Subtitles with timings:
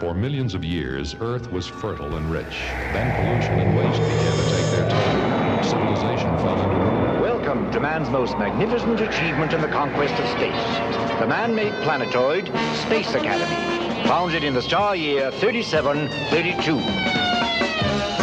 [0.00, 2.70] For millions of years, Earth was fertile and rich.
[2.92, 5.64] Then pollution and waste began to take their toll.
[5.64, 7.20] Civilization fell into ruin.
[7.20, 10.54] Welcome to man's most magnificent achievement in the conquest of space.
[11.18, 12.46] The man-made planetoid,
[12.86, 14.06] Space Academy.
[14.06, 18.17] Founded in the star year 3732.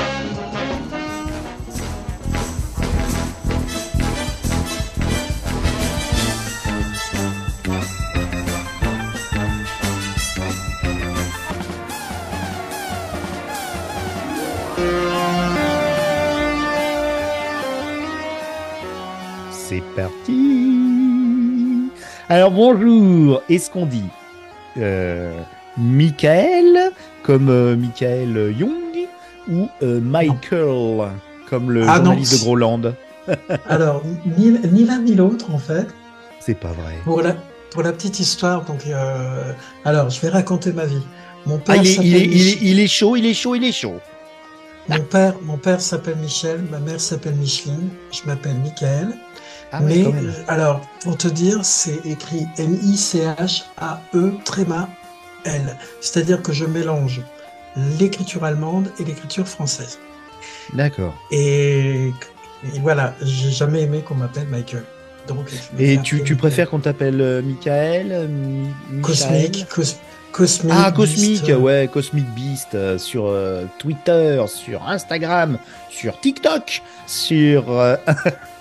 [22.36, 24.04] Alors bonjour, est-ce qu'on dit
[24.75, 25.32] euh,
[25.78, 26.92] Michael
[27.24, 29.08] comme euh, Michael Young
[29.50, 31.14] ou euh, Michael
[31.50, 32.81] comme le Ah non, journaliste de Groland
[33.70, 34.03] Alors,
[34.38, 35.88] ni, ni l'un ni l'autre, en fait.
[36.42, 36.95] C'est pas vrai.
[37.06, 37.38] Pour la,
[37.72, 38.81] pour la petite histoire, donc,
[39.86, 41.03] alors, je vais raconter ma vie.
[41.45, 43.25] Mon père Ah, il, est, s'appelle il, est, il, est, Mich- il est chaud, il
[43.28, 44.02] est chaud, il est chaud.
[44.89, 49.16] mon père, mon père s'appelle Michel, ma mère s'appelle Micheline, je m'appelle Michael.
[49.71, 50.05] Ah mais,
[50.47, 54.88] alors, pour te dire, c'est écrit M-I-C-H-A-E, tréma,
[55.44, 55.75] L.
[56.02, 57.21] C'est-à-dire que je mélange
[57.99, 59.99] l'écriture allemande et l'écriture française.
[60.73, 61.13] D'accord.
[61.31, 62.08] Et,
[62.73, 64.83] et voilà, j'ai jamais aimé qu'on m'appelle Michael.
[65.27, 65.47] Donc,
[65.80, 69.97] Et tu, préfères qu'on t'appelle euh, Michael euh, Mi- Michael Cosmique, cos-
[70.31, 70.73] cosmique.
[70.75, 75.58] Ah, Beast, euh, ouais, Cosmic Beast euh, sur euh, Twitter, sur Instagram,
[75.89, 77.95] sur TikTok, sur euh,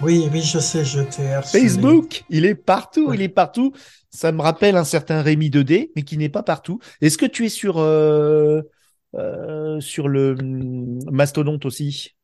[0.00, 1.40] Oui, oui, je sais, je t'ai.
[1.42, 2.24] Facebook.
[2.28, 3.16] Il est partout, Ouais.
[3.16, 3.72] il est partout.
[4.10, 6.78] Ça me rappelle un certain Rémi 2D, mais qui n'est pas partout.
[7.00, 8.62] Est-ce que tu es sur euh,
[9.16, 12.14] euh, sur le hum, mastodonte aussi?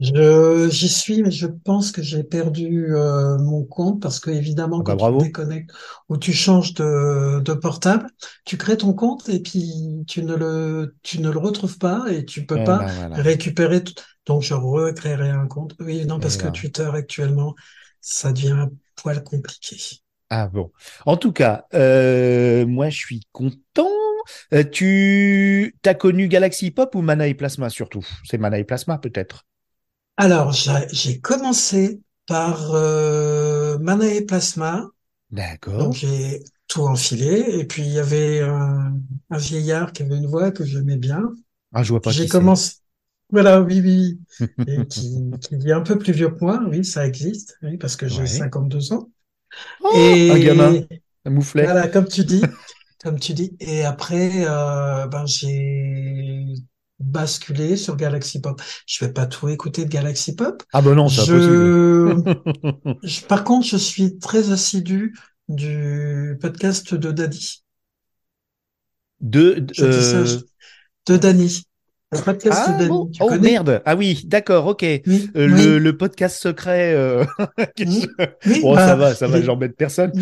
[0.00, 4.84] J'y suis, mais je pense que j'ai perdu euh, mon compte parce que évidemment, Ah
[4.84, 5.18] bah, quand bravo.
[5.18, 5.70] tu déconnectes
[6.08, 8.08] ou tu changes de, de portable,
[8.44, 12.24] tu crées ton compte et puis tu ne le, tu ne le retrouves pas et
[12.24, 13.24] tu peux Eh pas ben, voilà.
[13.24, 13.82] récupérer.
[13.82, 13.94] tout.
[14.26, 15.74] Donc, je recréerai un compte.
[15.80, 16.48] Oui, non, parce Et que voilà.
[16.48, 17.54] Twitter actuellement,
[18.00, 19.76] ça devient un poil compliqué.
[20.30, 20.72] Ah bon.
[21.06, 23.88] En tout cas, euh, moi je suis content.
[24.52, 28.04] Euh, tu as connu Galaxy Pop ou Mana et Plasma surtout?
[28.24, 29.46] C'est Mana et Plasma peut-être.
[30.18, 34.86] Alors, j'ai commencé par euh, Mana et Plasma.
[35.30, 35.78] D'accord.
[35.78, 38.94] Donc j'ai tout enfilé et puis il y avait un,
[39.30, 41.22] un vieillard qui avait une voix que j'aimais bien.
[41.72, 42.76] Ah, je vois pas J'ai commencé,
[43.30, 44.20] voilà, oui, oui,
[44.66, 47.96] et qui, qui est un peu plus vieux que moi, oui, ça existe, oui, parce
[47.96, 48.28] que j'ai Ouais.
[48.28, 49.10] 52 ans.
[49.80, 50.86] Oh, Et un gamin,
[51.24, 51.66] un mouflet.
[51.66, 52.56] voilà, comme tu dis,
[53.02, 53.56] comme tu dis.
[53.60, 56.54] Et après, euh, ben j'ai
[57.00, 58.60] basculé sur Galaxy Pop.
[58.86, 60.62] Je vais pas tout écouter de Galaxy Pop.
[60.72, 62.16] Ah ben non, c'est Je,
[63.02, 65.14] je- par contre, je suis très assidu
[65.48, 67.62] du podcast de Daddy.
[69.20, 70.38] De, ça, euh,
[71.06, 71.62] de Dany.
[72.12, 73.82] Le podcast Ah de bon tu Oh merde.
[73.84, 74.82] Ah oui, d'accord, ok.
[74.84, 76.94] Euh, Oui, le, le podcast secret.
[76.94, 77.24] euh,
[77.80, 78.08] oui,
[78.62, 80.12] Bon, bah, ça va, ça va, j'embête personne.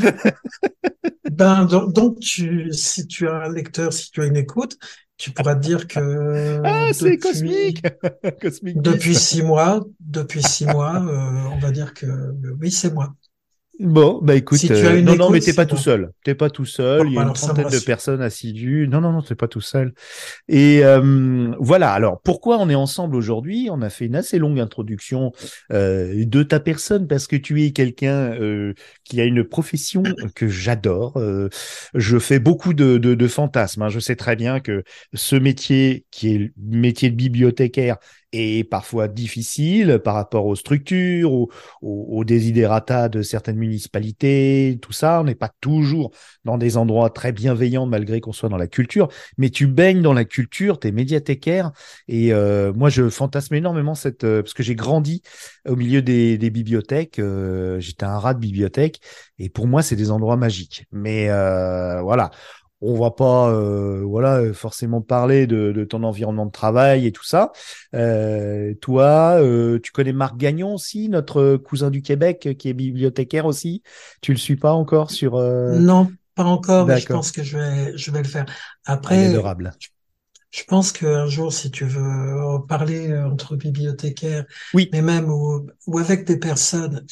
[1.31, 4.78] Ben, donc, donc tu, si tu as un lecteur, si tu as une écoute,
[5.16, 7.82] tu pourras te dire que Ah, c'est depuis, cosmique.
[8.41, 12.93] Cosmic depuis six mois, depuis six mois, euh, on va dire que euh, oui, c'est
[12.93, 13.15] moi.
[13.78, 15.76] Bon, bah écoute, Si tu euh, as une non, non, écoute, mais t'es pas tout
[15.76, 16.10] seul.
[16.25, 17.03] T'es pas tout seul.
[17.03, 18.88] Bon, Il y a une trentaine de personnes assidues.
[18.88, 19.92] Non, non, non, t'es pas tout seul.
[20.48, 21.92] Et euh, voilà.
[21.92, 23.69] Alors, pourquoi on est ensemble aujourd'hui?
[23.70, 25.32] On a fait une assez longue introduction
[25.72, 28.72] euh, de ta personne parce que tu es quelqu'un euh,
[29.04, 30.03] qui a une profession
[30.34, 31.19] que j'adore.
[31.19, 31.48] Euh,
[31.94, 33.82] je fais beaucoup de, de, de fantasmes.
[33.82, 33.88] hein.
[33.91, 37.97] Je sais très bien que ce métier, qui est le métier de bibliothécaire,
[38.32, 41.50] est parfois difficile par rapport aux structures, aux,
[41.82, 45.20] aux, aux desiderata de certaines municipalités, tout ça.
[45.20, 46.10] On n'est pas toujours
[46.44, 50.12] dans des endroits très bienveillants malgré qu'on soit dans la culture, mais tu baignes dans
[50.12, 51.72] la culture, tu es médiathécaire
[52.09, 55.22] et euh, moi je fantasme énormément cette euh, parce que j'ai grandi
[55.69, 59.00] au milieu des, des bibliothèques, euh, j'étais un rat de bibliothèque
[59.38, 60.87] et pour moi c'est des endroits magiques.
[60.93, 62.31] Mais euh, voilà,
[62.86, 67.25] on va pas euh, voilà forcément parler de, de ton environnement de travail et tout
[67.25, 67.52] ça.
[67.94, 73.46] Euh, toi, euh, tu connais Marc Gagnon aussi, notre cousin du Québec qui est bibliothécaire
[73.46, 73.82] aussi.
[74.20, 75.37] Tu le suis pas encore sur.
[75.38, 78.46] Non, pas encore, mais je pense que je vais, je vais le faire.
[78.87, 79.72] Ah, Après, adorable.
[80.50, 84.44] je pense qu'un jour, si tu veux parler entre bibliothécaires,
[84.75, 84.88] Oui.
[84.93, 87.05] mais même ou, ou avec des personnes,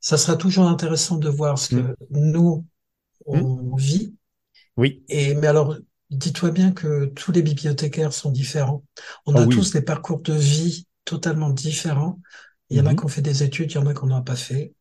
[0.00, 2.64] ça sera toujours intéressant de voir ce que nous,
[3.26, 4.14] on vit.
[4.76, 5.04] Oui.
[5.08, 5.76] Et, mais alors,
[6.10, 8.84] dis-toi bien que tous les bibliothécaires sont différents.
[9.26, 9.46] On Ah a oui.
[9.46, 12.20] tous des parcours de vie totalement différents.
[12.70, 12.96] Il y en a Mhm.
[12.96, 14.74] qui ont fait des études, il y en a qui n'en ont pas fait.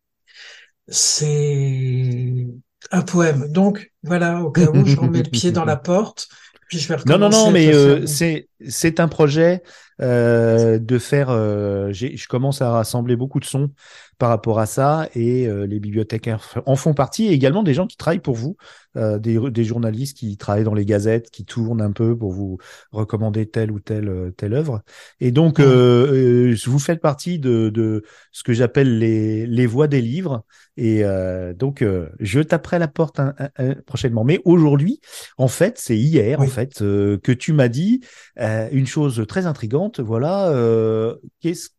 [0.88, 2.48] C'est
[2.92, 3.52] un poème.
[3.52, 6.30] Donc, voilà, au cas où je remets le pied dans la porte,
[6.68, 9.64] Puis je vais Non, non, non, mais euh, c'est c'est un projet
[10.02, 11.30] euh, de faire.
[11.30, 13.72] euh, je commence à rassembler beaucoup de sons
[14.20, 17.88] par rapport à ça et euh, les bibliothécaires en font partie et également des gens
[17.88, 18.58] qui travaillent pour vous,
[18.98, 22.58] euh, des, des journalistes qui travaillent dans les gazettes, qui tournent un peu pour vous
[22.92, 24.82] recommander telle ou telle euh, telle œuvre.
[25.20, 29.88] Et donc, euh, euh, vous faites partie de, de ce que j'appelle les les voix
[29.88, 30.44] des livres.
[30.78, 34.24] Et euh, donc, euh, je taperai la porte un- un- un- prochainement.
[34.24, 35.02] Mais aujourd'hui,
[35.38, 36.46] en fait, c'est hier, Oui.
[36.48, 38.02] en fait, euh, que tu m'as dit
[38.40, 40.00] euh, une chose très intrigante.
[40.00, 41.70] Voilà, euh, qu'est-ce,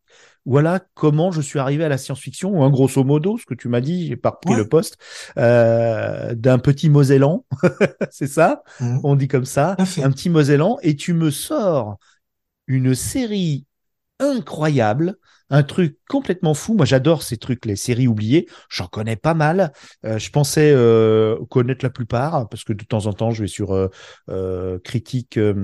[0.47, 3.69] voilà comment je suis arrivé à la science-fiction, ou un grosso modo, ce que tu
[3.69, 4.59] m'as dit, j'ai pas repris Ouais.
[4.61, 4.97] le poste,
[5.39, 7.45] euh, d'un petit Mosellan,
[8.11, 8.63] c'est ça?
[8.81, 9.01] Mhm.
[9.05, 11.99] On dit comme ça, un petit Mosellan, et tu me sors
[12.67, 13.67] une série
[14.19, 15.17] incroyable,
[15.50, 16.75] un truc complètement fou.
[16.75, 18.47] Moi, j'adore ces trucs, les séries oubliées.
[18.70, 19.73] J'en connais pas mal.
[20.05, 23.49] Euh, je pensais euh, connaître la plupart parce que de temps en temps, je vais
[23.49, 23.88] sur euh,
[24.29, 25.55] euh, critique, euh,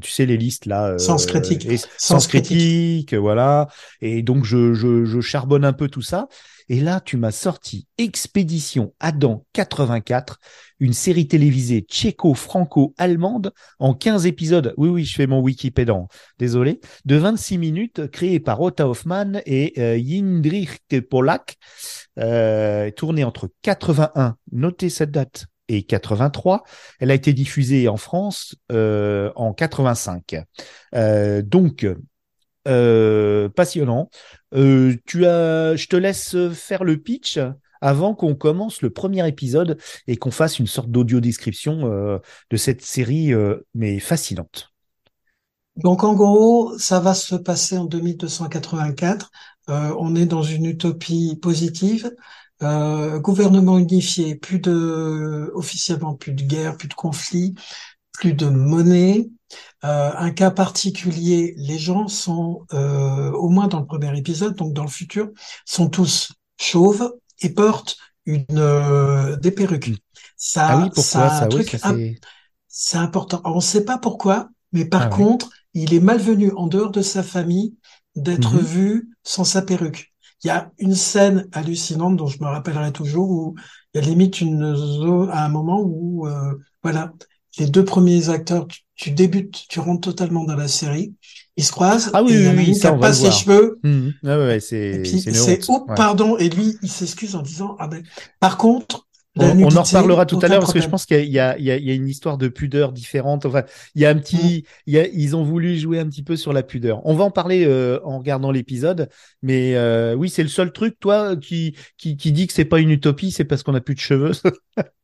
[0.00, 1.66] tu sais les listes là, euh, Sens critique.
[1.66, 3.68] et- Sens Sens critique, voilà.
[4.00, 6.28] Et donc je, je, je charbonne un peu tout ça.
[6.68, 10.38] Et là, tu m'as sorti Expédition Adam 84,
[10.80, 14.74] une série télévisée tchéco-franco-allemande en 15 épisodes.
[14.76, 15.94] Oui, oui, je fais mon Wikipédia,
[16.38, 16.80] désolé.
[17.04, 21.56] De 26 minutes, créée par Otto Hoffmann et euh, Jindřich Polak,
[22.18, 26.62] euh, tournée entre 81, notez cette date, et 83.
[27.00, 30.36] Elle a été diffusée en France euh, en 85.
[30.94, 31.86] Euh, donc,
[32.68, 34.10] euh, passionnant.
[34.54, 37.38] Euh, tu as, je te laisse faire le pitch
[37.82, 39.76] avant qu'on commence le premier épisode
[40.06, 42.18] et qu'on fasse une sorte d'audio description euh,
[42.50, 44.70] de cette série, euh, mais fascinante.
[45.76, 49.30] Donc en gros, ça va se passer en 2284.
[49.68, 52.10] Euh, on est dans une utopie positive.
[52.60, 57.56] Gouvernement unifié, plus de officiellement plus de guerre, plus de conflits,
[58.12, 59.30] plus de monnaie.
[59.84, 64.72] Euh, un cas particulier, les gens sont, euh, au moins dans le premier épisode, donc
[64.74, 65.30] dans le futur,
[65.66, 69.92] sont tous chauves et portent une euh, des perruques.
[70.36, 72.20] Ça, ah oui, pourquoi ça a ça, un oui, truc ça im- c'est.
[72.94, 73.38] important.
[73.44, 76.90] Alors, on ne sait pas pourquoi, mais par Ah contre, il est malvenu en dehors
[76.90, 77.76] de sa famille
[78.16, 78.60] d'être Mhm.
[78.60, 80.12] vu sans sa perruque.
[80.44, 83.54] Il y a une scène hallucinante dont je me rappellerai toujours où
[83.94, 87.12] il y a limite une zone à un moment où euh, voilà
[87.58, 91.14] les deux premiers acteurs, tu, tu débutes, tu rentres totalement dans la série,
[91.56, 92.86] ils se croisent Ah oui, et il y en oui, a oui, une ça, qui
[92.88, 94.12] a on va pas ses cheveux Mhm.
[94.24, 95.94] Ah ouais, c'est c'est oh Ouais.
[95.96, 98.02] pardon et lui il s'excuse en disant ah ben
[98.40, 99.06] par contre
[99.36, 99.44] On,
[99.76, 101.76] en reparlera tout à l'heure parce que je pense qu'il y a, il y, a,
[101.78, 103.46] il y a une histoire de pudeur différente.
[103.46, 103.62] Enfin,
[103.94, 106.36] il y a un petit, il y a, ils ont voulu jouer un petit peu
[106.36, 107.00] sur la pudeur.
[107.06, 109.08] On va en parler euh, en regardant l'épisode,
[109.42, 112.78] mais euh, oui, c'est le seul truc, toi, qui qui, qui dit que c'est pas
[112.80, 114.32] une utopie, c'est parce qu'on a plus de cheveux.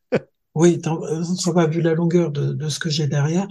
[0.59, 3.47] Oui, euh, ça va vu la longueur de, de ce que j'ai derrière.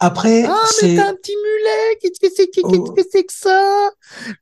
[0.00, 1.98] Après, ah, mais c'est t'as un petit mulet.
[2.00, 2.92] Qu'est-ce que c'est, qu'est-ce Oh.
[2.94, 3.90] que c'est que ça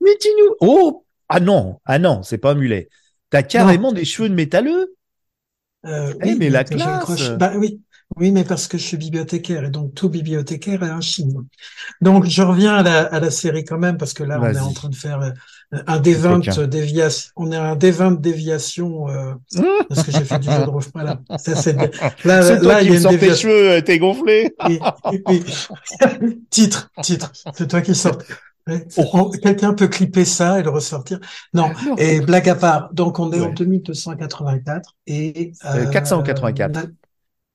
[0.01, 2.89] Mais tu nous, oh, ah non, ah non, c'est pas un mulet.
[3.31, 4.95] T'as carrément des cheveux de métalleux?
[5.87, 7.31] euh, Eh, oui, mais la classe j'accroche.
[7.37, 7.81] Bah oui,
[8.17, 11.45] oui, mais parce que je suis bibliothécaire et donc tout bibliothécaire est un chinois.
[12.01, 14.59] Donc je reviens à la, à la série quand même parce que là on est
[14.61, 15.31] en train de faire euh,
[15.87, 16.67] un des 20 coquin.
[16.67, 17.31] déviations.
[17.37, 19.35] On est un des 20 déviations euh,
[19.89, 20.83] parce que j'ai fait du jeu de rôle.
[20.95, 21.73] Voilà, ça c'est
[22.25, 23.49] là c'est toi là qui il y a une tes déviation.
[23.49, 24.55] cheveux, euh, t'es gonflé.
[26.51, 27.33] Titre, titre.
[27.55, 28.19] C'est toi qui sors.
[28.97, 31.21] On- Quelqu'un peut clipper ça et le ressortir.
[31.55, 31.69] Non.
[31.87, 31.97] Non.
[31.99, 32.93] Et blague à part.
[32.93, 33.55] Donc on est en Ouais.
[33.55, 36.87] 2284 et Euh, 484.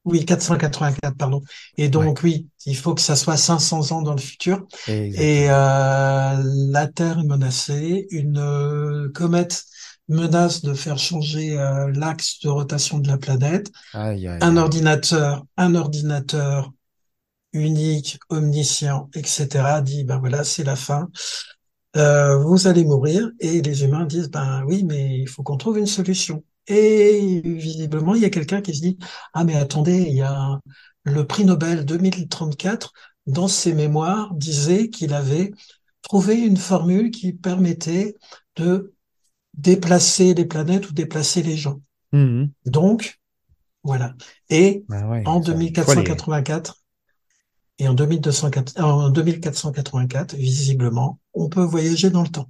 [0.03, 1.41] Oui, 484, pardon.
[1.77, 4.65] Et donc oui, il faut que ça soit 500 ans dans le futur.
[4.87, 5.23] Exactement.
[5.23, 6.41] Et euh,
[6.71, 8.07] la Terre est menacée.
[8.09, 9.63] Une euh, comète
[10.07, 14.57] menace de faire changer euh, l'axe de rotation de la planète Aïe, aïe, un aïe.
[14.57, 16.71] ordinateur, un ordinateur
[17.53, 21.09] unique, omniscient, etc., dit, ben voilà, c'est la fin,
[21.97, 25.77] Euh, vous allez mourir, et les humains disent, ben oui, mais il faut qu'on trouve
[25.77, 26.43] une solution.
[26.67, 28.97] Et visiblement, il y a quelqu'un qui se dit,
[29.33, 30.59] ah mais attendez, il y a
[31.03, 32.93] le prix Nobel 2034,
[33.27, 35.51] dans ses mémoires, disait qu'il avait
[36.01, 38.15] trouvé une formule qui permettait
[38.55, 38.93] de
[39.53, 41.81] déplacer les planètes ou déplacer les gens.
[42.11, 42.51] Mhm.
[42.65, 43.19] Donc,
[43.83, 44.13] voilà.
[44.49, 46.77] Et Bah ouais, en ça, il faut aller- 2484
[47.79, 52.49] et en 2204 en 2484, visiblement, on peut voyager dans le temps.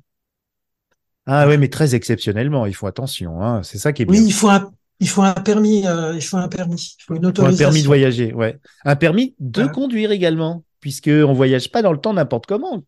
[1.28, 3.64] Ah ouais, mais très exceptionnellement, ils font attention, hein.
[3.64, 4.20] C'est ça qui est bien.
[4.20, 7.16] Oui, il faut un, il faut un permis, euh, il faut un permis, il faut
[7.16, 7.66] une Ou un autorisation.
[7.66, 8.60] permis de voyager, ouais.
[8.86, 12.84] Un permis de conduire également, puisque on voyage pas dans le temps n'importe comment.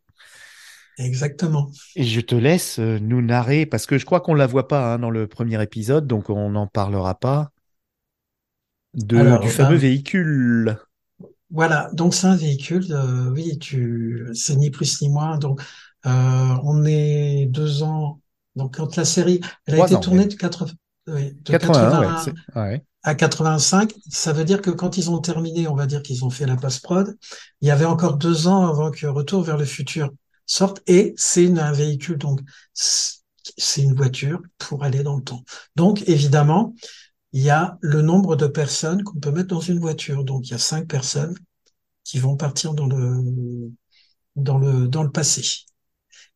[0.97, 1.71] Exactement.
[1.95, 4.93] Et je te laisse euh, nous narrer, parce que je crois qu'on la voit pas
[4.93, 7.49] hein, dans le premier épisode, donc on n'en parlera pas.
[8.93, 10.77] De, Alors, du fameux ben- véhicule.
[11.49, 15.37] Voilà, donc c'est un véhicule, euh, oui, tu, c'est ni plus ni moins.
[15.37, 15.61] Donc,
[16.05, 16.09] euh,
[16.63, 18.19] on est deux ans.
[18.55, 20.71] Donc, quand la série, elle a Trois été ans, tournée de, 80,
[21.07, 22.07] oui, de 81, ouais.
[22.07, 22.85] 81 c'est- ouais.
[23.03, 26.29] à 85, ça veut dire que quand ils ont terminé, on va dire qu'ils ont
[26.29, 27.17] fait la post-prod,
[27.61, 30.11] il y avait encore deux ans avant que Retour vers le futur
[30.45, 32.41] sorte, et c'est un véhicule, donc
[32.73, 33.21] c'est
[33.57, 35.43] c'est une voiture pour aller dans le temps.
[35.75, 36.73] Donc évidemment,
[37.33, 40.23] il y a le nombre de personnes qu'on peut mettre dans une voiture.
[40.23, 41.35] Donc il y a cinq personnes
[42.03, 43.71] qui vont partir dans le
[44.35, 45.43] dans le dans le passé.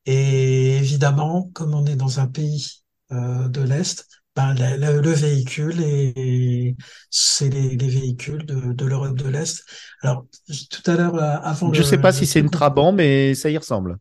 [0.08, 2.84] Et évidemment, comme on est dans un pays
[3.14, 6.78] euh, de l'Est, ben, la- la- le véhicule et
[7.12, 9.64] c'est les, les véhicules de, de l'Europe de l'Est.
[10.04, 10.28] Alors
[10.72, 13.34] tout à l'heure, euh, avant Je le, sais pas le si c'est une Trabant, mais
[13.36, 13.98] ça y ressemble.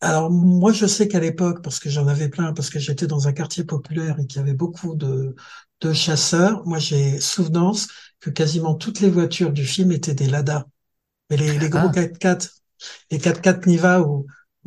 [0.00, 3.26] alors moi je sais qu'à l'époque, parce que j'en avais plein, parce que j'étais dans
[3.28, 5.34] un quartier populaire et qu'il y avait beaucoup de
[5.80, 7.86] de chasseurs, moi j'ai souvenance
[8.20, 10.66] que quasiment toutes les voitures du film étaient des Lada.
[11.30, 11.90] Mais les, les gros Ah.
[11.90, 12.62] 4x4,
[13.12, 14.02] les 4x4 Niva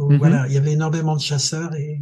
[0.02, 0.20] où, où Mhm.
[0.20, 2.02] voilà, il y avait énormément de chasseurs et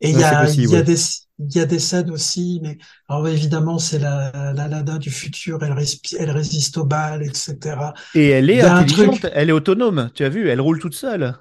[0.00, 0.84] et il Ouais, y a possible, il y a ouais.
[0.84, 0.96] des
[1.40, 5.62] il y a des scènes aussi, mais alors évidemment c'est la la Lada du futur,
[5.64, 5.74] elle
[6.18, 7.94] elle résiste aux balles, etc.
[8.12, 9.30] Et elle est intelligente, truc.
[9.32, 10.10] elle est autonome.
[10.14, 11.38] Tu as vu, elle roule toute seule.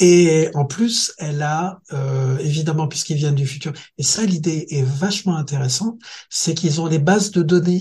[0.00, 4.82] Et en plus, elle a, euh, évidemment, puisqu'ils viennent du futur, et ça, l'idée est
[4.82, 5.98] vachement intéressante,
[6.30, 7.80] c'est qu'ils ont les bases de données.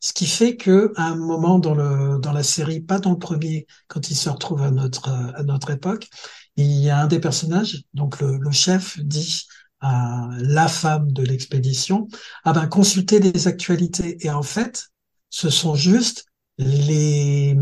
[0.00, 3.18] Ce qui fait que, à un moment dans le, dans la série, pas dans le
[3.18, 6.08] premier, quand ils se retrouvent à notre, à notre époque,
[6.56, 9.46] il y a un des personnages, donc le, le chef dit
[9.80, 12.08] à la femme de l'expédition,
[12.44, 14.24] ah ben, consultez les actualités.
[14.24, 14.88] Et en fait,
[15.28, 16.26] ce sont juste
[16.58, 17.56] les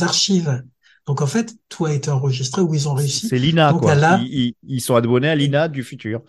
[0.00, 0.62] archives.
[1.06, 3.28] Donc en fait, tout a été enregistré où ils ont réussi.
[3.28, 3.92] C'est l'INA, Donc quoi.
[3.92, 6.22] a Ils, sont abonnés à l'INA du futur.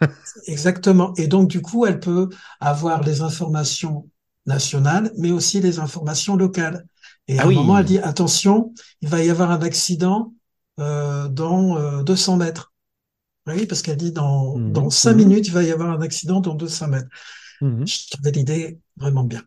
[0.46, 1.12] exactement.
[1.16, 4.08] Et donc du coup, elle peut avoir les informations
[4.46, 6.86] nationales, mais aussi les informations locales.
[7.28, 10.32] Et à Ah un moment, elle dit attention, il va y avoir un accident
[10.80, 12.72] euh, dans euh, 200 mètres.
[13.46, 16.02] Oui, parce qu'elle dit dans Mhm, dans cinq mhm, minutes, il va y avoir un
[16.02, 17.08] accident dans 200 mètres.
[17.60, 17.86] mhm.
[17.86, 19.42] Je trouvais l'idée vraiment bien.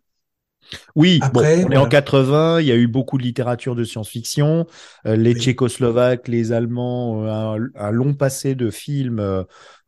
[0.96, 1.88] Oui, bon, Après, on est en voilà.
[1.88, 4.65] 80, il y a eu beaucoup de littérature de science-fiction,
[5.05, 5.36] euh, les Oui.
[5.36, 9.20] Tchécoslovaques, les Allemands, euh, un, un long passé de films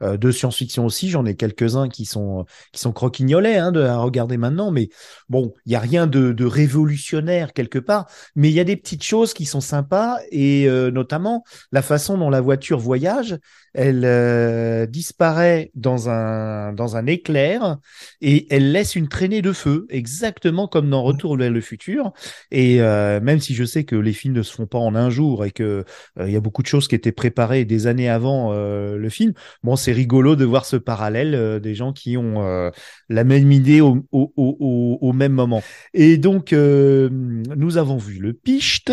[0.03, 1.09] euh, de science-fiction aussi.
[1.09, 4.89] J'en ai quelques-uns qui sont qui sont croquignolets hein, de, à regarder maintenant, mais
[5.27, 9.03] bon, il y a rien de, révolutionnaire quelque part, mais il y a des petites
[9.03, 13.39] choses qui sont sympas et euh, notamment la façon dont la voiture voyage.
[13.73, 17.77] Elle euh, disparaît dans un dans un éclair
[18.21, 22.11] et elle laisse une traînée de feu, exactement comme dans Retour vers le futur.
[22.51, 25.45] Et même si je sais que les films ne se font pas en un jour
[25.45, 25.85] et que
[26.19, 29.75] il y a beaucoup de choses qui étaient préparées des années avant le film, bon,
[29.91, 32.69] rigolo de voir ce parallèle euh, des gens qui ont euh,
[33.09, 35.61] la même idée au, même moment.
[35.93, 38.91] Et donc, euh, nous avons vu le Picht.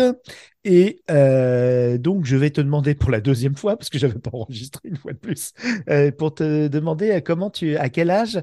[0.67, 1.03] Et
[1.99, 4.95] donc, je vais te demander pour la deuxième fois, parce que j'avais pas enregistré une
[4.95, 5.53] fois de plus,
[6.17, 8.41] pour te demander comment tu, à quel âge,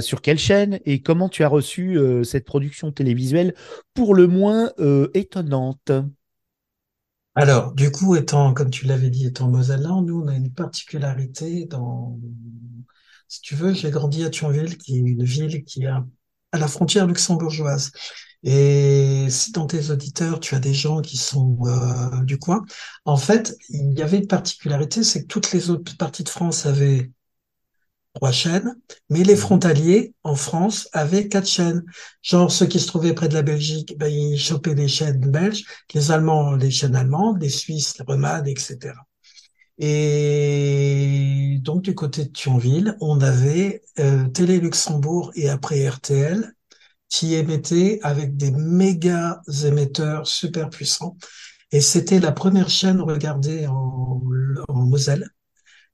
[0.00, 3.54] sur quelle chaîne et comment tu as reçu cette production télévisuelle
[3.94, 4.72] pour le moins
[5.14, 5.92] étonnante.
[7.34, 11.64] Alors, du coup, étant, comme tu l'avais dit, étant Mosellan, nous, on a une particularité
[11.66, 12.18] dans,
[13.28, 16.04] si tu veux, j'ai grandi à Thionville, qui est une ville qui est à
[16.58, 17.92] la frontière luxembourgeoise.
[18.42, 22.64] Et si dans tes auditeurs, tu as des gens qui sont euh, du coin,
[23.04, 26.66] en fait, il y avait une particularité, c'est que toutes les autres parties de France
[26.66, 27.10] avaient
[28.14, 28.74] trois chaînes,
[29.08, 29.36] mais les Mhm.
[29.36, 31.82] frontaliers en France avaient quatre chaînes.
[32.22, 35.64] Genre ceux qui se trouvaient près de la Belgique, ben, ils chopaient les chaînes belges,
[35.94, 39.06] les Allemands les chaînes allemandes, les Suisses les remades, etc.
[39.78, 46.52] Et donc du côté de Thionville, on avait euh, Télé Luxembourg et après RTL
[47.08, 51.16] qui émettaient avec des méga émetteurs super puissants.
[51.72, 54.22] Et c'était la première chaîne regardée en,
[54.68, 55.30] en Moselle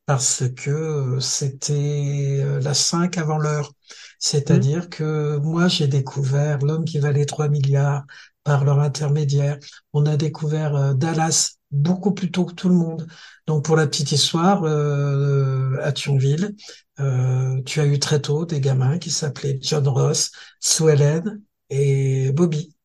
[0.07, 3.73] parce que c'était euh, la 5 avant l'heure.
[4.19, 8.05] C'est-à-dire que moi, j'ai découvert L'homme qui valait 3 milliards
[8.45, 9.59] par leur intermédiaire.
[9.93, 13.07] On a découvert euh, Dallas beaucoup plus tôt que tout le monde.
[13.47, 16.55] Donc, pour la petite histoire, euh, à Thionville,
[17.01, 22.31] euh, tu as eu très tôt des gamins qui s'appelaient John Ross, Sue Ellen et
[22.33, 22.77] Bobby.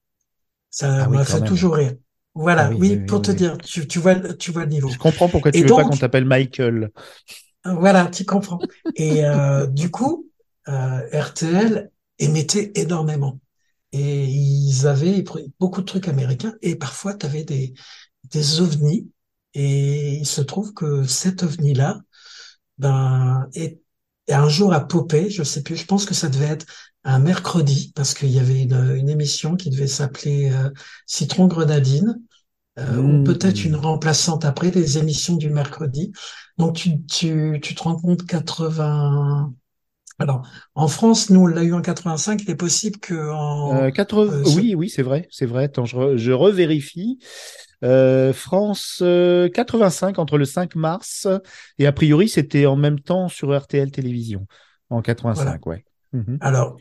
[0.71, 1.43] Ça Ah oui, m'a fait même.
[1.43, 1.93] toujours rire.
[2.35, 4.63] Voilà, Ah oui, oui, oui, oui, pour te dire, tu, tu vois, le- tu vois
[4.65, 4.91] le niveau.
[4.91, 6.91] Je comprends pourquoi tu Et veux pas donc, qu'on t'appelle Michael.
[7.65, 8.65] voilà, tu comprends.
[8.95, 10.29] Et euh, du coup,
[10.67, 13.39] euh, RTL émettait énormément.
[13.93, 15.23] Et ils avaient
[15.59, 16.55] beaucoup de trucs américains.
[16.61, 17.73] Et parfois, tu avais des,
[18.31, 19.11] des ovnis.
[19.53, 22.01] Et il se trouve que cet ovni-là,
[22.77, 23.81] ben, est,
[24.27, 26.65] est un jour a popé, je sais plus, je pense que ça devait être
[27.03, 30.69] un mercredi parce qu'il y avait une, une émission qui devait s'appeler euh,
[31.05, 32.19] Citron Grenadine.
[32.79, 36.13] Euh, ou peut-être une remplaçante après les émissions du mercredi.
[36.57, 39.53] Donc tu, tu, tu te rends compte 80.
[40.19, 42.43] Alors en France, nous on l'a eu en 85.
[42.43, 44.33] Il est possible que en Euh, 80...
[44.33, 45.65] euh, Oui, oui, c'est vrai, c'est vrai.
[45.65, 47.19] Attends, je, re- je revérifie.
[47.83, 51.27] Euh, France euh, 85 entre le 5 mars
[51.79, 54.45] et a priori c'était en même temps sur RTL Télévision
[54.89, 55.83] en 85, ouais.
[56.13, 56.37] Mhm.
[56.41, 56.77] Alors,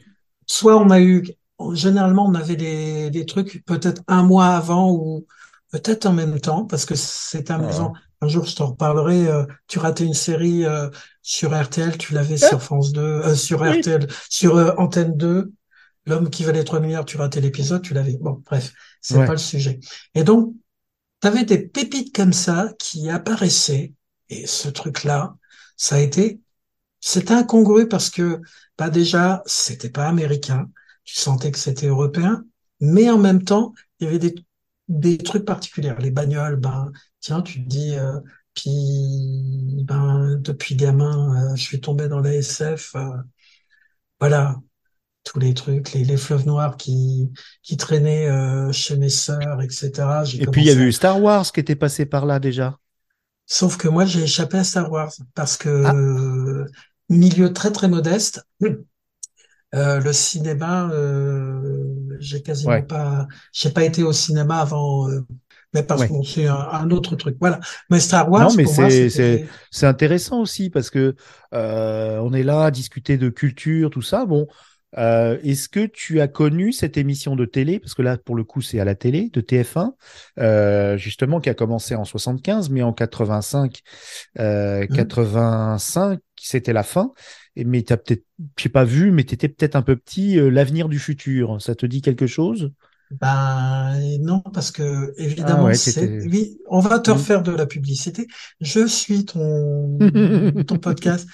[0.51, 1.25] soit on a eu,
[1.73, 5.27] généralement, on avait des, des trucs peut-être un mois avant ou
[5.73, 7.93] peut-être en même temps, parce que c'est amusant.
[8.21, 9.29] Un jour, je t'en reparlerai.
[9.29, 10.91] euh, tu ratais une série euh,
[11.23, 13.81] sur RTL, tu l'avais sur France 2, euh, sur Oui.
[13.81, 15.53] RTL, sur euh, Antenne 2.
[16.07, 18.17] L'homme qui valait 3 milliards, tu ratais l'épisode, tu l'avais.
[18.21, 19.27] Bon, bref, c'est Ouais.
[19.27, 19.79] pas le sujet.
[20.15, 20.55] Et donc,
[21.23, 23.95] tu avais des pépites comme ça qui apparaissaient.
[24.29, 25.35] Et ce truc-là,
[25.77, 26.41] ça a été,
[27.01, 28.41] c'était incongru parce que,
[28.79, 30.71] bah déjà, c'était pas américain.
[31.05, 32.45] Tu sentais que c'était européen.
[32.81, 34.35] Mais en même temps, il y avait des,
[34.89, 35.95] des trucs particuliers.
[35.99, 38.21] Les bagnoles, ben, tiens, tu te dis, euh,
[38.55, 43.01] puis, ben, depuis gamin, euh, je suis tombé dans la SF, euh,
[44.21, 44.57] voilà.
[45.25, 50.25] Tous les trucs, les, les fleuves noirs qui, qui traînaient euh, chez mes sœurs, etc.
[50.25, 52.41] J'ai Et puis il y a à- eu Star Wars qui était passé par là
[52.41, 52.79] déjà.
[53.47, 55.93] Sauf que moi, j'ai échappé à Star Wars parce que Ah.
[57.11, 58.45] Milieu très très modeste.
[59.75, 61.61] euh, le cinéma, euh,
[62.19, 62.83] j'ai quasiment Ouais.
[62.83, 65.21] pas, j'ai pas été au cinéma avant, euh,
[65.73, 66.09] mais parce Ouais.
[66.09, 67.37] que bon, c'est un, un autre truc.
[67.41, 67.61] Voilà.
[67.89, 71.15] Mais Star Wars, Non, mais c'est- C'est intéressant aussi parce que
[71.53, 74.27] on est là à discuter de culture, tout ça.
[74.27, 74.49] Bon,
[74.99, 77.79] euh, est-ce que tu as connu cette émission de télé?
[77.79, 79.95] Parce que là, pour le coup, c'est à la télé de TF1,
[80.39, 83.83] euh, justement, qui a commencé en 75, mais en 85,
[84.39, 84.97] euh, Mhm.
[84.97, 87.13] 85, c'était la fin.
[87.57, 88.25] Et mais t'as peut-être,
[88.59, 90.39] j'ai pas vu, mais t'étais peut-être un peu petit.
[90.39, 92.73] euh, L'avenir du futur, ça te dit quelque chose?
[93.21, 97.15] Ben non, parce que évidemment, Ah ouais, t'étais- oui, on va te Mm.
[97.15, 98.29] refaire de la publicité.
[98.61, 99.99] Je suis ton
[100.67, 101.29] ton podcast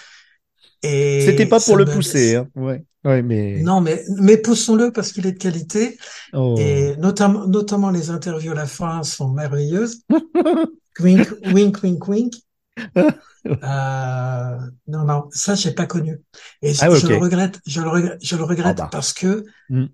[0.82, 2.48] C'était pas pour le pousser, hein.
[2.54, 3.60] Ouais, ouais, mais.
[3.62, 5.98] Non, mais mais poussons-le parce qu'il est de qualité
[6.32, 6.54] Oh.
[6.58, 10.02] et notamment notamment les interviews à la fin sont merveilleuses.
[11.00, 12.34] Wink, wink, wink, wink.
[13.46, 14.58] Euh,
[14.88, 16.20] non, non, ça j'ai pas connu
[16.62, 17.60] et Ah je le regrette.
[17.64, 18.18] Je le regrette.
[18.20, 18.88] Je le regrette Ah bah.
[18.90, 19.84] parce que Mm.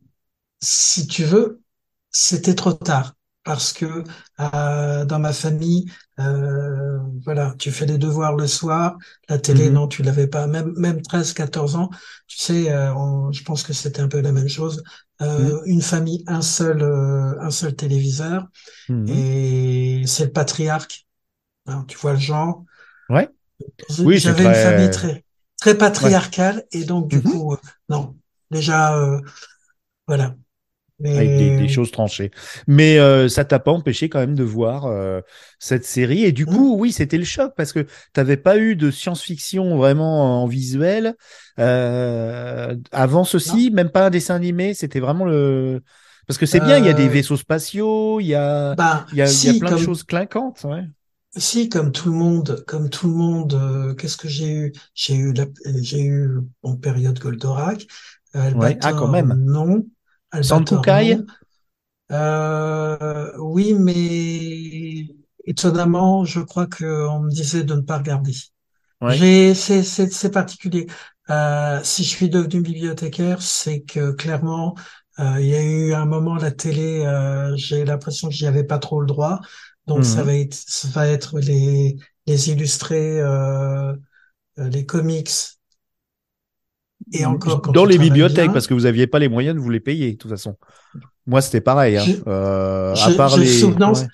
[0.63, 1.61] si tu veux,
[2.11, 3.15] c'était trop tard.
[3.45, 4.05] Parce que
[4.41, 8.97] euh, dans ma famille, euh, voilà, tu fais les devoirs le soir,
[9.29, 9.75] la télé, Mhm.
[9.75, 10.47] non, tu l'avais pas.
[10.47, 11.91] Même même 13, 14 ans,
[12.29, 14.85] tu sais, euh, on- je pense que c'était un peu la même chose.
[15.23, 15.63] Euh, Mhm.
[15.67, 18.47] Une famille, un seul, euh, un seul téléviseur,
[18.89, 19.09] Mhm.
[19.09, 21.07] et c'est le patriarque.
[21.67, 22.65] Hein, tu vois le genre?
[23.09, 23.29] Ouais.
[24.05, 25.25] Oui, J'avais une famille très
[25.61, 27.57] très patriarcale, et donc du coup, euh,
[27.89, 28.17] non,
[28.51, 29.21] déjà, euh,
[30.09, 30.37] voilà.
[31.15, 32.31] Avec des, des choses tranchées.
[32.67, 35.21] Mais euh, ça t'a pas empêché quand même de voir euh,
[35.59, 36.25] cette série.
[36.25, 36.47] Et du Mm.
[36.47, 41.15] coup, oui, c'était le choc parce que t'avais pas eu de science-fiction vraiment en visuel
[41.59, 44.75] euh, avant ceci, même pas un dessin animé.
[44.75, 45.83] C'était vraiment le
[46.27, 46.79] parce que c'est bien.
[46.79, 49.45] Il y a des Euh, vaisseaux spatiaux, il y a Ben, il y a, il
[49.45, 50.65] y a si, plein comme, de choses clinquantes.
[50.65, 50.85] Ouais.
[51.37, 54.73] si, comme tout le monde, comme tout le monde, euh, qu'est-ce que j'ai eu?
[54.95, 55.47] J'ai eu la,
[55.81, 56.31] j'ai eu
[56.63, 57.87] en période Goldorak,
[58.37, 58.77] euh, Ouais.
[58.81, 59.37] Ah, quand même.
[59.37, 59.85] non,
[60.35, 60.65] Non.
[62.11, 65.07] Euh, oui, mais
[65.47, 68.33] étonnamment, je crois que on me disait de ne pas regarder.
[69.01, 69.19] Ouais.
[69.55, 70.87] C'est, particulier.
[71.31, 74.75] Euh, si je suis devenu bibliothécaire, c'est que clairement,
[75.19, 78.65] euh, il y a eu un moment la télé, euh, j'ai l'impression que j'y avais
[78.65, 79.41] pas trop le droit.
[79.87, 80.27] Donc ça Mhm.
[80.27, 83.93] va être, ça va être les, les illustrés, euh,
[84.59, 85.31] euh, les comics.
[87.13, 89.61] Et encore quand Dans les bibliothèques, bien, parce que vous aviez pas les moyens de
[89.61, 90.57] vous les payer, de toute façon.
[91.27, 91.97] Moi, c'était pareil.
[91.97, 92.05] Hein.
[92.07, 93.47] Je- Euh, à part les.
[93.47, 94.09] souvenance, ouais.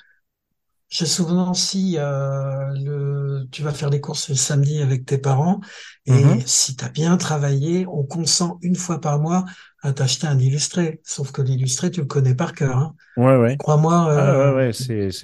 [0.90, 5.60] j'ai souvenance si euh, le, tu vas faire les courses le samedi avec tes parents
[6.06, 6.40] et Mhm.
[6.46, 9.44] si tu as bien travaillé, on consent une fois par mois
[9.82, 11.00] à t'acheter un illustré.
[11.04, 12.76] Sauf que l'illustré, tu le connais par cœur.
[12.76, 12.94] Hein.
[13.16, 13.56] Ouais, ouais.
[13.58, 14.06] Crois-moi.
[14.08, 14.72] Ah, euh, ouais, ouais,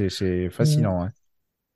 [0.09, 1.03] c'est, fascinant.
[1.03, 1.11] hein.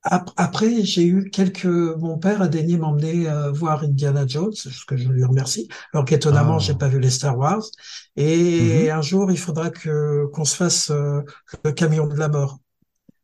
[0.03, 1.65] Ap- Après, j'ai eu quelques.
[1.67, 5.69] Mon père a daigné m'emmener euh, voir Indiana Jones, ce que je lui remercie.
[5.93, 6.61] Alors qu'étonnamment, Ah.
[6.61, 7.65] j'ai pas vu les Star Wars.
[8.17, 8.99] Et Mhm.
[8.99, 11.21] un jour, il faudra que qu'on se fasse euh,
[11.65, 12.59] le Camion de la mort,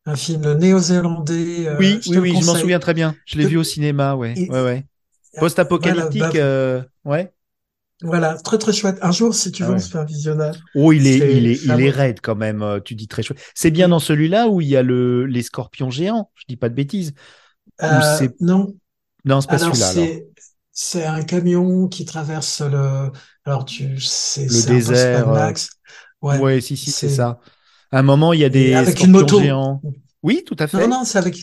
[0.06, 1.68] un film néo-zélandais.
[1.68, 3.14] euh, Oui, oui, oui, je m'en souviens très bien.
[3.26, 4.86] Je l'ai vu au cinéma, ouais, Et- ouais, ouais.
[5.32, 7.32] Voilà, Post-apocalyptique, bah, euh, ouais.
[8.04, 8.98] Voilà, très très chouette.
[9.02, 9.76] Un jour, si tu Ah veux, ouais.
[9.76, 10.56] on se fait un visionnage.
[10.74, 12.62] Oh, il est, il est, il est raide quand même.
[12.62, 13.40] euh, Tu dis très chouette.
[13.54, 16.30] C'est bien dans celui-là où il y a le, les scorpions géants.
[16.34, 17.14] Je dis pas de bêtises.
[17.82, 18.74] Euh, non,
[19.24, 19.92] non, c'est pas celui-là,
[20.72, 23.10] c'est un camion qui traverse le.
[23.44, 25.28] Alors tu, c'est Le c'est un peu désert.
[25.28, 25.52] Euh.
[26.22, 27.40] Ouais, Ouais, si, si, c'est ça.
[27.90, 29.40] À un moment, il y a des avec une scorpions moto.
[29.40, 29.82] géants.
[30.22, 30.88] Oui, tout à Non, fait.
[30.88, 31.36] non, c'est avec.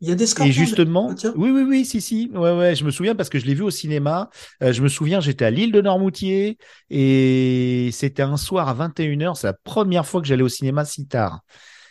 [0.00, 0.52] Il y a des Et scorpions.
[0.52, 3.54] justement, oui, oui, oui, si, si, ouais, ouais, je me souviens parce que je l'ai
[3.54, 4.28] vu au cinéma.
[4.62, 6.58] Euh, je me souviens, j'étais à l'île de Normoutier
[6.90, 9.34] et c'était un soir à 21h.
[9.34, 11.40] C'est la première fois que j'allais au cinéma si tard.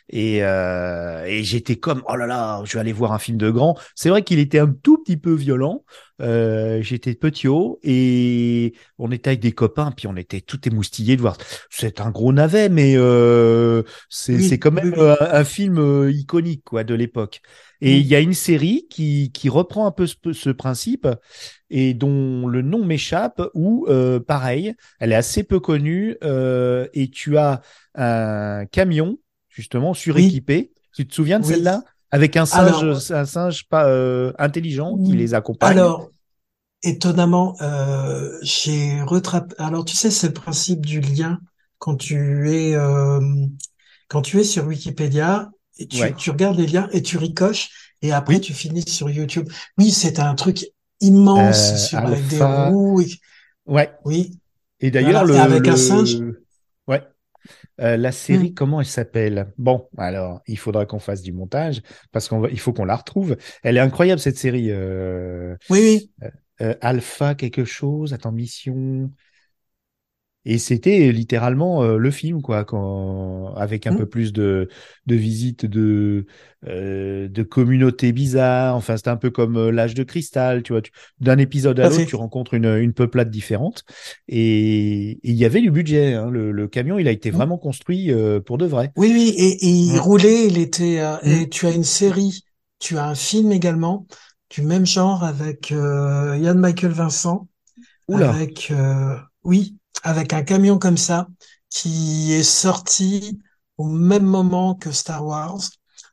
[0.10, 3.52] Et, euh, et j'étais comme, oh là là, je vais aller voir un film de
[3.52, 3.78] grand.
[3.96, 5.86] C'est vrai qu'il était un tout petit peu violent.
[6.22, 11.16] Euh, j'étais petit haut et on était avec des copains, puis on était tout émoustillés
[11.18, 11.38] de voir.
[11.70, 15.00] C'est un gros navet, mais euh, c'est Oui, quand même oui.
[15.00, 17.42] un, un film iconique quoi de l'époque.
[17.82, 18.08] Et il Mm.
[18.08, 21.08] y a une série qui qui reprend un peu ce, ce principe
[21.70, 23.42] et dont le nom m'échappe.
[23.54, 27.62] Où euh, pareil, elle est assez peu connue euh, et tu as
[27.96, 29.18] un camion
[29.50, 30.72] justement Oui, suréquipé.
[30.94, 31.46] Tu te souviens de oui.
[31.46, 31.84] celle-là?
[32.12, 35.94] Avec un Alors, singe, un singe pas euh, intelligent qui les accompagne.
[35.94, 36.12] alors,
[36.84, 39.56] étonnamment, euh, j'ai retrapé.
[39.60, 41.40] Alors, tu sais, c'est le principe du lien
[41.80, 43.22] quand tu es euh,
[44.10, 46.14] quand tu es sur Wikipédia et tu, Ouais.
[46.18, 48.42] tu regardes les liens et tu ricoches et après Oui.
[48.42, 49.50] tu finis sur YouTube.
[49.78, 50.66] Oui, c'est un truc
[51.02, 53.02] immense Euh, sur avec des roues.
[53.02, 53.12] et-
[53.66, 53.92] Ouais.
[54.06, 54.40] oui,
[54.80, 55.46] Et d'ailleurs, voilà.
[55.46, 56.18] Et le, avec un singe.
[56.88, 57.02] Ouais.
[57.82, 58.54] Euh, la série, Mm.
[58.54, 59.54] comment elle s'appelle?
[59.58, 62.96] Bon, alors, il faudra qu'on fasse du montage parce qu'on va, il faut qu'on la
[62.96, 63.38] retrouve.
[63.64, 64.72] Elle est incroyable, cette série.
[64.72, 66.10] Euh, Oui,
[66.60, 66.68] oui.
[66.82, 69.12] Alpha quelque chose, attends, Mission.
[70.46, 73.98] Et c'était littéralement euh, le film, quoi, quand, avec un Mm.
[73.98, 74.70] peu plus de,
[75.08, 76.26] de visites de,
[76.68, 78.76] euh, de communautés bizarres.
[78.76, 80.82] Enfin, c'était un peu comme euh, l'âge de cristal, tu vois.
[80.82, 83.84] tu- D'un épisode à à l'autre, tu rencontres une, une peuplade différente.
[84.28, 86.14] Et il y avait du budget.
[86.14, 86.30] hein.
[86.30, 87.36] Le, le camion, il a été Mm.
[87.36, 88.92] vraiment construit euh, pour de vrai.
[88.96, 89.34] Oui, oui.
[89.38, 90.00] Et, et il Mm.
[90.00, 90.48] roulait.
[90.48, 91.00] Il était.
[91.00, 92.44] euh, et tu as une série.
[92.80, 94.06] Tu as un film également
[94.50, 97.48] du même genre avec euh, Yann Michael Vincent.
[98.08, 101.28] Oula, avec euh, oui, avec un camion comme ça
[101.70, 103.40] qui est sorti
[103.78, 105.62] au même moment que Star Wars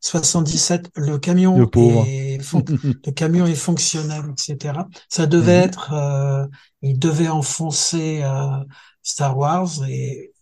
[0.01, 0.91] 77.
[0.97, 1.19] Le
[1.55, 2.15] le camion pauvre.
[2.33, 2.39] est
[3.07, 4.89] le camion est fonctionnel, etc.
[5.09, 5.63] Ça devait Mhm.
[5.65, 6.47] être, euh,
[6.83, 8.59] il devait enfoncer euh,
[9.03, 10.33] Star Wars et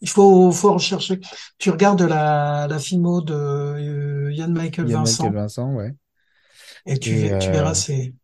[0.00, 1.20] il faut faut rechercher.
[1.58, 5.94] Tu regardes la la filmo de euh, Yann Michael Yann Michael Vincent Vincent, ouais.
[6.86, 8.14] et tu Et tu verras euh, c'est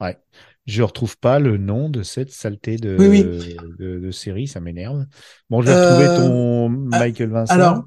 [0.00, 0.18] ouais.
[0.66, 3.36] Je retrouve pas le nom de cette saleté oui oui.
[3.78, 5.06] de, série, ça m'énerve.
[5.50, 7.44] Bon, je vais retrouver Euh, ton ah, Michael Vincent.
[7.48, 7.84] alors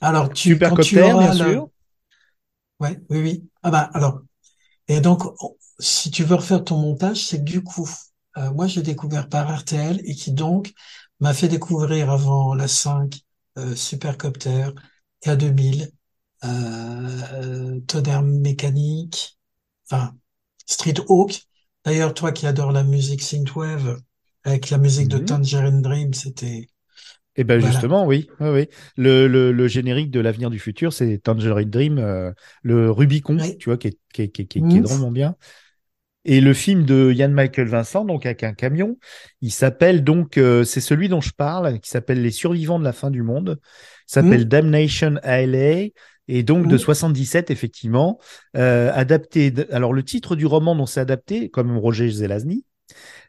[0.00, 1.70] alors tu Supercopter, bien auras le sûr.
[2.80, 3.50] Ouais, oui, oui.
[3.62, 4.20] Ah bah alors,
[4.88, 7.88] et donc, on- si tu veux refaire ton montage, c'est que du coup,
[8.38, 10.74] euh, moi j'ai découvert par RTL et qui donc
[11.20, 13.20] m'a fait découvrir avant la 5,
[13.58, 14.70] euh, Supercopter,
[15.22, 15.92] K2000,
[16.44, 19.38] euh, Tonnerre mécanique,
[19.90, 20.16] enfin,
[20.66, 21.46] Street Hawk.
[21.86, 24.02] D'ailleurs, toi qui adores la musique synthwave,
[24.44, 25.24] avec la musique de Mhm.
[25.26, 26.68] Tangerine Dream, c'était,
[27.38, 27.60] Eh ben voilà.
[27.60, 28.68] justement, oui, oui, oui.
[28.96, 33.58] Le, le, le générique de l'avenir du futur, c'est Tangerine Dream, euh, le Rubicon, Oui.
[33.58, 34.82] tu vois, qui est, qui est, qui est, qui est, qui est Mmh.
[34.82, 35.36] drôlement bien.
[36.24, 38.98] Et le film de Yann Michael Vincent, donc avec un camion,
[39.42, 42.92] il s'appelle donc, euh, c'est celui dont je parle, qui s'appelle Les survivants de la
[42.94, 43.60] fin du monde.
[44.06, 44.48] S'appelle Mmh.
[44.48, 45.90] Damnation LA.
[46.28, 46.78] Et donc de Mmh.
[46.78, 48.18] 77, effectivement,
[48.56, 49.50] euh, adapté.
[49.50, 52.64] de- alors le titre du roman dont c'est adapté, comme Roger Zelazny,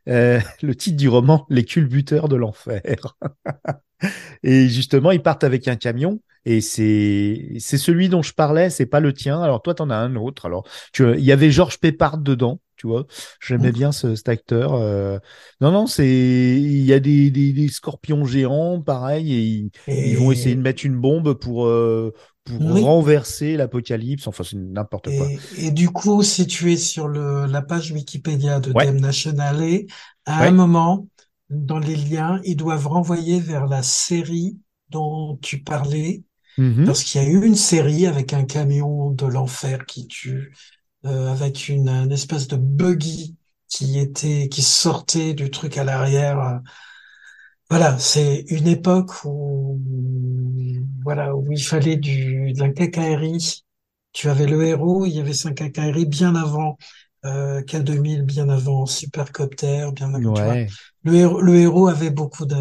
[0.09, 2.81] euh, le titre du roman, Les culbuteurs de l'enfer.
[4.43, 6.19] Et justement, ils partent avec un camion.
[6.45, 9.41] Et c'est c'est celui dont je parlais, c'est pas le tien.
[9.41, 10.45] Alors toi, t'en as un autre.
[10.45, 13.05] Alors tu il y avait Georges Pépard dedans, tu vois.
[13.45, 14.75] J'aimais bien ce, cet acteur.
[14.75, 15.19] euh.
[15.59, 19.71] Non, non, c'est il y a des, des, des scorpions géants, pareil, et ils,
[20.03, 22.13] ils vont essayer de Et, mettre une bombe pour euh,
[22.47, 22.83] pour oui.
[22.83, 24.27] renverser l'apocalypse.
[24.27, 25.27] Enfin, c'est n'importe quoi.
[25.57, 29.87] Et, du coup, si tu es sur le, la page Wikipédia de Ouais, Damnation Alley,
[30.25, 31.07] à un moment,
[31.49, 34.57] dans les liens, ils doivent renvoyer vers la série
[34.89, 36.23] dont tu parlais,
[36.57, 36.85] Mhm.
[36.85, 40.53] parce qu'il y a eu une série avec un camion de l'enfer qui tue,
[41.05, 43.35] euh, avec une, une espèce de buggy
[43.69, 46.61] qui était, qui sortait du truc à l'arrière.
[47.69, 49.79] Voilà, c'est une époque où,
[51.03, 53.63] voilà, où il fallait du, d'un quincaillerie.
[54.13, 56.77] Tu avais le héros, il y avait cinq quincailleries bien avant,
[57.25, 60.53] euh, K2000, bien avant Supercopter, bien avant, tu vois.
[60.53, 60.67] Ouais.
[61.03, 62.55] Le héros, le héros avait beaucoup de,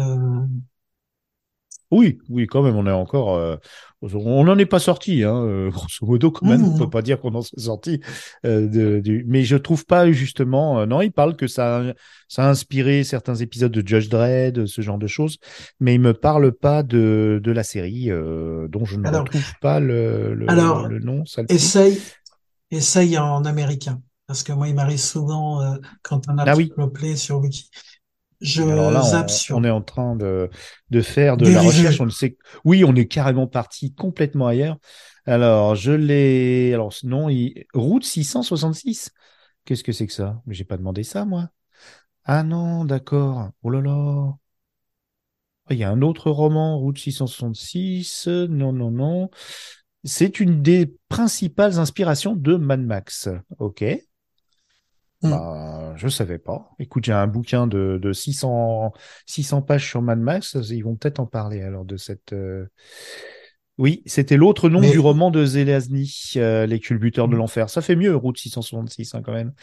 [1.91, 3.55] Oui, oui, quand même, on est encore, euh,
[4.01, 7.01] on n'en est pas sorti, hein, euh, grosso modo, quand même, on peut Mmh, pas
[7.01, 8.01] dire qu'on en soit sorti.
[8.45, 9.23] euh, de.
[9.25, 11.93] Mais je trouve pas justement, euh, non, il parle que ça, a-
[12.27, 15.37] ça a inspiré certains épisodes de Judge Dredd, ce genre de choses,
[15.79, 19.55] mais il me parle pas de, de la série, euh, dont je ne alors, retrouve
[19.59, 21.71] pas le, le, alors, le nom, celle-ci.
[21.71, 22.05] essaye,
[22.71, 24.01] essaye en américain.
[24.27, 26.71] parce que moi, il m'arrive souvent, euh, quand un Ah oui.
[26.71, 27.69] article me plaît sur Wiki,
[28.41, 30.49] je Alors là, on, sur on est en train de,
[30.89, 31.99] de faire de la recherche.
[31.99, 32.37] On le sait.
[32.65, 34.77] Oui, on est carrément parti complètement ailleurs.
[35.25, 36.73] Alors, je l'ai.
[36.73, 37.65] Alors, non, il...
[37.73, 39.11] route 666.
[39.65, 40.41] Qu'est-ce que c'est que ça?
[40.47, 41.49] J'ai pas demandé ça, moi.
[42.25, 43.51] Ah non, d'accord.
[43.63, 44.33] Oh là là.
[45.65, 48.27] Ah, Il y a un autre roman, Route 666.
[48.27, 49.29] Non, non, non.
[50.03, 53.29] C'est une des principales inspirations de Mad Max.
[53.59, 53.83] Ok.
[55.23, 55.31] Hmm.
[55.31, 56.69] Bah, je savais pas.
[56.79, 58.93] Écoute, j'ai un bouquin de, de 600,
[59.25, 60.55] 600 pages sur Mad Max.
[60.69, 62.33] Ils vont peut-être en parler alors de cette.
[62.33, 62.65] euh,
[63.79, 67.39] Oui, c'était l'autre nom Mais- du roman de Zelazny, euh, Les culbuteurs de Hmm.
[67.39, 67.69] l'enfer.
[67.69, 69.53] Ça fait mieux, Route 666 hein, quand même.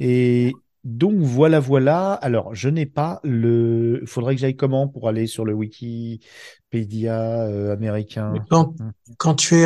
[0.00, 2.14] Et donc voilà, voilà.
[2.14, 4.00] Alors, je n'ai pas le.
[4.02, 8.34] Il faudrait que j'aille comment pour aller sur le Wikipédia euh, américain?
[8.48, 8.90] Quand, Hmm.
[9.18, 9.64] quand tu es,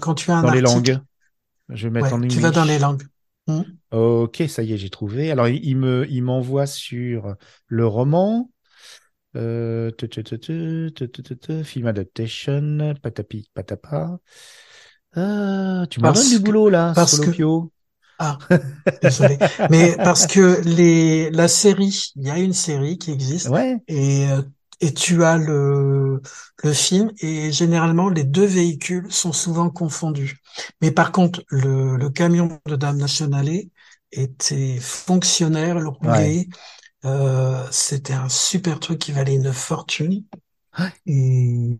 [0.00, 0.98] quand tu as un dans les langues.
[1.70, 3.02] Je vais mettre ouais, en tu vas dans les langues.
[3.46, 3.62] Hmm.
[3.92, 5.30] Ok, ça y est, j'ai trouvé.
[5.32, 7.34] Alors, il, me, il m'envoie sur
[7.66, 8.50] le roman.
[9.36, 14.18] Euh, tu, tu, tu, film adaptation, patapi, patapa.
[15.14, 17.72] Ah, tu me donnes du boulot là, parce Solopio.
[18.18, 18.38] Ah,
[19.02, 19.38] désolé.
[19.70, 23.48] Mais parce que les, la série, il y a une série qui existe.
[23.48, 23.80] Ouais.
[23.88, 24.42] Et, euh,
[24.80, 26.20] et tu as le,
[26.62, 30.38] le film et généralement les deux véhicules sont souvent confondus.
[30.82, 33.48] Mais par contre, le, le camion de Dame Nationale
[34.12, 36.48] était fonctionnaire, le roulait.
[37.04, 40.24] Euh, c'était un super truc qui valait une fortune.
[40.78, 40.92] Ouais.
[41.06, 41.76] Et,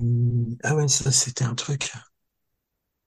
[0.63, 1.93] ah ouais, ça c'était un truc.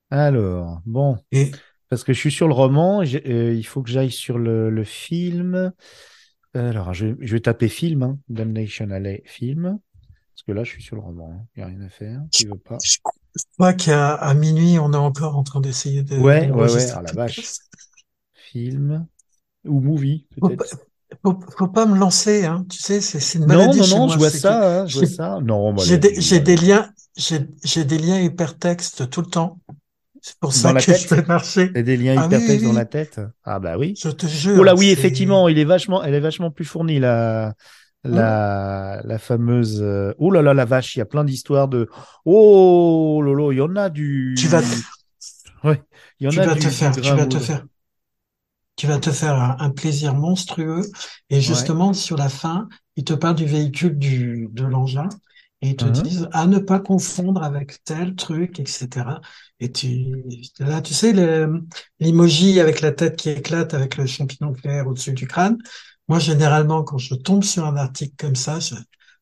[0.09, 1.51] alors, bon, Et
[1.89, 4.83] parce que je suis sur le roman, euh, il faut que j'aille sur le, le
[4.83, 5.73] film.
[6.53, 9.79] Alors, je, je vais taper film, hein, Damnation Alley, film.
[10.33, 12.47] Parce que là, je suis sur le roman, il n'y a rien à faire, tu
[12.47, 12.77] veux pas.
[12.83, 12.97] je
[13.53, 17.11] crois qu'à minuit, on est encore en train d'essayer de Ouais, ouais, ouais, ah la
[17.13, 17.41] vache.
[18.33, 19.07] Film
[19.65, 20.77] ou movie, Faut peut-être.
[21.23, 22.65] Faut, faut pas me lancer, hein.
[22.69, 24.09] Tu sais, c'est une Non, maladie non, chez non, moi.
[24.09, 25.39] je vois ça, hein, je vois ça.
[25.41, 29.59] Non, bah, J'ai des, j'ai des liens, j'ai, j'ai des liens hypertextes tout le temps.
[30.21, 31.71] C'est pour ça Dans la que tête je vais marcher.
[31.73, 32.77] t'as des liens Ah hypertextes oui, dans oui.
[32.77, 33.19] la tête?
[33.43, 34.01] Ah bah oui.
[34.03, 34.57] Je te jure.
[34.57, 37.55] Oh là oui, effectivement, il est vachement, elle est vachement plus fournie la,
[38.03, 39.81] la, la fameuse.
[39.81, 41.89] euh, Oh là là, la vache, il y a plein d'histoires de.
[42.25, 44.35] Oh lolo, il y en a du.
[44.35, 44.61] Tu vas,
[45.63, 45.81] Ouais,
[46.19, 47.65] il y en tu a vas du, te faire, tu vas te faire,
[48.75, 50.91] tu vas te faire un, un plaisir monstrueux.
[51.29, 55.19] Et justement, sur la fin, ils te parlent du véhicule du, de l'engin.
[55.61, 56.03] Et ils te Mhm.
[56.03, 59.21] disent à ne pas confondre avec tel truc, etc.
[59.61, 60.23] Et tu,
[60.59, 61.63] là, tu sais, le-
[61.99, 65.57] l'emoji avec la tête qui éclate avec le champignon clair au-dessus du crâne.
[66.09, 68.75] Moi, généralement, quand je tombe sur un article comme ça, je-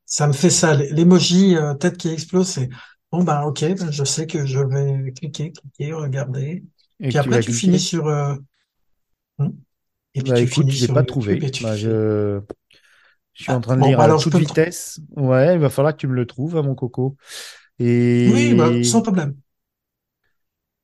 [0.05, 0.73] ça me fait ça.
[0.75, 2.69] L'emoji euh, tête qui explose, c'est
[3.11, 6.63] bon, bah, ok, ben, je sais que je vais cliquer, cliquer, regarder.
[7.01, 7.53] Et Puis tu après, tu cliquer?
[7.53, 8.35] finis sur, euh.
[10.15, 11.43] Et puis Bah tu écoute, finis sur pas YouTube trouvé.
[11.43, 12.41] et tu Bah, je...
[13.34, 14.99] je suis Ah, en train de bon, lire bah à alors toute te- vitesse.
[15.15, 17.17] Ouais, il va falloir que tu me le trouves, à mon coco.
[17.80, 17.89] Et
[18.25, 19.39] Oui, bah, sans problème.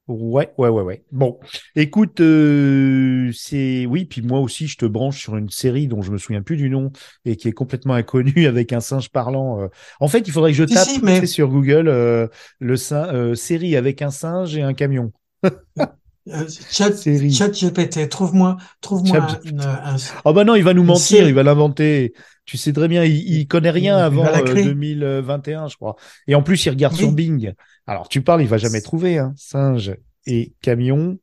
[0.08, 1.04] Ouais, ouais, ouais, ouais.
[1.12, 1.38] Bon,
[1.76, 6.12] écoute, euh, c'est oui, puis moi aussi, je te branche sur une série dont je
[6.14, 6.94] me souviens plus du nom
[7.26, 9.60] et qui est complètement inconnue avec un singe parlant.
[9.62, 9.68] euh.
[10.00, 12.28] En fait, il faudrait que je tape si, mais- sur Google euh,
[12.60, 15.12] le sin- euh, série avec un singe et un camion.
[16.30, 21.30] Euh, chat, GPT, trouve-moi, trouve-moi un, Ah bah non, il va nous mentir, série.
[21.30, 22.14] il va l'inventer.
[22.46, 24.64] Tu sais très bien, il, il connaît rien Il va avant la euh, créer.
[24.66, 25.96] 2021, je crois.
[26.28, 27.00] Et en plus, il regarde Oui.
[27.00, 27.54] sur Bing.
[27.86, 29.34] Alors, tu parles, il va jamais trouver, hein.
[29.36, 31.18] Singe et camion.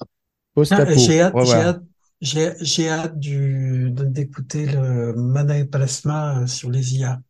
[0.00, 0.04] Ah.
[0.96, 1.46] J'ai hâte, voir.
[1.56, 3.18] hâte,
[4.12, 7.20] d'écouter le Mana et Plasma euh, sur les IA.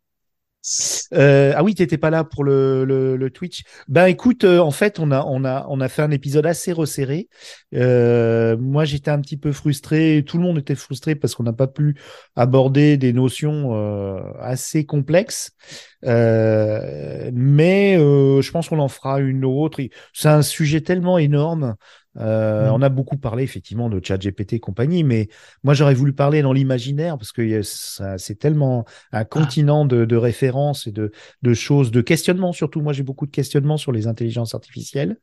[1.15, 3.63] Euh, ah oui, t'étais pas là pour le, le, Twitch.
[3.89, 6.73] Ben écoute, euh, en fait, on a on a on a fait un épisode assez
[6.73, 7.29] resserré.
[7.75, 10.25] Euh, moi, j'étais un petit peu frustré.
[10.27, 11.97] Tout le monde était frustré parce qu'on n'a pas pu
[12.37, 15.53] aborder des notions euh, assez complexes.
[16.03, 19.81] Mais je pense qu'on en fera une autre.
[20.13, 21.77] C'est un sujet tellement énorme.
[22.19, 22.73] Euh, Mm.
[22.73, 25.29] On a beaucoup parlé effectivement de ChatGPT et compagnie, mais
[25.63, 30.17] moi j'aurais voulu parler dans l'imaginaire parce que euh, c'est tellement un continent de, de
[30.17, 32.81] références et de, de choses, de questionnements surtout.
[32.81, 35.17] Moi j'ai beaucoup de questionnements sur les intelligences artificielles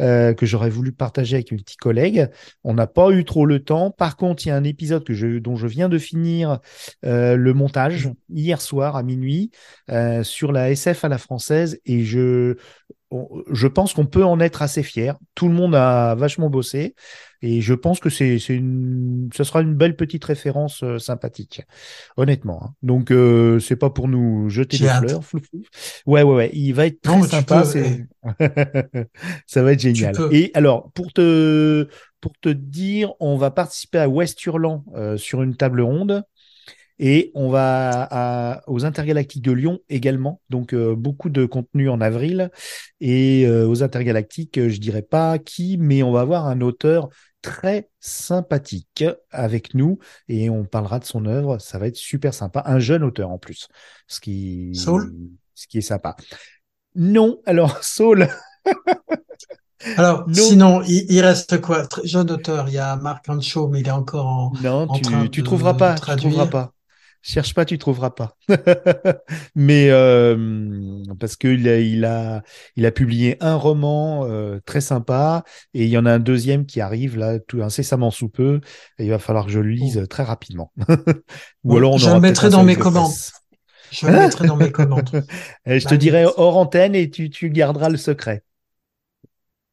[0.00, 2.28] euh, que j'aurais voulu partager avec mes petits collègues.
[2.64, 3.90] On n'a pas eu trop le temps.
[3.90, 6.60] Par contre, il y a un épisode que je, dont je viens de finir
[7.04, 9.50] euh, le montage hier soir à minuit
[9.90, 12.56] euh, sur la SF à la française et je
[13.10, 15.16] on- je pense qu'on peut en être assez fier.
[15.34, 16.94] Tout le monde a vachement bossé
[17.42, 21.62] et je pense que c'est une ce sera une belle petite référence euh, sympathique,
[22.16, 22.60] honnêtement.
[22.64, 22.74] hein.
[22.82, 25.06] Donc euh, c'est pas pour nous jeter des hâte.
[25.08, 25.24] fleurs.
[25.24, 25.62] flou, flou.
[26.06, 27.62] Ouais ouais ouais, il va être très Non, sympa.
[27.62, 28.06] peux,
[29.46, 30.14] ça va être génial.
[30.32, 31.88] Et alors pour te
[32.20, 36.24] pour te dire, on va participer à West Hurlan euh, sur une table ronde.
[36.98, 40.40] Et on va à- aux Intergalactiques de Lyon également.
[40.50, 42.50] Donc, euh, beaucoup de contenu en avril.
[43.00, 47.08] Et euh, aux Intergalactiques, euh, je dirais pas qui, mais on va avoir un auteur
[47.42, 51.58] très sympathique avec nous et on parlera de son œuvre.
[51.58, 52.62] Ça va être super sympa.
[52.66, 53.68] Un jeune auteur en plus,
[54.08, 55.12] ce qui,
[55.54, 56.16] ce qui est sympa.
[56.94, 58.28] Non, alors Saul,
[59.96, 60.42] Alors, Non.
[60.42, 61.86] sinon, il, il reste quoi?
[62.04, 65.00] Jeune auteur, il y a Marc Ancho, mais il est encore en, non, en tu,
[65.00, 66.74] train tu de trouveras pas, tu trouveras pas.
[67.28, 68.36] Cherche pas, tu trouveras pas.
[69.56, 72.42] Mais euh, parce que il a, il a,
[72.76, 75.42] il a publié un roman euh, très sympa
[75.74, 78.60] et il y en a un deuxième qui arrive là tout incessamment sous peu.
[79.00, 80.72] Et il va falloir que je le lise très rapidement.
[81.64, 83.12] Ou Bon, alors on je aura le mettrai dans mes commandes.
[83.90, 85.10] Je le mettrai dans mes commandes.
[85.66, 88.44] Et je te Bah, dirai hors antenne et tu, tu garderas le secret.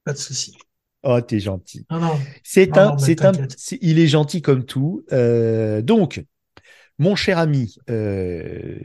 [0.04, 0.58] Pas de souci.
[1.04, 1.86] Oh, t'es gentil.
[1.92, 2.20] Non, non.
[2.44, 3.34] C'est un, c'est un,
[3.82, 5.04] il est gentil comme tout.
[5.12, 6.24] Euh, donc,
[7.00, 8.78] mon cher ami euh,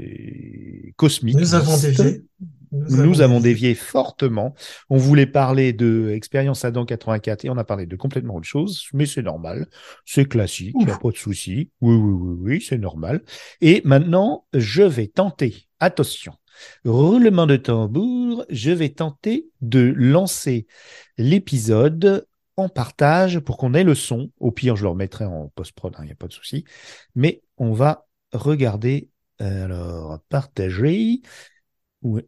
[0.97, 2.23] cosmique, Nous avons dévié.
[2.71, 4.55] Nous, avons dévié fortement.
[4.91, 8.89] On voulait parler de Expérience Adam 84 et on a parlé de complètement autre chose,
[8.93, 9.67] mais c'est normal,
[10.05, 11.71] c'est classique, il n'y a pas de souci.
[11.81, 13.23] Oui, oui, oui, oui, c'est normal.
[13.61, 16.35] Et maintenant, je vais tenter, attention,
[16.85, 20.67] roulement de tambour, je vais tenter de lancer
[21.17, 22.27] l'épisode
[22.59, 24.31] en partage pour qu'on ait le son.
[24.39, 26.65] Au pire, je le remettrai en post-prod, il n'y a pas de souci.
[27.15, 31.23] Mais on va regarder, alors, partager.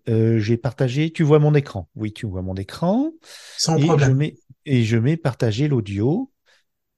[0.09, 1.13] Euh, j'ai partagé.
[1.13, 1.89] Tu vois mon écran.
[1.95, 3.11] Oui, tu vois mon écran.
[3.57, 6.31] Sans et je mets et je mets partager l'audio.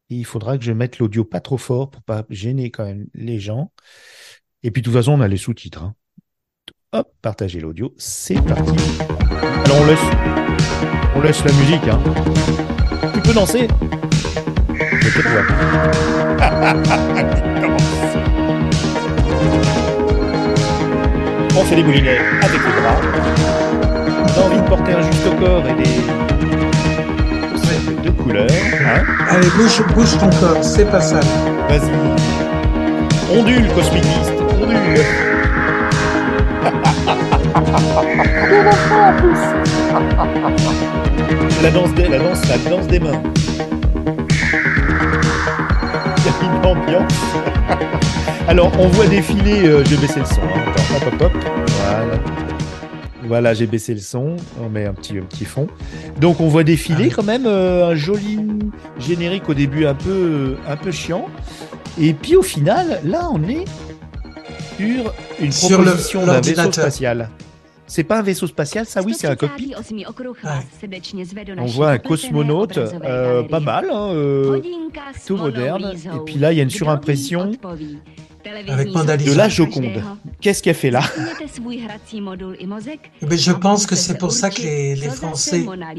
[0.08, 3.38] Il faudra que je mette l'audio pas trop fort pour pas gêner quand même les
[3.38, 3.72] gens.
[4.62, 5.82] Et puis de toute façon, on a les sous-titres.
[5.82, 5.94] hein.
[6.92, 7.94] Hop, partager l'audio.
[7.96, 8.76] C'est parti.
[9.64, 11.88] Alors on laisse, on laisse la musique.
[11.88, 12.02] Hein.
[13.14, 13.68] Tu peux danser.
[14.74, 15.20] Je.
[21.54, 22.96] On fait des moulinets avec les bras.
[24.34, 25.90] T'as envie de porter un juste au corps et des
[27.50, 28.46] chaussettes de couleur.
[28.50, 31.20] Hein Allez, bouge, bouge ton corps, c'est pas ça.
[31.68, 33.38] Vas-y.
[33.38, 34.32] Ondule, cosmiciste.
[34.62, 35.31] Ondule.
[41.62, 43.22] La danse des, la danse, la danse des mains.
[46.18, 47.12] Il y a une ambiance.
[48.48, 50.40] Alors, on voit défiler, euh, je vais baisser le son.
[50.42, 50.72] hein.
[50.74, 51.32] Attends, hop, hop, hop.
[51.84, 52.14] Voilà.
[53.24, 54.36] Voilà, j'ai baissé le son.
[54.62, 55.68] On met un petit, un petit fond.
[56.20, 58.40] Donc, on voit défiler quand même euh, un joli
[58.98, 61.26] générique au début un peu, un peu chiant.
[62.00, 63.64] Et puis, au final, là, on est
[64.78, 65.50] sur une
[65.84, 67.28] proposition d'un vaisseau spatial.
[67.94, 69.74] C'est pas un vaisseau spatial, ça oui, c'est un cockpit.
[71.58, 74.44] On voit un cosmonaute, euh, pas mal, hein, euh,
[75.12, 75.82] plutôt moderne.
[76.16, 77.40] Et puis là, il y a une surimpression.
[78.72, 79.84] Avec de la Joconde.
[80.40, 81.02] Qu'est-ce qu'elle fait là?
[83.20, 85.58] Mais je pense que c'est pour ça que les, les Français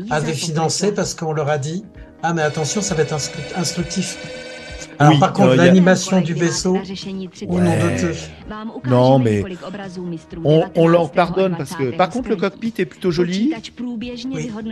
[0.10, 1.86] avaient financé parce qu'on leur a dit
[2.24, 4.18] Ah, mais attention, ça va être instru- instructif.
[5.00, 6.78] Alors, Oui, par contre, euh, a- l'animation du vaisseau,
[7.48, 7.94] au nom Ouais.
[7.94, 8.16] de Dieu.
[8.88, 9.44] Non, mais
[10.44, 13.54] on, on leur pardonne parce que, par contre, le cockpit est plutôt joli.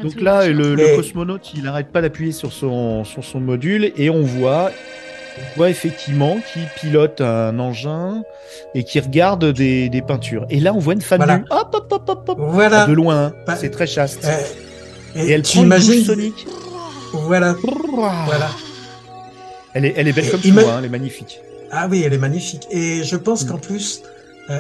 [0.04, 4.22] Donc là, le, cosmonaute, il n'arrête pas d'appuyer sur son, sur son module et on
[4.22, 4.72] voit,
[5.38, 8.24] on voit effectivement qu'il pilote un engin
[8.76, 10.46] et qui regarde des, des peintures.
[10.50, 11.40] Et là, on voit une femme Voilà.
[11.40, 11.46] nue.
[11.50, 12.38] Hop, hop, hop, hop, hop.
[12.40, 12.86] Voilà.
[12.86, 13.34] De loin, hein.
[13.48, 14.26] Bah, c'est très chaste.
[14.26, 14.38] Euh,
[15.24, 16.48] et elle tu prend une imagines douche sonique.
[17.14, 17.56] Voilà,
[18.26, 18.50] voilà.
[19.74, 21.40] Elle est, elle est belle comme ima- tout, hein, elle est magnifique.
[21.72, 22.68] Ah oui, elle est magnifique.
[22.72, 23.48] Et je pense Mm.
[23.50, 24.02] qu'en plus,
[24.50, 24.60] euh,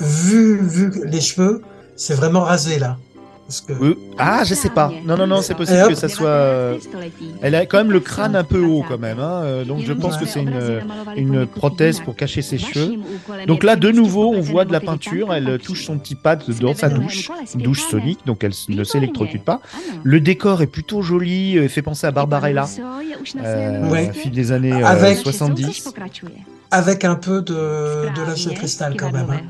[0.00, 1.62] vu, vu les cheveux,
[1.96, 2.96] c'est vraiment rasé là.
[3.50, 4.92] Parce que ah, je sais pas.
[5.04, 6.28] Non, non, non, c'est possible que ça soit.
[6.28, 6.78] euh,
[7.42, 9.92] Elle a quand même le crâne un peu haut quand même, hein, euh, donc je
[9.92, 10.80] pense que c'est une,
[11.16, 12.94] une prothèse pour cacher ses cheveux.
[13.48, 15.34] Donc là, de nouveau, on voit de la peinture.
[15.34, 19.44] Elle touche son petit pad dans sa douche, une douche sonique, donc elle ne s'électrocute
[19.44, 19.60] pas.
[20.04, 22.66] Le décor est plutôt joli, euh, fait penser à Barbarella,
[23.36, 24.12] euh, Ouais.
[24.12, 25.92] fille des années euh, Avec- 70.
[26.70, 27.52] Avec un peu de,
[28.14, 29.30] de l'âge de cristal quand même.
[29.30, 29.40] hein.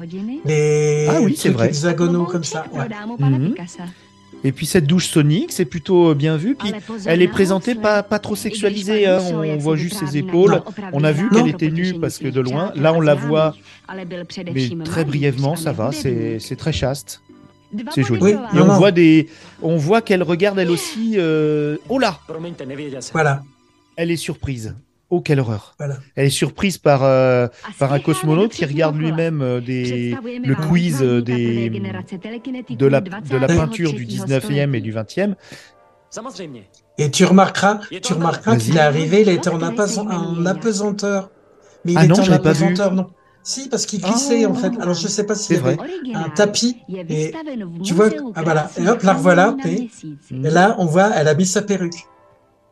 [0.45, 1.67] Les Ah oui, c'est vrai.
[1.69, 2.65] hexagonaux comme ça.
[2.73, 2.89] ouais.
[3.19, 3.55] Mhm.
[4.43, 6.55] Et puis cette douche sonique, c'est plutôt bien vu.
[6.55, 6.73] Puis
[7.05, 9.07] elle est présentée pas, pas trop sexualisée.
[9.07, 9.19] hein.
[9.35, 10.63] On voit juste ses épaules.
[10.95, 12.73] On a vu qu'elle était nue parce que de loin.
[12.75, 13.55] Là, on la voit,
[14.55, 15.93] mais très brièvement, ça va.
[15.93, 17.21] C'est c'est très chaste.
[17.95, 18.21] C'est joli.
[18.21, 18.79] Oui, Et non, on non.
[18.79, 19.29] voit des,
[19.63, 21.15] on voit qu'elle regarde elle aussi.
[21.19, 22.19] euh, Oh là,
[23.13, 23.43] Voilà,
[23.97, 24.75] elle est surprise.
[25.13, 25.75] Oh quelle horreur.
[25.79, 25.97] voilà.
[26.15, 27.49] Elle est surprise par euh,
[27.81, 33.37] par un cosmonaute qui regarde lui-même euh, des le quiz euh, des de la de
[33.37, 35.35] la peinture du 19e et du 20e.
[36.99, 41.31] Et tu remarqueras, tu remarqueras qu'il est arrivé, il était en, apesan- en apesanteur.
[41.85, 42.65] Mais il Ah non, était en l'ai pas vu.
[42.67, 43.07] apesanteur, non.
[43.43, 44.71] Si, parce qu'il glissait, en fait.
[44.81, 45.87] Alors, je sais pas s'il y C'est avait vrai.
[46.15, 46.77] un tapis.
[47.09, 47.33] Et
[47.83, 48.71] tu vois, ah voilà.
[48.79, 49.57] Et hop, la revoilà.
[49.65, 49.89] Et,
[50.31, 52.07] et là, on voit, elle a mis sa perruque.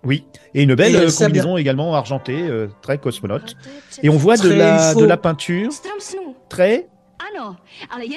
[0.04, 0.24] Oui,
[0.54, 3.56] et une belle Et euh, combinaison également argentée, euh, très cosmonaute.
[4.02, 5.70] Et on voit de la, de la peinture.
[6.48, 6.88] Très...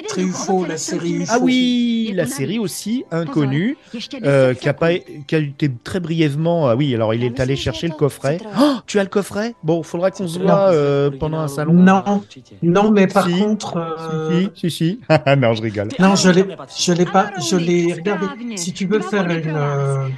[0.08, 1.32] Très UFO, la série UFO.
[1.32, 3.76] Ah oui, la série aussi, inconnue,
[4.24, 6.68] euh, qui, a pas, qui a été très brièvement...
[6.68, 8.38] Ah oui, alors il est allé chercher le coffret.
[8.60, 9.54] Oh, tu as le coffret?
[9.62, 11.72] Bon, faudra qu'on se voit euh, pendant un salon.
[11.72, 12.22] Non,
[12.62, 13.38] non, mais par Si.
[13.38, 15.00] contre, euh, Si, si, si.
[15.38, 15.88] non, je rigole.
[15.98, 16.46] non, je l'ai,
[16.78, 18.56] je l'ai pas, je l'ai regardé.
[18.56, 20.08] Si tu veux faire une, euh,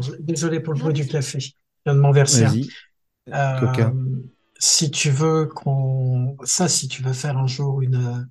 [0.00, 1.50] je- désolé pour le bruit du café, je
[1.84, 2.44] viens de m'en verser.
[2.44, 2.48] un.
[2.48, 2.68] Vas-y.
[3.32, 3.94] Euh, Coquin.
[4.62, 8.22] Si tu veux qu'on, ça, si tu veux faire un jour une, euh,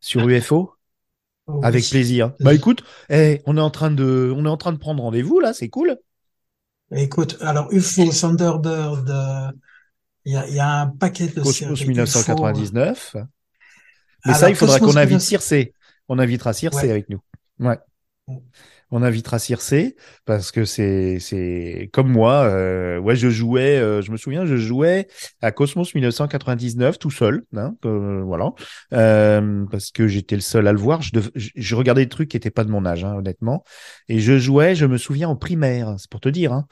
[0.00, 0.72] Sur UFO
[1.48, 1.90] oh Avec oui.
[1.90, 2.32] plaisir.
[2.38, 5.40] Bah écoute, eh, on est en train de, on est en train de prendre rendez-vous
[5.40, 5.98] là, c'est cool.
[6.92, 9.50] Écoute, alors UFO, Thunderbird, euh,
[10.24, 11.88] il y a, il y a un paquet de Cosmos séries UFO.
[11.88, 13.16] 1999.
[14.26, 15.54] Mais ça, il faudra qu'on invite 19 Circe.
[16.08, 16.90] On invitera Circe Ouais.
[16.90, 17.20] avec nous.
[17.58, 17.78] Ouais.
[18.96, 19.74] On invitera Circe
[20.24, 22.44] parce que c'est c'est comme moi.
[22.44, 23.76] euh, ouais, je jouais.
[23.76, 25.08] euh, je me souviens, je jouais
[25.42, 27.42] à Cosmos 1999 tout seul.
[27.56, 28.52] Hein, euh, voilà,
[28.92, 31.02] Euh, parce que j'étais le seul à le voir.
[31.02, 33.64] Je, dev- je, regardais des trucs qui étaient pas de mon âge, hein, honnêtement.
[34.08, 34.76] Et je jouais.
[34.76, 35.96] Je me souviens en primaire.
[35.98, 36.52] C'est pour te dire.
[36.52, 36.66] Hein,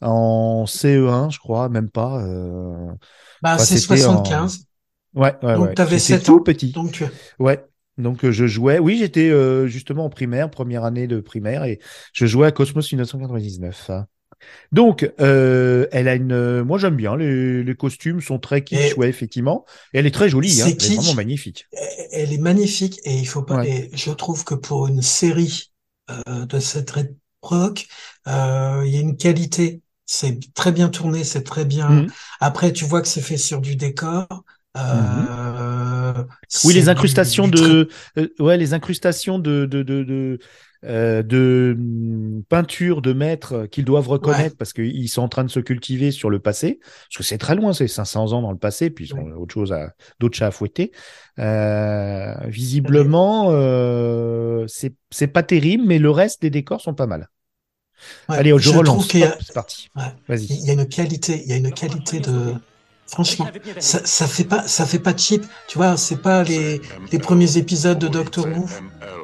[0.00, 2.22] en CE1, je crois, même pas.
[2.24, 2.88] euh,
[3.42, 4.66] Bah, Enfin, c'est c'était en- 75.
[5.14, 5.74] Ouais, ouais, Donc, ouais.
[5.74, 6.42] t'avais J'étais 7 tout ans.
[6.42, 6.72] petit.
[6.72, 7.04] Donc, tu,
[7.38, 7.64] Ouais.
[7.98, 8.78] Donc euh, je jouais.
[8.78, 11.78] Oui, j'étais euh, justement en primaire, première année de primaire, et
[12.12, 13.90] je jouais à Cosmos 1999.
[13.90, 14.06] hein.
[14.72, 16.62] Donc, euh, elle a une.
[16.62, 17.16] Moi, j'aime bien.
[17.16, 19.64] Les, les costumes sont très kitsch, Et- ouais, effectivement.
[19.94, 20.60] Et elle est très jolie.
[20.60, 20.66] Hein.
[20.66, 21.66] C'est Elle est vraiment magnifique.
[22.12, 23.62] elle est magnifique et il faut pas.
[23.62, 23.90] Ouais.
[23.92, 25.72] Et je trouve que pour une série
[26.10, 27.86] euh, de cette époque,
[28.28, 29.82] euh, il y a une qualité.
[30.08, 31.88] C'est très bien tourné, c'est très bien.
[31.90, 32.06] Mhm.
[32.40, 34.44] Après, tu vois que c'est fait sur du décor.
[34.76, 36.24] Euh,
[36.64, 40.38] Oui, les incrustations de, euh, ouais, les incrustations de de de de,
[40.84, 45.50] euh, de hum, peinture de maîtres qu'ils doivent reconnaître parce qu'ils sont en train de
[45.50, 48.58] se cultiver sur le passé, parce que c'est très loin, c'est 500 ans dans le
[48.58, 49.32] passé, puis ils ont Ouais.
[49.32, 50.92] autre chose à, d'autres chats à fouetter.
[51.38, 57.28] Euh, visiblement, euh, c'est c'est pas terrible, mais le reste des décors sont pas mal.
[58.28, 59.14] Ouais, Allez, je, je trouve relance.
[59.22, 59.88] a- c'est parti.
[59.96, 60.02] Ouais.
[60.28, 60.46] Vas-y.
[60.48, 62.54] Il y a une qualité, il y a une qualité de.
[63.08, 63.46] Franchement,
[63.78, 65.44] ça, ça fait pas, ça fait pas cheap.
[65.68, 66.80] Tu vois, c'est pas les,
[67.12, 68.66] les premiers épisodes de Doctor Who.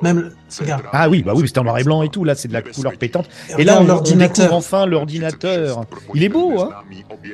[0.03, 2.23] Même, regarde, Ah oui, bah oui, c'était en noir et blanc et tout.
[2.23, 3.29] Là, c'est de la couleur pétante.
[3.59, 4.53] Et là, on, l'ordinateur.
[4.53, 5.85] enfin l'ordinateur.
[6.15, 6.71] Il est beau, hein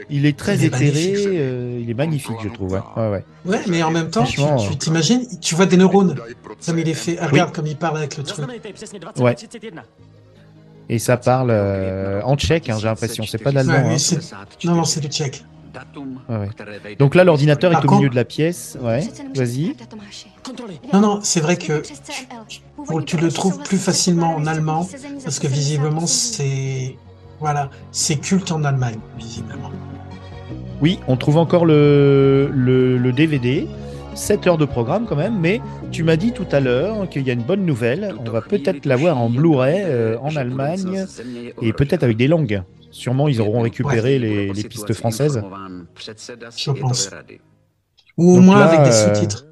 [0.09, 2.73] Il est très Il est éthéré, euh, il est magnifique, je trouve.
[2.73, 3.09] Ouais, ouais.
[3.11, 3.25] ouais.
[3.45, 4.75] Ouais, mais en même temps, tu euh.
[4.79, 6.15] t'imagines, tu vois des neurones,
[6.65, 7.19] comme il est fait.
[7.21, 8.47] Ah, Regarde comme il parle avec le truc.
[9.19, 9.37] Ouais.
[10.91, 13.25] Et ça parle euh, en tchèque, hein, j'ai l'impression.
[13.27, 13.75] C'est pas d'allemand.
[13.75, 14.45] Ouais, hein.
[14.65, 15.45] Non, non, c'est du tchèque.
[16.29, 16.97] Ouais, ouais.
[16.99, 18.77] Donc là, l'ordinateur est Par au contre- milieu de la pièce.
[18.83, 19.01] Ouais,
[19.35, 19.75] vas-y.
[20.93, 24.87] Non, non, c'est vrai que tu, tu le trouves plus facilement en allemand,
[25.25, 26.97] parce que visiblement, c'est.
[27.41, 29.71] Voilà, c'est culte en Allemagne, visiblement.
[30.81, 33.69] Oui, on trouve encore le, le, le DVD.
[34.15, 35.61] 7 heures de programme quand même, mais
[35.93, 38.13] tu m'as dit tout à l'heure qu'il y a une bonne nouvelle.
[38.27, 41.05] On va peut-être l'avoir en Blu-ray euh, en Allemagne
[41.63, 42.63] et peut-être avec des langues.
[42.99, 45.41] Sûrement, ils auront récupéré les, les pistes françaises.
[46.57, 47.11] Je pense.
[48.17, 49.47] Ou au Donc moins là, avec des euh, sous-titres.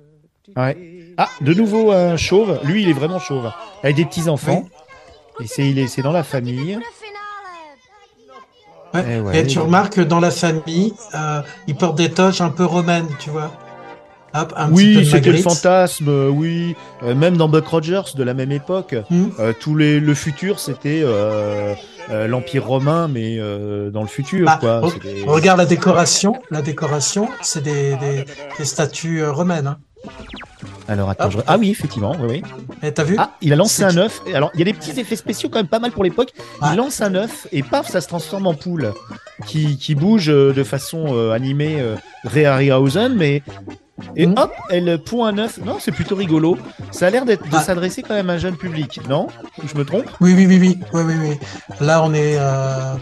[0.56, 1.14] Ouais.
[1.16, 2.58] Ah, de nouveau un chauve.
[2.64, 3.52] Lui, il est vraiment chauve.
[3.84, 4.64] Avec des petits enfants.
[5.40, 6.76] Et c'est il est c'est dans la famille.
[8.92, 9.04] Ouais.
[9.08, 12.50] Eh ouais, Et tu remarques que dans la famille, euh, ils portent des toges un
[12.50, 13.52] peu romaines, tu vois.
[14.34, 16.08] Hop, un Oui, c'était le fantasme.
[16.08, 18.94] euh, oui, Euh, même dans Buck Rogers de la même époque.
[19.10, 19.28] Hmm.
[19.38, 21.04] Euh, tous les le futur, c'était
[22.10, 23.38] l'empire romain, mais
[23.90, 24.80] dans le futur, Bah, quoi.
[25.26, 26.34] Regarde la décoration.
[26.50, 28.24] La décoration, c'est des, des,
[28.58, 29.66] des statues romaines.
[29.66, 29.78] Hein.
[30.88, 32.42] Alors attends, je- ah oui, effectivement, oui, oui.
[32.82, 34.22] Et t'as vu Ah, il a lancé un œuf.
[34.32, 36.32] Alors, il y a des petits effets spéciaux quand même pas mal pour l'époque.
[36.70, 38.92] Il lance un œuf et paf, ça se transforme en poule
[39.46, 43.42] qui, qui bouge de façon euh, animée euh, Ray Harryhausen, mais
[44.16, 44.34] et Mhm.
[44.38, 45.58] hop, elle un œuf.
[45.64, 46.58] Non, c'est plutôt rigolo.
[46.90, 47.60] Ça a l'air d'être de Ah.
[47.62, 49.28] s'adresser quand même à un jeune public, non?
[49.64, 50.04] Je me trompe?
[50.20, 51.36] Oui, oui, oui, oui, oui, oui, oui.
[51.80, 52.94] Là, on est euh,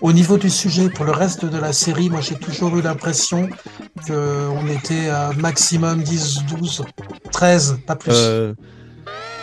[0.00, 0.88] au niveau du sujet.
[0.88, 3.48] Pour le reste de la série, moi, j'ai toujours eu l'impression
[4.06, 6.84] que on était à maximum 10, 12,
[7.32, 8.12] 13, pas plus.
[8.14, 8.54] Euh,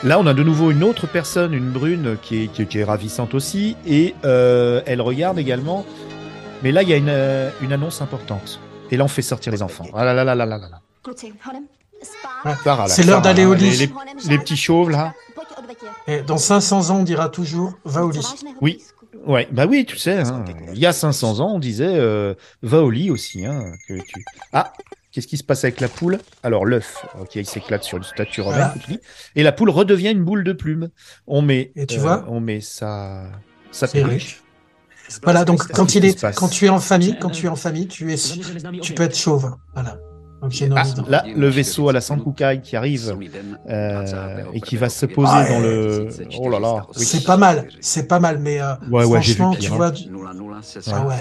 [0.03, 2.83] Là, on a de nouveau une autre personne, une brune, qui est, qui, qui est
[2.83, 5.85] ravissante aussi, et euh, elle regarde également.
[6.61, 7.13] Mais là, il y a une,
[7.61, 8.59] une annonce importante.
[8.93, 9.87] Et là, on fait sortir les enfants.
[9.95, 10.79] Ah là là là là là là là,
[12.87, 13.71] C'est l'heure d'aller au lit.
[13.71, 13.89] Les,
[14.29, 15.15] les petits chauves, là.
[16.05, 18.21] Et dans 500 ans, on dira toujours, va au lit.
[18.61, 18.83] Oui.
[19.25, 22.83] Ouais, bah oui, tu sais, hein, il y a 500 ans, on disait euh, va
[22.83, 23.47] au lit aussi.
[23.47, 24.23] Hein, que tu...
[24.51, 24.73] Ah,
[25.11, 26.19] qu'est-ce qui se passe avec la poule?
[26.43, 29.01] Alors l'œuf, ok, il s'éclate sur une statue romaine, Voilà.
[29.35, 30.89] et la poule redevient une boule de plume.
[31.25, 33.23] On met, Et tu euh, vois on met sa,
[33.71, 34.42] sa perruque.
[35.23, 37.87] Voilà, donc quand il est, quand tu es en famille, quand tu es en famille,
[37.87, 38.17] tu es,
[38.81, 39.51] tu peux être chauve.
[39.73, 39.97] Voilà.
[40.41, 43.15] Donc j'ai nos Ah, là, le vaisseau à la Sankukai qui arrive
[43.69, 46.09] euh, et qui va se poser Ah, dans le.
[46.37, 46.85] Oh là là.
[46.97, 47.05] oui.
[47.05, 49.75] C'est pas mal, c'est pas mal, mais euh, Ouais, ouais, vu franchement, tu hein.
[49.77, 51.15] vois, du- ouais.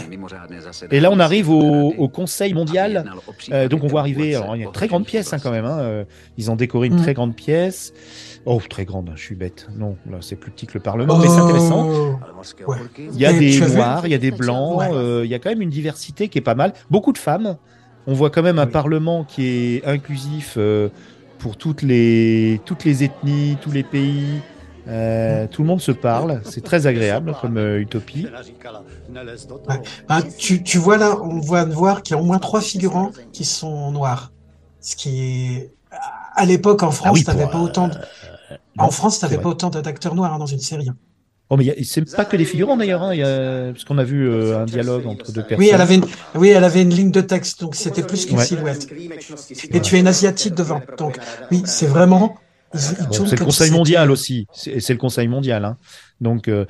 [0.91, 3.05] Et là, on arrive au, au Conseil mondial.
[3.53, 4.35] Euh, donc, on voit arriver.
[4.35, 5.65] Alors, il y a une très grande pièce hein, quand même.
[5.67, 6.05] hein, euh,
[6.37, 7.03] Ils ont décoré une Mm.
[7.03, 7.93] très grande pièce.
[8.45, 9.13] Oh, très grande.
[9.15, 9.69] Je suis bête.
[9.77, 11.89] Non, là, c'est plus petit que le Parlement, mais c'est intéressant.
[11.89, 12.17] Oh,
[12.67, 12.77] Ouais.
[12.99, 14.79] Il y a des noirs, il y a des blancs.
[14.81, 14.89] Ouais.
[14.93, 16.73] euh, il y a quand même une diversité qui est pas mal.
[16.91, 17.57] Beaucoup de femmes.
[18.09, 18.73] On voit quand même un Oui.
[18.73, 20.89] Parlement qui est inclusif euh,
[21.39, 24.41] pour toutes les toutes les ethnies, tous les pays.
[24.89, 26.41] Euh, tout le monde se parle.
[26.45, 28.27] C'est très agréable comme euh, utopie.
[30.09, 33.13] Ah, tu, tu vois là, on voit voir qu'il y a au moins trois figurants
[33.33, 34.33] qui sont noirs.
[34.81, 35.21] Ce qui
[35.57, 35.73] est,
[36.35, 37.95] à l'époque en France, Ah oui, t'avais pas autant de...
[38.79, 39.43] En France, t'avais vrai.
[39.45, 40.89] pas autant d'acteurs noirs hein, dans une série.
[40.89, 40.97] hein.
[41.51, 43.99] Oh, mais il y a- c'est pas que des figurants d'ailleurs, hein, a- parce qu'on
[43.99, 45.59] a vu euh, un dialogue entre deux personnes.
[45.59, 48.39] Oui, elle avait une, oui, elle avait une ligne de texte, donc c'était plus qu'une
[48.39, 48.45] Ouais.
[48.45, 48.87] silhouette.
[49.71, 51.19] Et tu es une asiatique devant, donc
[51.51, 52.37] oui, c'est vraiment.
[52.73, 52.79] Bon,
[53.27, 54.47] c'est le Conseil mondial aussi.
[54.55, 55.67] C'est c'est le Conseil mondial.
[55.67, 55.77] Hein.
[56.23, 56.65] Donc, euh,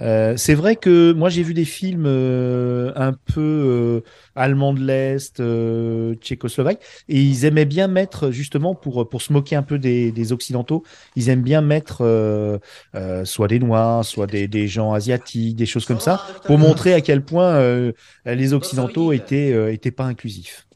[0.00, 4.00] euh, c'est vrai que moi, j'ai vu des films euh, un peu euh,
[4.34, 9.56] allemands de l'Est, euh, tchécoslovaques, et ils aimaient bien mettre, justement, pour, pour se moquer
[9.56, 10.82] un peu des, des Occidentaux,
[11.16, 12.58] ils aiment bien mettre euh,
[12.94, 16.92] euh, soit des Noirs, soit des, des gens asiatiques, des choses comme ça, pour montrer
[16.94, 17.92] à quel point euh,
[18.26, 20.66] les Occidentaux étaient, euh, étaient pas inclusifs.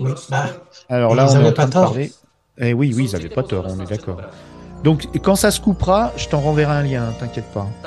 [0.00, 0.46] Oui, bah,
[0.88, 1.92] Alors là, ils on est avaient en pas tort.
[1.92, 2.16] parler.
[2.58, 4.26] Eh oui, oui, ils avaient pas tort, on est d'accord.
[4.82, 7.78] Donc, quand ça se coupera, je t'en renverrai un lien, t'inquiète pas.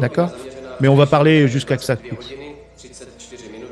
[0.00, 0.30] D'accord
[0.80, 2.22] Mais on va parler jusqu'à que ça coupe.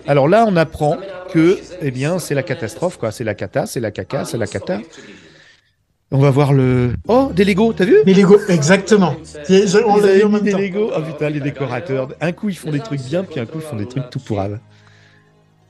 [0.07, 0.97] Alors là, on apprend
[1.33, 3.13] que, eh bien, c'est la catastrophe, quoi.
[3.13, 4.81] C'est la cata, c'est la caca, c'est la cata.
[6.11, 6.95] On va voir le.
[7.07, 7.97] Oh, des Lego, t'as vu?
[8.07, 9.15] Les Lego, exactement.
[9.87, 10.59] On l'a vu en même des temps.
[10.59, 10.91] Lego.
[10.97, 12.09] Oh putain, les décorateurs.
[12.23, 14.19] Un coup, ils font des trucs bien, puis un coup, ils font des trucs tout
[14.19, 14.59] pourraves.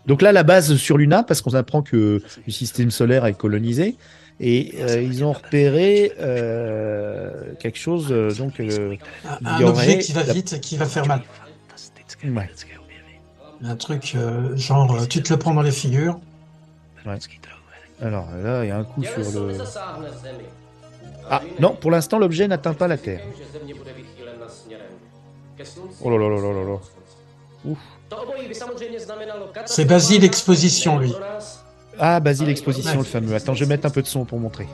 [0.07, 3.97] Donc là, la base sur Luna, parce qu'on apprend que le système solaire est colonisé,
[4.41, 8.09] et euh, ils ont repéré euh, quelque chose.
[8.13, 8.97] euh, donc, euh,
[9.45, 11.23] Un, un objet qui va la- vite et qui va faire mal.
[12.25, 12.51] ouais.
[13.65, 16.19] Un truc euh, genre, tu te le prends dans les figures.
[18.01, 19.59] Alors là, il y a un coup sur le.
[21.31, 23.21] Ah non, pour l'instant, l'objet n'atteint pas la Terre.
[26.01, 26.79] Oh là là là là là là.
[27.65, 27.79] Ouf.
[29.67, 31.13] C'est Basile Exposition, lui.
[31.99, 33.35] Ah, Basile Exposition, le fameux.
[33.35, 34.69] Attends, je vais mettre un peu de son pour montrer.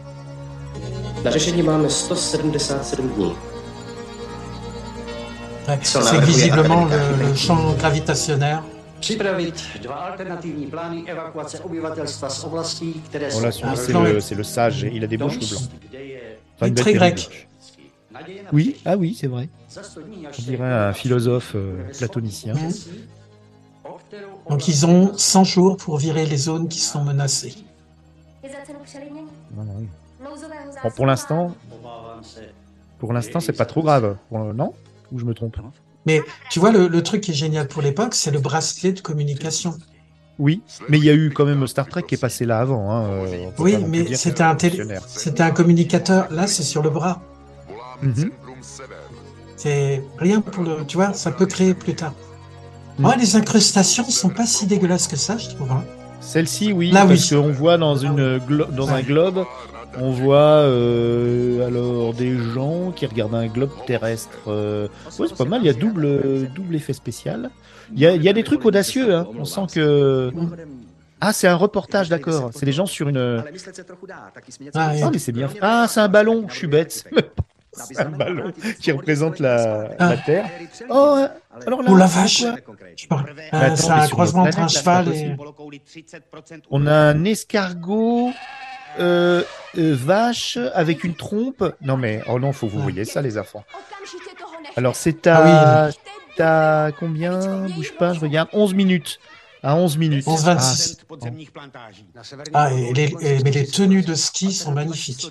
[1.25, 3.33] Na řešení máme 177 dní.
[5.68, 8.62] Ouais, Sur la C'est visiblement le, le champ gravitationnaire.
[9.18, 9.22] Bon,
[13.41, 14.87] là, un c'est le, le sage.
[14.93, 15.68] Il a des cheveux blancs.
[16.57, 17.49] Enfin, très grec.
[18.53, 19.49] Oui, ah oui, c'est vrai.
[19.77, 22.55] On dirait un philosophe euh, platonicien.
[22.55, 22.72] Mhm.
[24.48, 27.54] Donc ils ont 100 jours pour virer les zones qui sont menacées.
[29.56, 29.88] Non, non, oui.
[30.82, 31.54] Bon, pour l'instant,
[32.98, 34.16] pour l'instant, c'est pas trop grave.
[34.30, 34.74] Non?
[35.12, 35.56] Ou je me trompe?
[36.06, 39.00] Mais tu vois, le, le truc qui est génial pour l'époque, c'est le bracelet de
[39.00, 39.74] communication.
[40.38, 42.90] Oui, mais il y a eu quand même Star Trek qui est passé là avant.
[42.90, 43.04] Hein.
[43.04, 44.84] euh, Oui, mais c'était un, télé...
[45.38, 46.30] un communicateur.
[46.32, 47.22] Là, c'est sur le bras.
[48.02, 48.30] Mhm.
[49.56, 50.84] C'est rien pour le.
[50.86, 52.14] Tu vois, ça peut créer plus tard.
[52.99, 55.70] Ouais, les incrustations sont pas si dégueulasses que ça, je trouve.
[55.72, 55.84] hein.
[56.20, 57.36] Celle-ci, oui, Là, parce oui.
[57.36, 59.45] qu'on voit dans, une glo- dans un globe,
[60.01, 64.38] on voit euh, alors des gens qui regardent un globe terrestre.
[64.49, 64.88] euh,
[65.18, 67.51] Ouais, c'est pas mal, il y a double, double effet spécial.
[67.92, 69.26] Il y a, il y a des trucs audacieux, hein.
[69.38, 70.32] on sent que...
[71.20, 72.51] Ah, c'est un reportage, d'accord.
[72.55, 73.42] C'est des gens sur une...
[74.74, 75.49] Ah, Ah, mais c'est bien.
[75.61, 77.05] Ah, c'est un ballon, je suis bête.
[77.75, 80.11] C'est un ballon qui représente la, Ah.
[80.11, 80.49] la Terre.
[80.89, 81.29] Oh, euh,
[81.66, 82.55] alors là, Oh la vache Euh,
[83.53, 85.37] attends, c'est un croisement entre un cheval et.
[86.70, 88.31] On a un escargot
[89.01, 89.43] euh,
[89.77, 91.64] euh, vache avec une trompe.
[91.83, 93.64] Non mais oh non, faut que vous voyez ça les enfants.
[94.77, 95.91] Alors c'est à Ah
[96.37, 97.68] t'as combien?
[97.68, 99.18] Bouge pas, je regarde 11 minutes.
[99.62, 100.27] À 11 minutes.
[100.27, 100.99] 11,26.
[102.53, 105.27] Ah, et les, et- mais les tenues de ski sont magnifiques.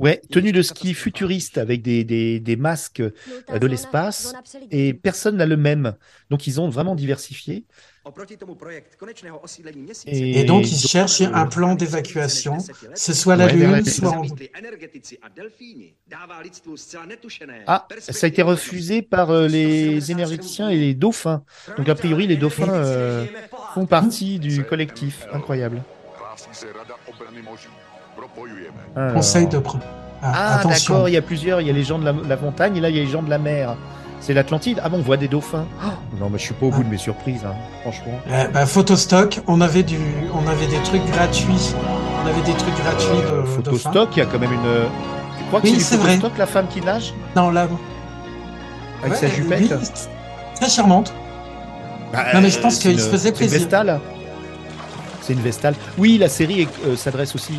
[0.00, 4.34] Ouais, tenue de ski futuriste avec des, des, des masques euh, de l'espace
[4.72, 5.94] et personne n'a le même.
[6.30, 7.64] Donc ils ont vraiment diversifié.
[10.06, 12.58] Et, et donc ils cherchent un plan d'évacuation,
[12.94, 14.26] ce soit la Ouais, vers la Lune, soit en...
[17.66, 21.44] Ah, ça a été refusé par euh, les énergéticiens et les dauphins.
[21.78, 23.26] Donc a priori les dauphins euh,
[23.74, 25.26] font partie du collectif.
[25.32, 25.82] Incroyable.
[28.96, 29.14] Alors.
[29.14, 29.78] Conseil de pre-
[30.22, 30.94] Ah, Ah attention.
[30.94, 31.60] d'accord, il y a plusieurs.
[31.60, 33.10] Il y a les gens de la, la montagne et là il y a les
[33.10, 33.76] gens de la mer.
[34.20, 34.80] C'est l'Atlantide.
[34.82, 35.66] Ah bon, on voit des dauphins.
[35.84, 38.18] Oh, non, mais je suis pas au bout de mes surprises, hein, franchement.
[38.30, 39.98] Euh, bah, photostock, on avait du,
[40.32, 41.74] on avait des trucs gratuits.
[42.24, 43.46] On avait des trucs gratuits de, Euh, de.
[43.46, 44.60] Photostock, il y a quand même une.
[45.38, 46.14] Tu crois que Oui, c'est c'est vrai.
[46.14, 47.12] photostock la femme qui nage?
[47.36, 47.68] Non, là,
[49.02, 49.60] avec ouais, sa jupette?
[49.60, 49.70] oui,
[50.54, 51.12] très charmante.
[52.12, 53.58] Bah, Non, mais je pense c'est qu'il se une- faisait c'est une plaisir.
[53.58, 54.00] Vestale.
[55.20, 55.74] C'est une Vestale.
[55.98, 57.54] Oui, la série euh, s'adresse aussi.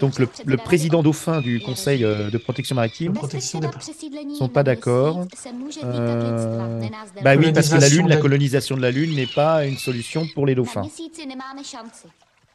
[0.00, 3.12] Donc le, le président dauphin du Conseil euh, de protection maritime.
[3.12, 3.68] Protection des
[4.36, 5.26] sont pas d'accord.
[5.84, 6.80] Euh,
[7.22, 9.64] Bah oui, parce que la Colonisation Lune, la de- colonisation de la Lune n'est pas
[9.66, 10.82] une solution pour les dauphins.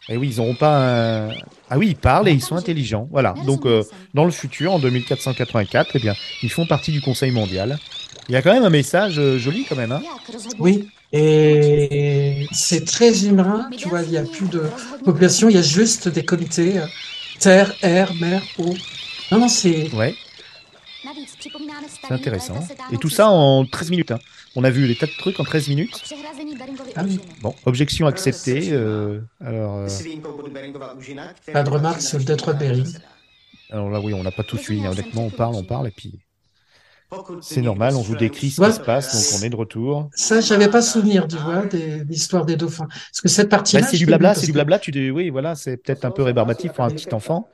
[0.10, 1.30] Et oui, ils n'auront pas un...
[1.70, 3.08] Ah oui, ils parlent et ils sont intelligents.
[3.12, 3.34] Voilà.
[3.46, 3.84] Donc euh,
[4.14, 6.14] dans le futur, en 2484, eh bien,
[6.44, 7.78] ils font partie du Conseil mondial.
[8.30, 9.92] Il y a quand même un message joli quand même.
[9.92, 10.02] Hein
[10.60, 14.64] Oui, et c'est très humain, tu vois, il n'y a plus de
[15.04, 16.86] population, il y a juste des comités euh,
[17.42, 18.74] terre, air, mer, eau.
[19.32, 20.16] Non, non, c'est ouais,
[21.88, 22.60] c'est intéressant.
[22.92, 24.12] Et tout ça en 13 minutes.
[24.12, 24.20] Hein.
[24.56, 26.04] On a vu les tas de trucs en 13 minutes.
[26.96, 27.20] Ah oui.
[27.42, 28.70] Bon, objection acceptée.
[28.72, 29.88] euh, alors, euh,
[31.54, 32.86] pas de remarques sur le Bering.
[33.70, 34.86] alors là, oui, on n'a pas tout suivi.
[34.86, 34.92] hein.
[34.92, 36.20] Honnêtement, on parle, on parle, et puis
[37.41, 37.95] c'est normal.
[37.95, 40.09] On vous décrit ce qui se passe, donc on est de retour.
[40.16, 42.88] Ça, j'avais pas souvenir, tu vois, des- l'histoire des dauphins.
[42.88, 44.80] Parce que cette partie-là, Bah, c'est du blabla, c'est du blabla.
[44.80, 47.49] Tu dis, oui, voilà, c'est peut-être un peu rébarbatif pour un petit enfant.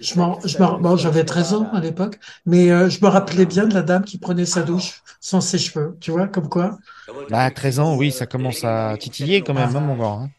[0.00, 3.66] Je m'en, je bon, j'avais 13 ans à l'époque, mais euh, je me rappelais bien
[3.66, 6.78] de la dame qui prenait sa douche sans ses cheveux, tu vois, comme quoi.
[7.28, 10.22] Bah, 13 ans, oui, ça commence à titiller quand même, hein, mon gars.
[10.24, 10.30] hein.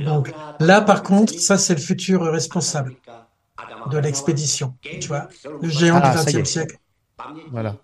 [0.00, 2.96] Donc là, par contre, ça, c'est le futur responsable
[3.86, 5.28] de l'expédition, tu vois,
[5.60, 6.42] le géant Ah, du y est.
[6.42, 6.76] XXe siècle.
[7.50, 7.76] Voilà.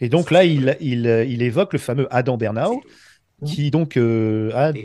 [0.00, 2.80] Et donc là, il, il, il évoque le fameux Adam Bernau,
[3.44, 4.78] qui donc euh, a de,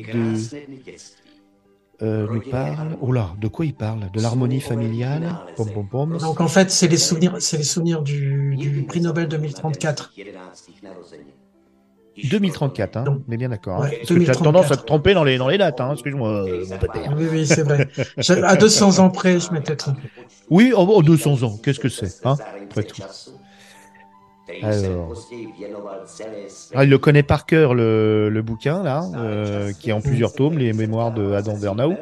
[2.01, 2.97] euh, nous parle.
[2.99, 4.11] Oh là, de quoi il parle?
[4.11, 5.39] De l'harmonie familiale?
[6.19, 10.13] Donc en fait, c'est les souvenirs, c'est les souvenirs du, du prix Nobel 2034.
[12.23, 13.77] 2034, hein, Donc, on est bien d'accord.
[13.77, 13.81] hein.
[13.89, 14.43] ouais, Parce que tu as 2034.
[14.43, 16.65] tendance à te tromper dans les, dans les dates, hein, excuse-moi, euh.
[17.17, 17.87] Oui, oui, c'est vrai.
[18.17, 20.01] Je- à 200 ans près, je m'étais trompé.
[20.49, 22.35] Oui, oh, oh, 200 ans, qu'est-ce que c'est hein,
[22.69, 23.01] après tout
[24.61, 25.15] Alors.
[26.75, 30.33] Ah, il le connaît par cœur, le, le bouquin, là, euh, qui est en plusieurs
[30.33, 31.93] tomes, les mémoires de Adam Bernau,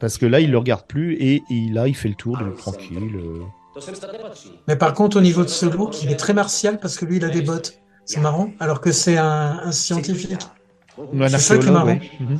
[0.00, 2.50] parce que là, il le regarde plus et il, là, il fait le tour de
[2.56, 3.16] tranquille.
[3.16, 3.40] euh.
[4.68, 7.16] Mais par contre, au niveau de ce look, il est très martial parce que lui,
[7.18, 7.78] il a des bottes.
[8.04, 10.40] C'est marrant, alors que c'est un, un scientifique.
[11.18, 11.86] Un C'est ça qui est marrant.
[11.86, 12.00] ouais.
[12.20, 12.38] Mhm.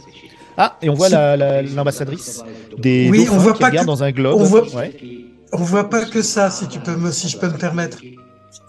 [0.58, 2.42] Ah, et on voit la- la- l'ambassadrice
[2.76, 4.38] des Oui, dauphins on voit qui pas regarde que- dans un globe.
[4.40, 4.92] on voit- Ouais.
[5.52, 7.98] On voit pas que ça, si tu peux me, si je peux me permettre.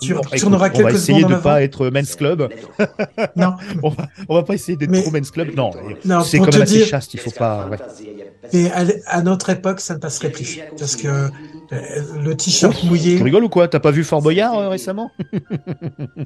[0.04, 1.58] Tu Bon, écoute, retourneras on va quelques essayer de pas avant.
[1.58, 2.50] être men's club.
[3.36, 5.50] Non, On va, on va pas essayer d'être Mais- trop men's club.
[5.56, 5.72] Non,
[6.06, 7.14] Non, c'est quand même assez dire- chaste.
[7.14, 7.68] Il faut pas.
[7.70, 7.78] ouais.
[8.54, 8.72] mais
[9.08, 10.60] à, notre époque, ça ne passerait plus.
[10.78, 11.30] Parce que euh,
[12.24, 13.18] le t-shirt mouillé.
[13.18, 13.68] Tu rigoles ou quoi?
[13.68, 15.10] T'as pas vu Fort Boyard euh, récemment?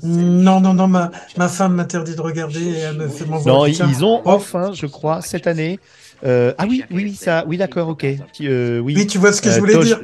[0.03, 3.57] Non, non, non, ma, ma femme m'interdit de regarder et elle me fait m'envoyer.
[3.57, 5.79] Non, le ils, ont Oh, enfin, je crois, cette année.
[6.25, 8.05] euh, ah oui, oui, oui, ça, oui, d'accord, ok.
[8.41, 8.93] Euh, oui.
[8.97, 9.99] Oui, tu vois ce que je voulais dire.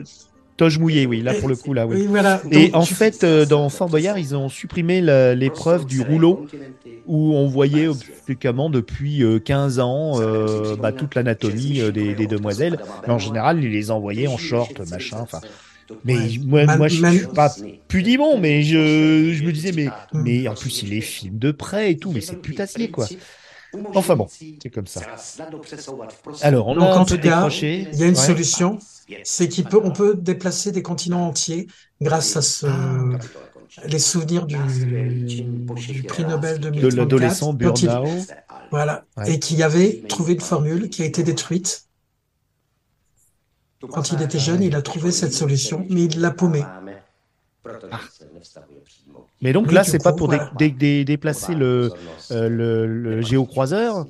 [0.58, 1.22] Toge mouillée, oui.
[1.22, 2.01] Là, pour le coup, là, oui.
[2.01, 2.45] Oui, voilà.
[2.51, 5.01] Et Donc, en fait, euh, dans Fort Boyard, ils ont supprimé
[5.36, 6.43] l'épreuve du rouleau
[7.06, 7.88] où on voyait
[8.26, 12.80] fréquemment depuis euh, 15 ans euh, bah, toute l'anatomie euh, des, des demoiselles.
[13.06, 15.20] Mais en général, ils les envoyaient en short, machin.
[15.20, 15.41] Enfin,
[16.04, 16.39] mais Ouais.
[16.39, 20.24] moi, moi, je suis pas pudibond, mais je, je me disais, mais, Mm.
[20.24, 23.12] mais en plus, il les filme de près et tout, mais c'est putassier, quoi.
[23.93, 24.32] Enfin bon,
[24.62, 25.08] c'est comme ça.
[26.39, 27.89] Alors, on Donc, a un en peu tout cas, décroché.
[27.91, 28.16] Il y a une Ouais.
[28.16, 28.80] solution,
[29.24, 31.68] c'est qu'on peut, on peut déplacer des continents entiers
[32.01, 32.68] grâce à ce,
[33.86, 34.56] les souvenirs du,
[35.26, 36.95] du prix Nobel de 2034.
[36.95, 38.10] l'adolescent dont il- Burnau.
[38.72, 39.06] Voilà.
[39.18, 39.34] Ouais.
[39.34, 41.86] Et qui avait trouvé une formule qui a été détruite.
[43.91, 46.64] Quand il était jeune, il a trouvé cette solution, mais il l'a paumée.
[49.41, 50.51] Mais donc Oui, là, c'est pas pour dé- voilà.
[50.58, 51.91] dé- dé- déplacer le,
[52.32, 54.06] euh, le, le géocroiseur,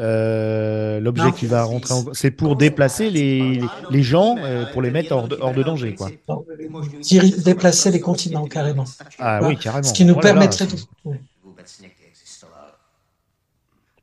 [0.00, 2.04] euh, l'objet qui va rentrer en...
[2.12, 5.94] C'est pour déplacer les, les gens, euh, pour les mettre hors de, hors de danger,
[5.94, 6.10] quoi.
[7.44, 8.84] Déplaçait les continents carrément.
[9.18, 9.48] Ah Voilà.
[9.48, 9.84] oui, carrément.
[9.88, 11.16] Ce qui nous Oh là là, permettrait c'est- de...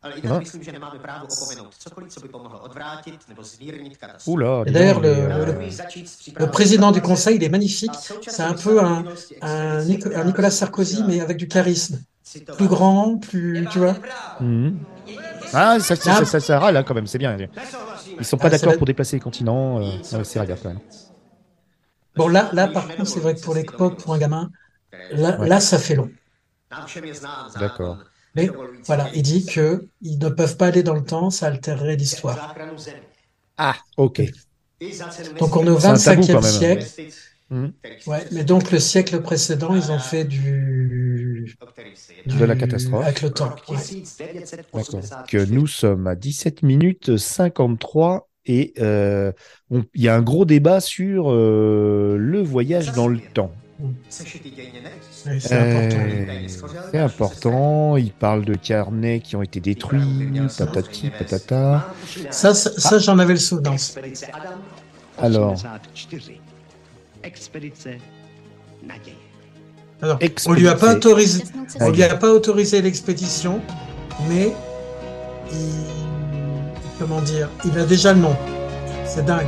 [0.03, 0.29] Ale i No.
[0.33, 4.31] tak myslím, že nemáme právo opomenout cokoliv, co by pomohlo odvrátit nebo zmírnit katastrofu.
[4.31, 4.61] Oula.
[4.61, 7.93] Et dis d'ailleurs, le- euh, président du conseil, il est magnifique.
[8.27, 9.03] C'est un peu un,
[9.41, 11.99] un, Nic- un Nicolas Sarkozy, mais avec du charisme.
[12.57, 13.95] Plus grand, plus, tu vois.
[14.39, 14.77] mhm.
[15.53, 17.37] Ah, ça, ça, ça, ça, ça râle, hein, quand même, c'est bien.
[18.19, 19.79] Ils sont pas Ah, d'accord va- pour déplacer les continents.
[19.79, 20.81] euh, ouais, c'est rare quand même.
[22.15, 24.49] Bon, là, là, par contre, c'est vrai que pour l'époque, pour un gamin,
[25.09, 25.47] là, Ouais.
[25.47, 26.13] là, ça fait long.
[27.55, 28.01] D'accord.
[28.35, 31.95] Mais voilà, il dit que ils ne peuvent pas aller dans le temps, ça altérerait
[31.95, 32.51] l'histoire.
[33.57, 34.19] Ah, ok.
[35.39, 36.55] Donc on est au C'est un tabou, 25e quand même.
[36.55, 36.89] siècle.
[37.51, 41.55] Kterých Ouais, mais donc le siècle précédent, ils ont fait du.
[42.25, 43.03] De la catastrophe.
[43.03, 43.55] avec le temps.
[43.67, 43.77] Ouais.
[43.77, 45.27] 1984.
[45.27, 49.31] Que nous sommes à 17 minutes 53 et euh,
[49.69, 53.51] il y a un gros débat sur euh, le voyage dans le temps.
[55.19, 55.97] C'est important.
[56.93, 57.97] Euh, important.
[57.97, 61.93] Il parle de carnets qui ont été détruits, patati patata.
[62.29, 63.75] Ça, ça, ça, j'en avais le Adam
[65.17, 65.55] Alors,
[67.21, 67.23] 84.
[67.23, 67.99] Expedice
[68.81, 69.15] naděje.
[70.01, 70.17] Alors,
[70.47, 71.43] on lui a pas autorisé,
[71.79, 73.61] on lui a pas autorisé l'expédition,
[74.27, 74.51] mais
[75.51, 75.57] il,
[76.97, 78.35] comment dire, il a déjà le nom.
[79.05, 79.45] C'est dingue.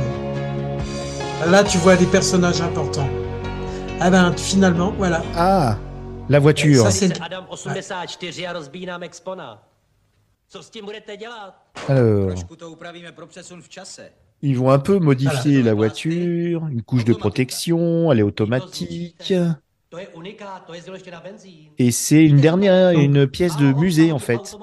[1.46, 3.08] Là, tu vois des personnages importants.
[4.00, 5.22] Ah ben, finalement, voilà.
[5.36, 5.76] ah,
[6.28, 6.84] la voiture.
[6.84, 9.62] Ça, c'est Adam 84 a rozbíjí nám Expona.
[10.48, 11.54] Co s tím budete dělat?
[11.88, 12.34] Alors,
[14.42, 19.32] Ils vont un peu modifier la voiture, une couche de protection, elle est automatique.
[21.78, 24.56] Et c'est une dernière, une pièce de musée en fait.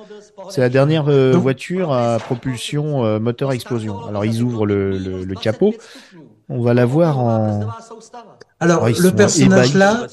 [0.50, 4.06] C'est la dernière euh, voiture à propulsion euh, moteur à explosion.
[4.06, 5.74] Alors ils ouvrent le, le- le capot.
[6.50, 7.62] On va la voir en.
[8.60, 9.78] Alors, Oh, le personnage ébahis.
[9.78, 10.06] là,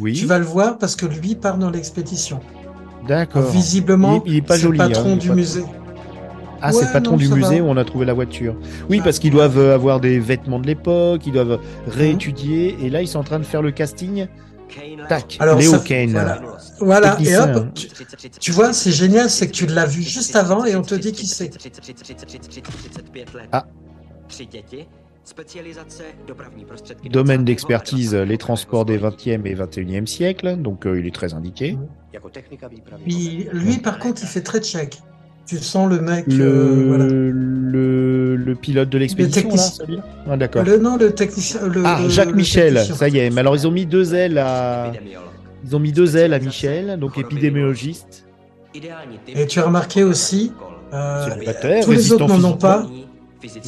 [0.00, 0.12] Oui.
[0.12, 2.40] tu vas le voir parce que lui part dans l'expédition.
[3.06, 3.48] D'accord.
[3.50, 5.64] Visiblement, Il- il est pas c'est joli, le hein, patron du pas- musée.
[6.60, 7.66] Ah, c'est le patron non, du musée va.
[7.66, 8.56] où on a trouvé la voiture.
[8.88, 12.76] Oui, parce qu'ils doivent euh, avoir des vêtements de l'époque, ils doivent réétudier.
[12.82, 14.26] Et là, ils sont en train de faire le casting.
[15.08, 16.10] Tac, Alors, Léo ça- Kane.
[16.10, 16.40] voilà.
[16.80, 17.88] Voilà, et hop, tu,
[18.38, 21.12] tu vois, c'est génial, c'est que tu l'as vu juste avant et on te dit
[21.12, 21.50] qui c'est.
[23.52, 23.66] Ah.
[27.10, 27.44] Domaine 20.
[27.44, 30.56] d'expertise, les transports des 20e et 21e siècles.
[30.56, 31.78] Donc, euh, il est très indiqué.
[33.04, 35.00] Puis, lui, par contre, il fait très tchèque.
[35.48, 36.26] Tu sens le mec.
[36.28, 37.06] Le, euh, voilà.
[37.06, 39.86] le, le pilote de l'expédition, là, technicien.
[40.28, 40.62] Ah, d'accord.
[40.62, 41.60] Le, non, le technicien.
[41.66, 42.94] Le, Ah, le- Jacques le Michel, technicien.
[42.94, 43.30] ça y est.
[43.30, 44.92] Mais alors, ils ont mis deux ailes à.
[45.64, 48.26] Ils ont mis deux ailes à Michel, donc épidémiologiste.
[49.34, 50.52] Et tu as remarqué aussi,
[50.92, 51.26] euh,
[51.82, 52.86] tous les autres n'en ont pas.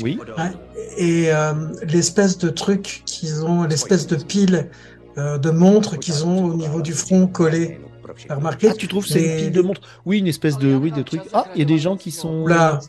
[0.03, 0.19] Oui.
[0.37, 0.51] Ouais.
[0.99, 1.53] Et euh,
[1.91, 4.69] l'espèce de truc qu'ils ont, l'espèce de pile
[5.17, 7.81] de montre qu'ils ont au niveau du front collé.
[8.29, 10.93] T'as remarqué Ah, tu trouves c'est une pile de montre Oui, une espèce de, oui,
[10.93, 11.23] de truc.
[11.33, 12.81] Ah, il y a des gens qui sont, Là,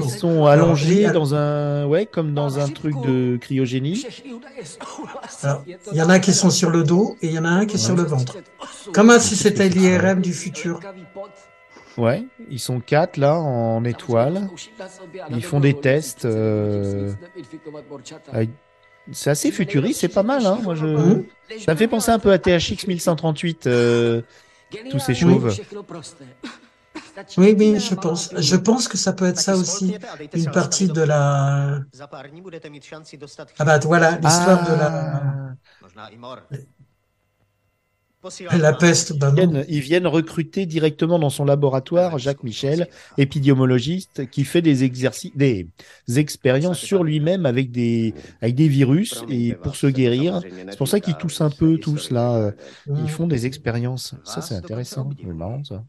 [0.00, 4.06] qui sont allongés dans un, ouais, comme dans un truc de cryogénie.
[5.92, 7.66] il y en a qui sont sur le dos et il y en a un
[7.66, 8.36] qui est sur le ventre.
[8.92, 10.80] Comme si c'était l'IRM du futur.
[11.96, 14.48] Ouais, ils sont quatre là en étoile.
[15.30, 16.24] Ils font des tests.
[16.24, 17.12] euh,
[18.32, 18.50] avec-
[19.12, 20.44] C'est assez futuriste, c'est pas mal.
[20.46, 20.86] Hein Moi, je...
[20.86, 21.24] Mhm.
[21.60, 24.22] Ça me fait penser un peu à THX 1138, euh,
[24.90, 25.54] tous ces chauves.
[27.36, 28.30] Oui, oui, je pense.
[28.36, 29.96] Je pense que ça peut être ça aussi,
[30.34, 31.80] une partie de la.
[33.58, 34.70] Ah bah voilà, l'histoire Ah.
[34.70, 35.54] de la.
[38.52, 39.18] La peste.
[39.18, 44.62] Bah Ils viennent, ils viennent recruter directement dans son laboratoire Jacques Michel, épidémiologiste, qui fait
[44.62, 45.68] des exercices, des
[46.16, 50.40] expériences sur lui-même avec des, avec des virus et pour se guérir.
[50.68, 52.52] C'est pour ça qu'ils toussent un peu tous là.
[52.86, 54.14] Ils font des expériences.
[54.24, 55.10] Ça, c'est intéressant.
[55.24, 55.84] Marrant ça.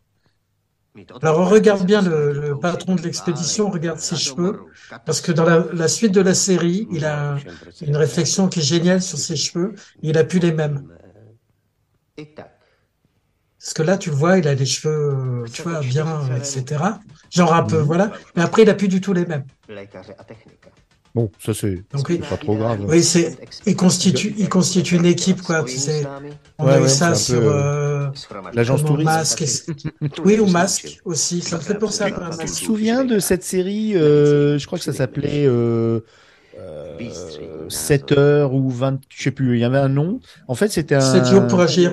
[1.22, 4.62] Alors on regarde bien le, le patron de l'expédition, on regarde ses cheveux,
[5.06, 7.38] parce que dans la, la suite de la série, il a
[7.82, 9.76] une réflexion qui est géniale sur ses cheveux.
[10.02, 10.88] Il a plus les mêmes.
[12.18, 16.38] Parce que là, tu le vois, il a les cheveux, euh, tu vois, bien, euh,
[16.38, 16.84] etc.
[17.32, 18.12] Genre un peu, voilà.
[18.36, 19.44] Mais après, il a plus du tout les mêmes.
[19.68, 20.70] Technika.
[21.16, 21.82] Bon, ça c'est
[22.30, 22.86] pas trop grave.
[22.90, 25.64] oui, c'est, il constitue, il constitue une équipe, quoi.
[25.64, 26.06] Tu sais,
[26.60, 28.10] on Ouais, a eu ouais, ça sur, peu, euh,
[28.54, 29.42] L'agence touriste.
[29.42, 31.42] et- Oui, ou masque aussi.
[31.42, 32.64] Ça me fait penser un peu à Tu te masque.
[32.64, 36.02] souviens de cette série euh, Je crois que ça s'appelait euh,
[37.70, 40.20] 7 heures ou 20, je sais plus, il y avait un nom.
[40.48, 41.02] En fait, c'était un.
[41.02, 41.92] 7 jours pour agir.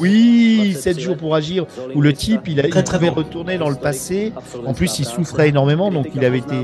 [0.00, 3.16] Oui, 7 jours pour agir, où le type, il, a, il Très, très pouvait bon.
[3.16, 4.32] retourner dans le passé.
[4.66, 6.56] En plus, il souffrait énormément, donc il avait été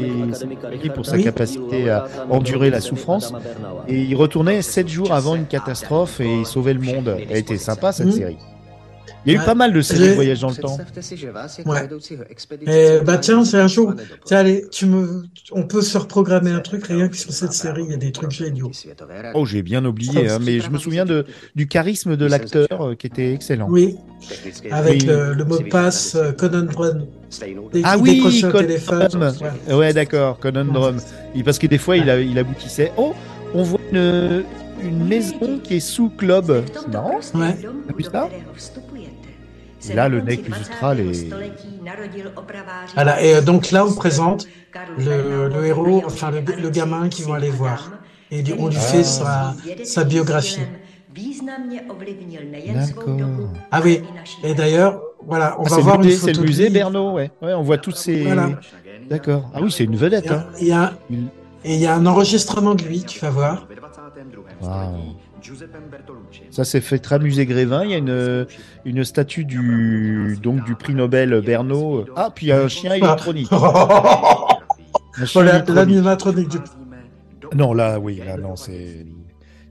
[0.78, 1.24] pris pour sa Oui.
[1.24, 3.32] capacité à endurer la souffrance.
[3.88, 7.16] Et il retournait 7 jours avant une catastrophe et il sauvait le monde.
[7.30, 8.12] Elle était sympa, cette Mhm.
[8.12, 8.38] série.
[9.26, 9.46] Il y a eu Ouais.
[9.46, 10.76] pas mal de séries de J'ai- voyage dans le temps.
[11.66, 11.88] Ouais.
[12.66, 13.94] Et bah tiens, c'est un jour.
[14.26, 17.84] Tiens, allez, tu me, on peut se reprogrammer un truc rien que sur cette série.
[17.84, 18.70] Il y a des trucs géniaux.
[19.34, 22.94] Oh, j'ai bien oublié, hein, mais je me souviens de, du charisme de l'acteur euh,
[22.94, 23.66] qui était excellent.
[23.70, 23.96] Oui,
[24.70, 25.06] avec Oui.
[25.06, 27.04] le, le mot de passe euh, Conan Brun.
[27.72, 29.08] Dès Ah oui, décrochait un Conan téléphone.
[29.08, 29.32] Drum.
[29.68, 29.74] ouais.
[29.74, 30.96] Ouais, d'accord, Conan Drum.
[31.34, 32.92] Et Parce que des fois, il, a- il aboutissait.
[32.96, 33.12] Oh,
[33.54, 34.44] on voit une,
[34.82, 36.62] une maison qui est sous club.
[36.74, 37.18] C'est marrant.
[37.34, 37.56] Ouais.
[37.88, 38.28] T'as vu ça
[39.90, 41.30] Et là, le nec plus ultra, les...
[42.94, 44.46] Voilà, et euh, donc là, on présente
[44.98, 47.92] le, le héros, enfin le, le gamin qu'ils vont aller voir.
[48.30, 49.54] Et on lui fait sa,
[49.84, 50.60] sa biographie.
[52.74, 53.16] D'accord.
[53.70, 54.02] Ah oui,
[54.42, 56.70] et d'ailleurs, voilà, on Ah, va voir une c'est le musée.
[56.70, 57.30] Bernaud, ouais.
[57.40, 58.22] Ouais, on voit toutes ces.
[58.24, 58.48] Voilà.
[59.08, 59.50] D'accord.
[59.54, 60.24] Ah oui, c'est une vedette.
[60.26, 60.46] Il y a- Hein.
[60.60, 61.28] il y a, Il-
[61.66, 63.66] et il y a un enregistrement de lui, tu vas voir.
[64.60, 65.16] Waouh.
[66.50, 67.84] Ça s'est fait très musée Grévin.
[67.84, 68.46] Il y a une,
[68.84, 72.06] une statue du, donc, du prix Nobel Bernaud.
[72.16, 73.50] Ah, puis il y a un chien électronique.
[75.16, 75.76] Un chien Voilà, électronique.
[75.90, 76.58] l'animatronique du...
[77.54, 79.06] Non, là, oui, là, non, c'est.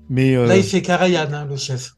[0.10, 1.96] Mais euh, Là, il fait Karajan, hein, le chef.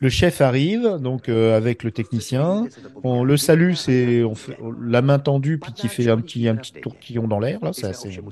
[0.00, 2.68] Le chef arrive, donc euh, avec le technicien.
[3.02, 6.48] On le salue, c'est on fait, on- la main tendue, puis qui fait un petit,
[6.48, 7.58] un petit tourquillon dans l'air.
[7.62, 8.22] Là, c'est assez bien.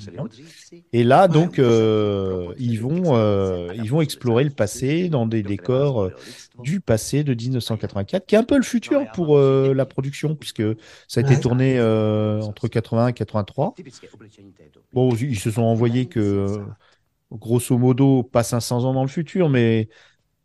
[0.93, 6.03] Et là, donc, euh, ils vont, euh, ils vont explorer le passé dans des décors
[6.03, 6.15] euh,
[6.59, 10.63] du passé de 1984, qui est un peu le futur pour euh, la production, puisque
[11.07, 13.75] ça a été tourné euh, entre 80 et 83.
[14.93, 16.47] Bon, ils se sont envoyés que,
[17.33, 19.89] grosso modo, pas 500 ans dans le futur, mais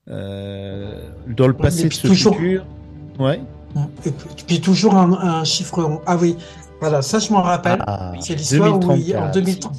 [0.07, 2.65] dans le passé de ce toujours- futur.
[3.19, 3.41] Ouais.
[4.05, 4.11] Et
[4.47, 6.01] puis, toujours un, un chiffre rond.
[6.05, 6.35] Ah oui,
[6.79, 7.83] voilà, ça je m'en rappelle.
[7.87, 9.33] Ah, C'est l'histoire où il, en 2034.
[9.33, 9.73] 2030,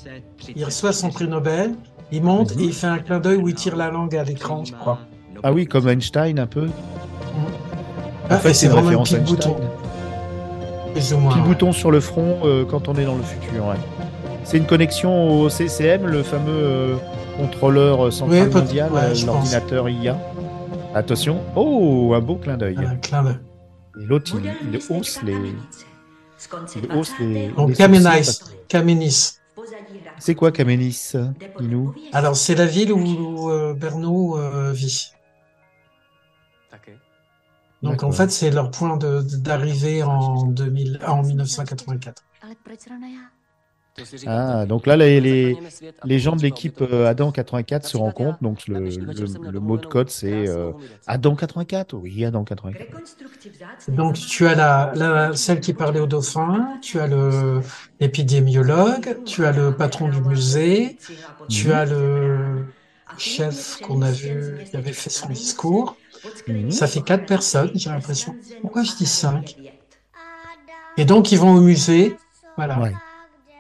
[0.56, 1.74] il reçoit son prix Nobel,
[2.10, 4.64] il monte et il fait un clin d'œil où il tire la langue à l'écran,
[4.64, 4.98] je crois.
[5.42, 6.68] Ah oui, comme Einstein un peu.
[8.30, 9.36] Ah, En fait, et c'est une vraiment référence Einstein.
[9.36, 9.56] bouton.
[10.92, 11.34] Plus moins.
[11.36, 11.42] Ouais.
[11.42, 13.66] bouton sur le front euh, quand on est dans le futur.
[13.66, 13.76] ouais.
[14.44, 16.96] C'est une connexion au CCM, le fameux euh,
[17.36, 20.18] contrôleur euh, central Oui, mondial, ouais, euh, l'ordinateur IA.
[20.94, 21.40] Attention.
[21.56, 22.78] Oh, un beau clin d'œil.
[22.78, 23.38] Un clin d'œil.
[23.94, 25.54] L'autre, il, il hausse les.
[26.76, 27.48] Il hausse les.
[27.48, 29.38] Donc Kamenis.
[30.18, 31.12] C'est quoi Kamenis,
[31.60, 35.10] Inou Alors c'est la ville où, euh, euh, vit.
[37.82, 42.22] Donc en fait c'est leur point d'arrivée en 2000, en 1984.
[44.26, 45.58] Ah, donc là, les, les,
[46.02, 48.42] les gens de l'équipe euh, Adam 84 se rencontrent.
[48.42, 50.72] Donc le, le, le mot de code, c'est euh,
[51.06, 51.94] Adam 84.
[51.94, 52.90] Oui, Adam 84.
[53.88, 57.60] Donc tu as la, la celle qui parlait au dauphin, tu as le
[58.00, 60.98] l'épidémiologue, tu as le patron du musée,
[61.48, 62.74] tu as le
[63.16, 66.00] chef qu'on a vu qui avait fait son discours.
[66.46, 66.70] Mhm.
[66.70, 68.38] Ça fait quatre personnes, j'ai l'impression.
[68.60, 69.56] Pourquoi je dis cinq?
[70.96, 72.20] Et donc ils vont au musée.
[72.56, 72.80] Voilà.
[72.80, 73.00] Ouais.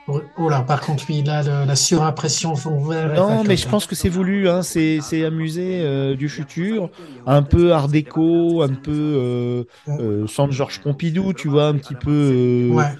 [0.06, 3.14] Oh oh là, par contre, oui, là, le- la surimpression vert.
[3.14, 4.48] Non, mais je pense que c'est voulu.
[4.48, 4.62] Hein.
[4.62, 6.90] C'est c'est un musée euh, du futur,
[7.24, 9.64] un peu art déco, un peu euh,
[10.00, 12.10] euh, centre Georges Pompidou, tu vois, un petit peu.
[12.10, 12.98] euh, Ouais.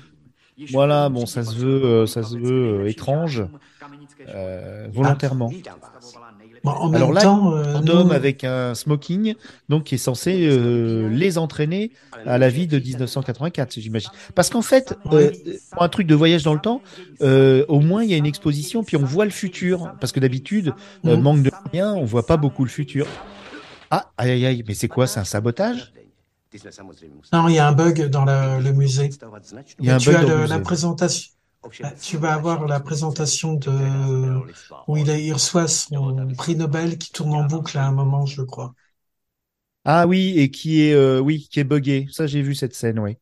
[0.71, 3.45] Voilà, bon, ça se veut, euh, ça se veut étrange,
[4.87, 5.57] volontairement.
[6.65, 9.35] Bon, en Alors même là, temps, euh, un nous- homme avec un smoking,
[9.69, 11.93] donc qui est censé euh, les entraîner
[12.27, 14.11] à la vie de 1984, j'imagine.
[14.35, 15.31] Parce qu'en fait, euh,
[15.73, 16.81] pour un truc de voyage dans le temps,
[17.21, 19.95] euh, au moins il y a une exposition, puis on voit le futur.
[20.01, 20.73] Parce que d'habitude,
[21.05, 21.23] euh, Mhm.
[21.23, 23.07] manque de rien, on voit pas beaucoup le futur.
[23.91, 25.93] Ah, aïe aïe aïe, mais c'est quoi C'est un sabotage?
[27.33, 29.11] Non, il y a un bug dans le, le musée.
[29.81, 30.55] Il y a un tu bug as dans le le- musée.
[30.55, 31.31] la présentation.
[31.83, 33.71] Ah, Tu vas avoir la présentation de
[34.87, 38.27] où il, a- il reçoit son prix Nobel qui tourne en boucle à un moment,
[38.27, 38.75] je crois.
[39.87, 42.07] Ah oui, et qui est euh, oui, qui est buggé.
[42.11, 43.17] Ça, j'ai vu cette scène, oui.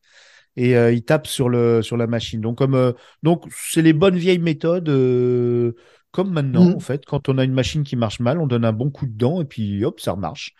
[0.57, 2.41] Et euh, il tape sur le sur la machine.
[2.41, 5.73] Donc comme euh, donc c'est les bonnes vieilles méthodes euh,
[6.11, 6.75] comme maintenant Mhm.
[6.75, 7.05] en fait.
[7.05, 9.41] Quand on a une machine qui marche mal, on donne un bon coup de dent
[9.41, 10.53] et puis hop, ça remarche.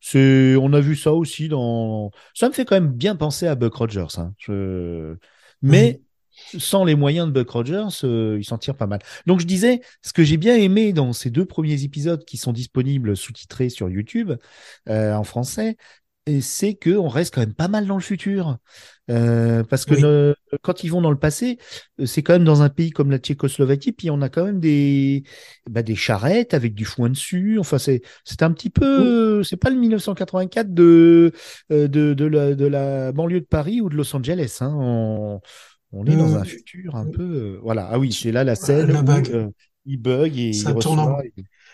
[0.00, 2.10] C'est on a vu ça aussi dans.
[2.34, 4.06] Ça me fait quand même bien penser à Buck Rogers.
[4.18, 4.34] Hein.
[4.38, 5.16] Je...
[5.62, 6.00] Mais
[6.58, 9.00] sans les moyens de Buck Rogers, euh, il s'en tire pas mal.
[9.26, 12.52] Donc je disais, ce que j'ai bien aimé dans ces deux premiers épisodes qui sont
[12.52, 14.32] disponibles sous-titrés sur YouTube
[14.88, 15.76] euh, en français,
[16.26, 18.56] et c'est que on reste quand même pas mal dans le futur.
[19.10, 20.00] Euh, parce que Oui.
[20.00, 21.58] le- quand ils vont dans le passé,
[22.00, 24.60] euh, c'est quand même dans un pays comme la Tchécoslovaquie, puis on a quand même
[24.60, 25.24] des
[25.68, 27.58] bah, des charrettes avec du foin dessus.
[27.58, 31.32] Enfin, c'est c'est un petit peu, c'est pas le 1984 de
[31.68, 34.58] de de la, de la banlieue de Paris ou de Los Angeles.
[34.62, 34.72] Hein.
[34.74, 35.40] On,
[35.94, 36.36] on est dans Mm.
[36.36, 37.88] un futur un peu, euh, voilà.
[37.90, 39.30] Ah oui, c'est là la scène Le où bug.
[39.30, 39.50] euh,
[39.86, 41.22] il bug et Ça il tourne en reçoit.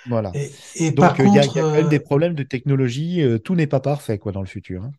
[0.06, 0.34] Voilà.
[0.34, 3.22] Et, et Donc, par il y a, y quand même euh, des problèmes de technologie.
[3.22, 4.84] euh, tout n'est pas parfait, quoi, dans le futur.
[4.84, 4.92] hein.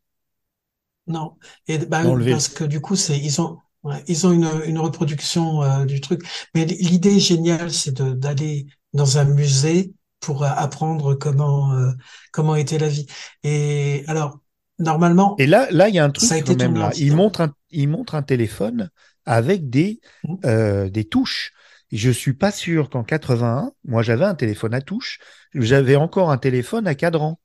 [1.07, 1.37] non.
[1.67, 5.63] Et bah, parce que du coup, c'est ils ont ouais, ils ont une, une reproduction
[5.63, 6.21] euh, du truc.
[6.55, 11.91] Mais l'idée géniale, c'est d'aller dans un musée pour euh, apprendre comment euh,
[12.31, 13.07] comment était la vie.
[13.43, 14.39] Et alors,
[14.79, 16.91] normalement, Et là, là, il y a un truc ça a été quand même là.
[16.95, 18.89] Il montre un, il montre un téléphone
[19.25, 20.37] avec des, Mhm.
[20.45, 21.53] euh, des touches.
[21.91, 25.19] Je suis pas sûr qu'en 81, moi j'avais un téléphone à touche,
[25.53, 27.39] j'avais encore un téléphone à cadran.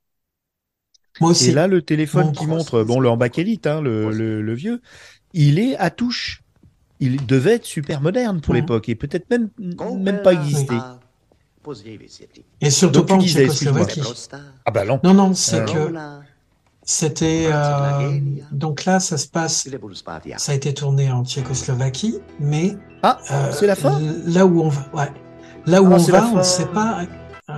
[1.21, 1.51] moi aussi.
[1.51, 4.55] Et là, le téléphone Mon qui montre, bon, le en bakélite, hein, le, le, le
[4.55, 4.81] vieux,
[5.33, 6.43] il est à touche.
[7.01, 8.57] Il devait être super moderne pour Mhm.
[8.57, 9.51] l'époque et peut-être même,
[9.93, 10.89] même pas exister.
[12.61, 13.19] Et surtout Donc, pas en.
[13.21, 14.03] Tchécoslovaquie.
[14.65, 15.01] Ah bah non.
[15.03, 15.93] Non, non, c'est Euh, que
[16.87, 18.19] c'était euh,
[18.53, 19.69] donc là, ça se passe.
[20.39, 24.01] Ça a été tourné en Tchécoslovaquie, mais Ah, euh, c'est la fin?
[24.01, 25.13] Là où on va, ouais.
[25.67, 27.03] Là où Ah, on va, on ne sait pas.
[27.49, 27.55] Ouais.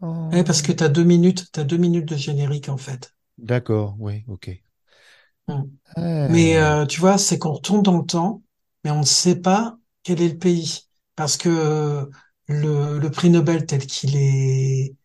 [0.00, 0.28] Oh.
[0.32, 3.14] Ouais, parce que t'as deux minutes, t'as deux minutes de générique en fait.
[3.36, 4.62] D'accord, oui, ok.
[5.48, 5.62] Hmm.
[5.96, 8.42] Mais euh, tu vois, c'est qu'on retourne dans le temps,
[8.84, 10.82] mais on ne sait pas quel est le pays.
[11.16, 12.06] Parce que euh,
[12.48, 14.96] le, le prix Nobel tel qu'il est,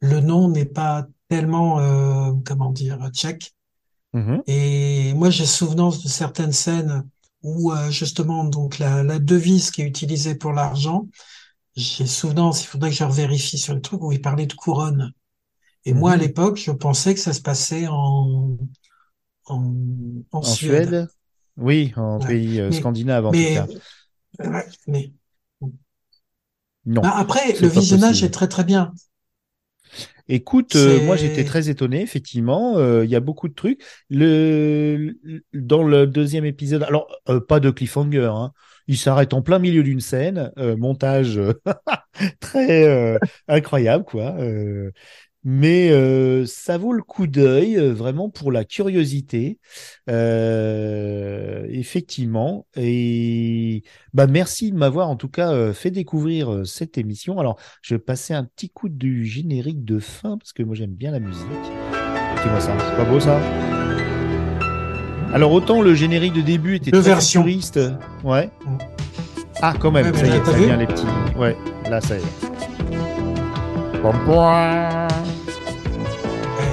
[0.00, 3.54] le nom n'est pas tellement, euh, comment dire, tchèque.
[4.14, 4.42] Mhm.
[4.46, 7.04] Et moi, j'ai souvenance de certaines scènes
[7.42, 11.08] où euh, justement, donc la, la devise qui est utilisée pour l'argent,
[11.76, 15.12] j'ai souvenance, il faudrait que je revérifie sur le truc où il parlait de couronne.
[15.84, 16.22] Et moi, à Mhm.
[16.22, 18.56] l'époque, je pensais que ça se passait en,
[19.46, 19.74] en,
[20.32, 20.88] en En Suède.
[20.88, 21.08] Suède?
[21.56, 22.26] Oui, en Ouais.
[22.26, 24.64] pays euh, Mais- scandinave en mais, tout cas.
[24.86, 25.12] mais
[26.86, 27.02] Non.
[27.02, 28.26] bah, après, le visionnage possible.
[28.26, 28.92] est très très bien.
[30.28, 32.76] Écoute, euh, moi j'étais très étonné, effectivement.
[32.78, 33.82] euh, Il y a beaucoup de trucs.
[34.10, 35.14] Le,
[35.54, 38.52] dans le deuxième épisode, alors euh, pas de cliffhanger, hein.
[38.90, 41.38] Il s'arrête en plein milieu d'une scène, euh, montage
[42.40, 43.18] très euh,
[43.48, 44.36] incroyable, quoi.
[45.44, 49.58] Mais euh, ça vaut le coup d'œil, euh, vraiment pour la curiosité,
[50.08, 52.66] Euh, effectivement.
[52.76, 53.82] Et
[54.14, 57.38] bah merci de m'avoir en tout cas euh, fait découvrir euh, cette émission.
[57.38, 60.94] Alors je vais passer un petit coup du générique de fin parce que moi j'aime
[60.94, 61.44] bien la musique.
[62.34, 63.38] Écoutez-moi ça, c'est pas beau ça?
[65.32, 67.78] Alors autant le générique de début était très futuriste,
[68.24, 68.46] ouais.
[68.64, 68.78] Mm.
[69.60, 71.04] Ah quand même, Ouais, ça y est, ça vient les petits.
[71.36, 71.56] Ouais,
[71.90, 74.00] là ça y est.
[74.00, 75.08] Pom, pom.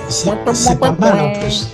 [0.09, 1.67] C'est pas mal en plus.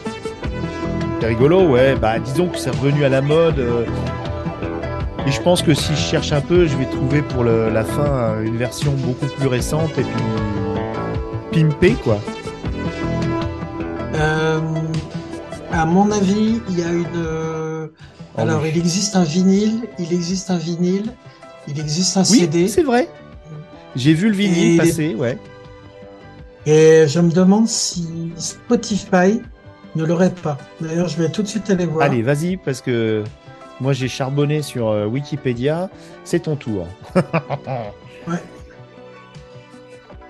[1.19, 1.95] C'est rigolo, ouais.
[1.95, 3.59] Bah, disons que c'est revenu à la mode.
[3.59, 3.85] euh,
[5.27, 7.83] Et je pense que si je cherche un peu, je vais trouver pour le- la
[7.83, 10.03] fin euh, une version beaucoup plus récente et
[11.51, 12.17] puis pimpée, quoi.
[14.15, 14.59] Euh,
[15.71, 17.05] à mon avis, il y a une.
[17.15, 17.87] euh,
[18.37, 18.69] Oh alors, oui.
[18.73, 21.11] il existe un vinyle, il existe un vinyle,
[21.67, 22.67] il existe un Oui, CD.
[22.67, 23.07] c'est vrai.
[23.95, 25.37] J'ai vu le vinyle Et les- passer, ouais.
[26.65, 29.41] Et je me demande si Spotify
[29.95, 30.57] ne l'aurait pas.
[30.79, 32.05] D'ailleurs, je vais tout de suite aller voir.
[32.05, 33.23] Allez, vas-y, parce que
[33.79, 35.89] moi j'ai charbonné sur euh, Wikipédia.
[36.23, 36.87] C'est ton tour.
[38.27, 38.35] Ouais.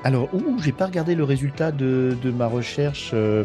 [0.05, 3.11] Alors, ouh, j'ai pas regardé le résultat de, de ma recherche.
[3.13, 3.43] euh,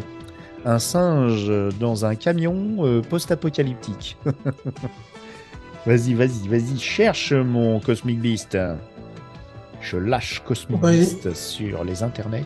[0.65, 4.17] un singe dans un camion euh, post-apocalyptique.
[5.85, 8.57] vas-y, vas-y, vas-y, cherche mon Cosmic Beast.
[9.89, 10.97] Je lâche Cosmic Ouais.
[10.97, 12.45] Beast sur les internets.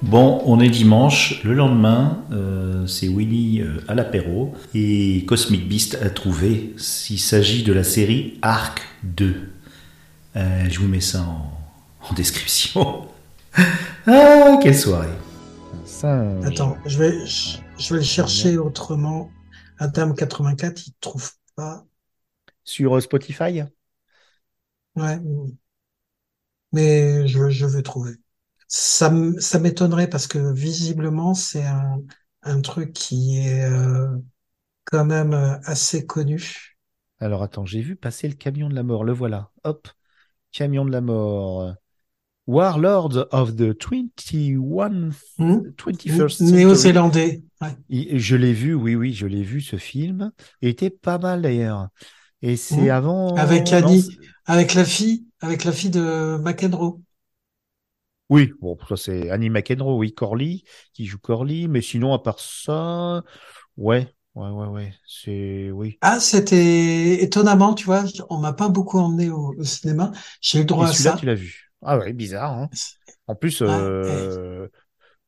[0.00, 5.98] Bon, on est dimanche, le lendemain, euh, c'est Willy euh, à l'apéro et Cosmic Beast
[6.00, 6.74] a trouvé.
[7.10, 9.52] Il s'agit de la série Arc 2.
[10.36, 11.52] Euh, je vous mets ça en,
[12.10, 13.08] en description.
[14.06, 15.08] ah, quelle soirée!
[15.72, 16.44] Un singe.
[16.44, 19.30] Attends, je vais, je, je vais le chercher autrement.
[19.78, 21.84] Adam 84, il trouve pas.
[22.64, 23.62] Sur Spotify?
[24.96, 25.18] Ouais.
[26.72, 28.12] Mais je, je vais trouver.
[28.68, 32.00] Ça, ça m'étonnerait parce que visiblement, c'est un,
[32.42, 34.08] un truc qui est euh,
[34.84, 36.76] quand même euh, assez connu.
[37.20, 39.50] Alors attends, j'ai vu passer le camion de la mort, le voilà.
[39.64, 39.88] Hop,
[40.52, 41.74] camion de la mort.
[42.46, 46.54] Warlords of the 21 Hmm 21st Century.
[46.56, 47.42] Néo-zélandais.
[47.60, 47.76] Ouais.
[47.90, 50.32] Je l'ai vu, oui, oui, je l'ai vu ce film.
[50.62, 51.88] Il était pas mal d'ailleurs.
[52.42, 52.90] Et c'est Mhm.
[52.90, 53.36] avant.
[53.36, 54.16] Avec Annie,
[54.46, 57.00] avec la fille, avec la fille de McEnroe.
[58.28, 60.62] Oui, bon, ça c'est Annie McEnroe, oui, Corley,
[60.94, 61.66] qui joue Corley.
[61.68, 63.22] Mais sinon, à part ça,
[63.76, 66.00] ouais, ouais, ouais, ouais, c'est, oui.
[66.00, 70.10] Ah, c'était étonnamment, tu vois, on m'a pas beaucoup emmené au, au cinéma.
[70.40, 71.14] J'ai eu le droit Et à celui-là, ça.
[71.14, 71.70] tu l'as vu.
[71.82, 72.70] Ah ouais, bizarre, hein.
[73.26, 74.68] En plus, Ouais, euh,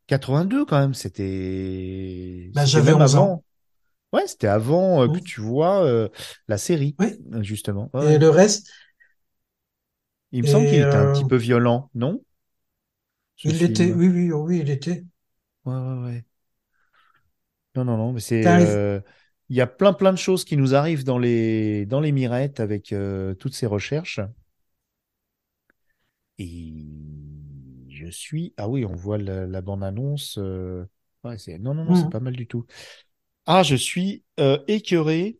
[0.09, 2.55] 82 quand même, c'était.
[2.55, 3.31] Bah, c'était j'avais même 11 ans.
[3.31, 3.45] avant.
[4.13, 6.09] Ouais, c'était avant euh, que tu vois euh,
[6.49, 7.19] la série, Oui.
[7.43, 7.91] justement.
[8.03, 8.71] Et le reste,
[10.35, 12.23] Il me semble qu'il était un euh, petit peu violent, non?
[13.37, 13.87] Ce Il film.
[13.87, 15.03] était, oui, oui, oh oui, il était.
[15.65, 16.25] Ouais, ouais, ouais.
[17.75, 18.47] Non, non, non, mais c'est.
[18.49, 19.01] Euh,
[19.51, 22.61] Il y a plein, plein de choses qui nous arrivent dans les, dans les mirettes
[22.61, 24.21] avec euh, toutes ces recherches.
[26.39, 26.85] Et
[27.89, 28.55] je suis.
[28.57, 30.39] Ah oui, on voit la, la bande-annonce.
[30.39, 30.85] euh,
[31.25, 31.37] Ouais.
[31.59, 32.11] Non, non, non, c'est Mhm.
[32.11, 32.67] pas mal du tout.
[33.47, 35.39] Ah, je suis euh, écœuré.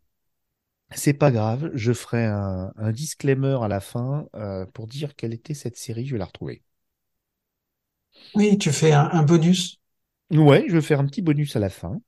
[0.91, 5.33] C'est pas grave, je ferai un, un disclaimer à la fin euh, pour dire quelle
[5.33, 6.63] était cette série, je vais la retrouver.
[8.35, 9.79] Oui, tu fais un, un bonus.
[10.31, 12.01] Ouais, je vais faire un petit bonus à la fin.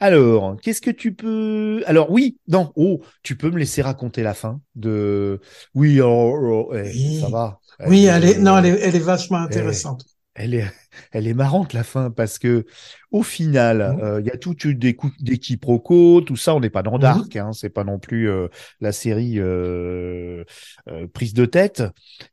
[0.00, 1.82] Alors, qu'est-ce que tu peux...
[1.86, 5.40] Alors oui, non, oh, tu peux me laisser raconter la fin de...
[5.74, 7.20] Oui, oh, oh, eh, Oui.
[7.20, 7.60] ça va.
[7.86, 10.04] Oui, elle est, euh, non, elle est, elle est vachement intéressante.
[10.34, 10.72] Elle est,
[11.12, 12.64] elle est marrante la fin parce que
[13.10, 14.00] au final, Mhm.
[14.02, 16.54] euh, il y a toute une des, des quiproquos, tout ça.
[16.54, 17.00] On n'est pas dans Mhm.
[17.00, 18.48] Dark, hein, c'est pas non plus euh,
[18.80, 20.44] la série euh,
[21.12, 21.82] prise de tête,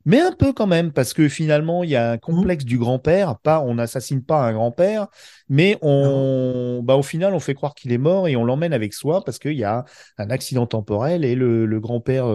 [0.04, 3.38] mais un peu quand même parce que finalement il y a un complexe du grand-père.
[3.38, 5.08] Pas, on n'assassine pas un grand-père,
[5.48, 8.92] mais on, bah au final on fait croire qu'il est mort et on l'emmène avec
[8.94, 9.84] soi parce qu'il y a
[10.18, 12.26] un accident temporel et le, le grand-père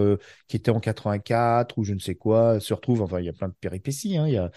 [0.47, 3.01] qui était en 84 ou je ne sais quoi se retrouve.
[3.01, 4.17] Enfin, il y a plein de péripéties.
[4.17, 4.51] Hein, il y a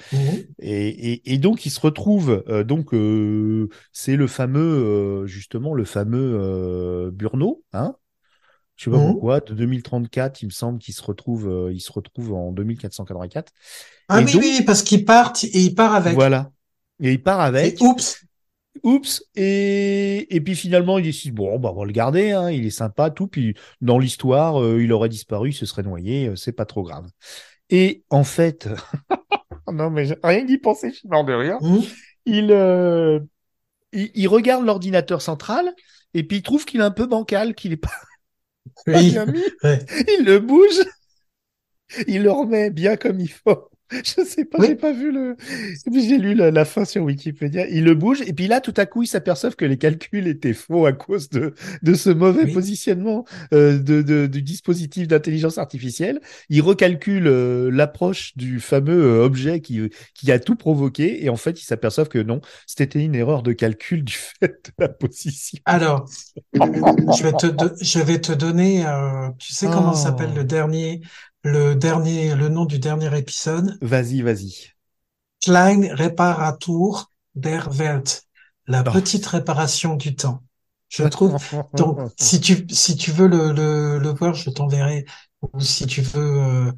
[0.59, 5.75] et, et, et donc, il se retrouve, euh, donc, euh, c'est le fameux, euh, justement,
[5.75, 7.97] le fameux euh, Burno, hein
[8.77, 9.13] je sais pas Mhm.
[9.13, 13.53] pourquoi, de 2034, il me semble qu'il se retrouve, euh, il se retrouve en 2484.
[14.09, 16.15] Ah Et oui, donc- oui, parce qu'il part et il part avec.
[16.15, 16.51] Voilà.
[17.01, 17.81] Et il part avec.
[17.81, 18.25] Et oups.
[18.83, 19.23] Oups.
[19.37, 22.71] Et, et puis finalement, il décide, bon, bah, on va le garder, hein, il est
[22.71, 23.29] sympa, tout.
[23.29, 26.83] Puis dans l'histoire, euh, il aurait disparu, il se serait noyé, euh, c'est pas trop
[26.83, 27.07] grave.
[27.71, 28.69] Et en fait,
[29.73, 31.59] non, mais rien d'y penser, je suis mort de rire.
[31.63, 31.83] Mhm.
[32.27, 33.21] il, euh,
[33.93, 35.75] il, il regarde l'ordinateur central
[36.15, 37.91] et puis il trouve qu'il est un peu bancal, qu'il est pas,
[38.87, 39.43] bien mis.
[39.63, 39.85] Ouais.
[40.19, 40.83] Il le bouge,
[42.07, 43.71] il le remet bien comme il faut.
[43.93, 44.69] Je sais pas, Oui.
[44.69, 45.37] j'ai pas vu le.
[45.93, 47.69] J'ai lu la, la fin sur Wikipédia.
[47.69, 50.55] Il le bouge et puis là, tout à coup, ils s'aperçoivent que les calculs étaient
[50.55, 52.53] faux à cause de de ce mauvais Oui.
[52.53, 56.21] positionnement euh, de, de- du dispositif d'intelligence artificielle.
[56.49, 59.81] Ils recalculent euh, l'approche du fameux euh, objet qui
[60.15, 63.53] qui a tout provoqué et en fait, ils s'aperçoivent que non, c'était une erreur de
[63.53, 65.59] calcul du fait de la position.
[65.67, 66.07] Alors,
[66.55, 67.47] je vais te,
[67.85, 69.95] je vais te donner, euh, tu sais comment Oh.
[69.95, 71.01] s'appelle le dernier,
[71.45, 73.79] le dernier, le nom du dernier épisode?
[73.81, 74.75] Vas-y, vas-y.
[75.43, 78.23] Klein Reparatur der Welt.
[78.67, 78.91] La Oh.
[78.93, 80.43] petite réparation du temps.
[80.89, 81.37] Je trouve,
[81.77, 85.05] donc, si tu, si tu veux le, le, le voir, je t'enverrai,
[85.53, 86.73] ou si tu veux, euh,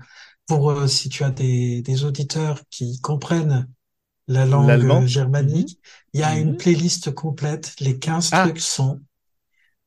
[0.47, 3.69] pour, euh, si tu as des, des auditeurs qui comprennent
[4.29, 5.79] la langue germanique,
[6.12, 6.41] il y a Mhm.
[6.41, 7.75] une playlist complète.
[7.81, 8.45] Les 15 Ah.
[8.45, 9.01] trucs sont,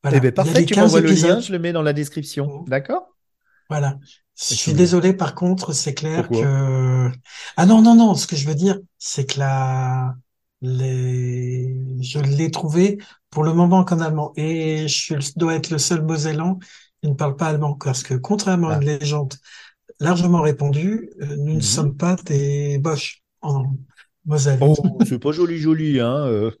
[0.02, 0.18] voilà.
[0.18, 2.60] eh ben parfait, tu 15 m'envoies le lien, je le mets dans la description.
[2.62, 2.68] Mhm.
[2.68, 3.16] D'accord?
[3.68, 3.98] Voilà.
[4.48, 6.40] Je suis désolé, par contre, c'est clair Pourquoi?
[6.40, 7.10] que...
[7.56, 10.16] Ah non, non, non, ce que je veux dire, c'est que la...
[10.62, 11.74] les...
[12.02, 12.98] je l'ai trouvé
[13.30, 14.32] pour le moment qu'en allemand.
[14.36, 16.58] Et je dois être le seul Mosellan
[17.02, 17.74] qui ne parle pas allemand.
[17.74, 19.34] Parce que contrairement à une légende
[20.00, 21.60] largement répandue, euh, nous ne Mhm.
[21.60, 23.64] sommes pas des boches en.
[24.60, 26.26] Oh, c'est pas joli, joli, hein.
[26.26, 26.50] euh.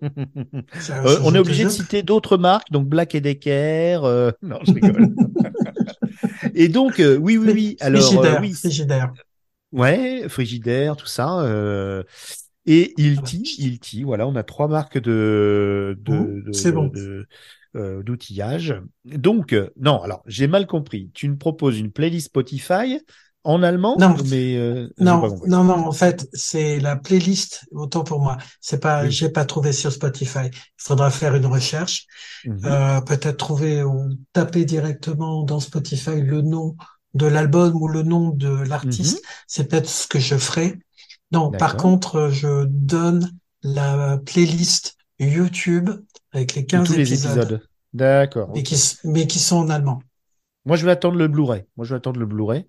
[1.04, 4.00] Euh, on est obligé de citer d'autres marques, donc Black et Decker.
[4.04, 5.14] euh, Non, je rigole.
[6.54, 7.76] et donc, euh, oui, oui, oui.
[7.80, 9.12] Alors, Frigidaire, oui, frigidaire.
[9.72, 11.44] ouais, Frigidaire, tout ça.
[12.66, 16.88] Et Ilti, Ilti, voilà, on a trois marques de, de, de- c'est bon.
[16.92, 17.26] de-
[18.02, 18.74] d'outillage.
[19.04, 21.10] Donc, non, alors, j'ai mal compris.
[21.14, 22.98] Tu me proposes une playlist Spotify
[23.44, 24.16] en allemand, Non.
[24.28, 28.36] mais euh, Non, non, non, en fait, c'est la playlist, autant pour moi.
[28.60, 29.10] C'est pas, Oui.
[29.10, 30.46] j'ai pas trouvé sur Spotify.
[30.52, 32.06] Il faudra faire une recherche,
[32.44, 32.60] Mhm.
[32.66, 36.76] euh, peut-être trouver ou taper directement dans Spotify le nom
[37.14, 39.22] de l'album ou le nom de l'artiste.
[39.46, 40.78] C'est peut-être ce que je ferai.
[41.32, 41.80] Non, par Mhm.
[41.80, 43.30] Contre, je donne
[43.62, 45.90] la playlist YouTube
[46.32, 47.62] avec les De 15 tous les épisodes, épisodes.
[47.92, 48.50] D'accord.
[48.54, 50.02] mais qui, mais qui sont en allemand.
[50.66, 51.64] Moi, je vais attendre le Blu-ray.
[51.76, 52.66] Moi, je vais attendre le Blu-ray.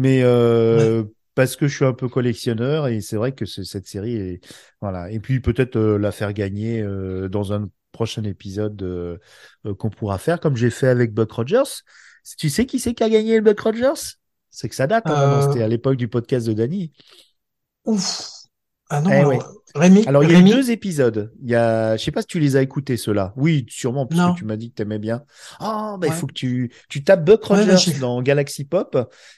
[0.00, 1.04] Mais euh,
[1.34, 4.40] parce que je suis un peu collectionneur et c'est vrai que cette série est
[4.80, 5.10] voilà.
[5.10, 9.20] Et puis peut-être euh, la faire gagner euh, dans un prochain épisode
[9.78, 11.82] qu'on pourra faire, comme j'ai fait avec Buck Rogers.
[12.38, 14.16] Tu sais qui c'est qui a gagné le Buck Rogers?
[14.50, 15.04] C'est que ça date.
[15.06, 16.92] hein, C'était à l'époque du podcast de Danny.
[17.84, 18.30] Ouf.
[18.88, 19.38] Ah non, Eh ouais.
[19.74, 21.32] Rémi, Alors, il y a Rémi, deux épisodes.
[21.42, 23.32] Il y a, je sais pas si tu les as écoutés, ceux-là.
[23.36, 24.34] Oui, sûrement, puisque Non.
[24.34, 25.22] tu m'as dit que t'aimais bien.
[25.60, 26.16] Ah, bah, il Ouais.
[26.16, 28.96] faut que tu, tu tapes Buck Ouais, Rogers dans Galaxy Pop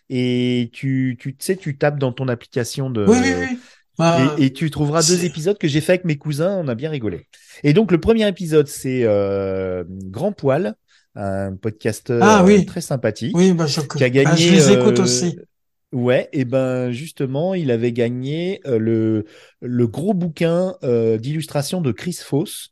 [0.09, 3.59] et tu, tu sais, tu tapes dans ton application de, oui, oui, oui.
[3.99, 6.57] Bah, et, et tu trouveras deux épisodes que j'ai fait avec mes cousins.
[6.65, 7.29] On a bien rigolé.
[7.63, 10.75] Et donc, le premier épisode, c'est, euh, Grand Poil,
[11.15, 12.65] un podcasteur Ah, oui.
[12.65, 15.39] très sympathique Oui, bah, je, qui a bah, gagné, je les écoute euh, aussi.
[15.93, 19.25] Ouais, et ben justement, il avait gagné euh, le,
[19.61, 22.71] le gros bouquin euh, d'illustration de Chris Foss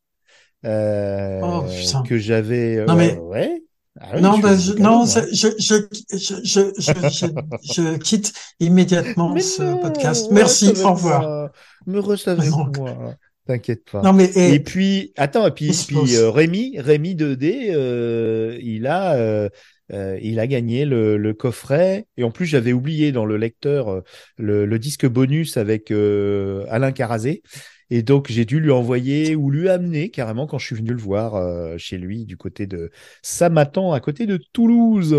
[0.64, 2.02] euh, Oh, putain.
[2.02, 2.78] que j'avais.
[2.78, 3.62] euh, Non, mais- ouais.
[4.00, 5.20] Ah oui, non, je bah, fais je, non, je,
[5.58, 6.72] je,
[7.74, 10.28] je, quitte immédiatement Mais ce non, podcast.
[10.30, 11.50] Merci, au revoir.
[11.86, 12.70] Me reste avec Non.
[12.78, 13.14] moi.
[13.46, 14.00] T'inquiète pas.
[14.02, 18.86] Non, mais, Et, et, puis, attends, et puis, puis euh, Rémi, Rémi 2D, euh, il
[18.86, 19.48] a, euh,
[19.92, 22.06] euh, il a gagné le, le coffret.
[22.16, 24.00] Et en plus, j'avais oublié dans le lecteur euh,
[24.38, 27.42] le, le disque bonus avec euh, Alain Carazé.
[27.92, 30.98] Et donc, j'ai dû lui envoyer ou lui amener carrément quand je suis venu le
[31.00, 32.90] voir euh, chez lui du côté de
[33.22, 35.16] Samatan, à côté de Toulouse.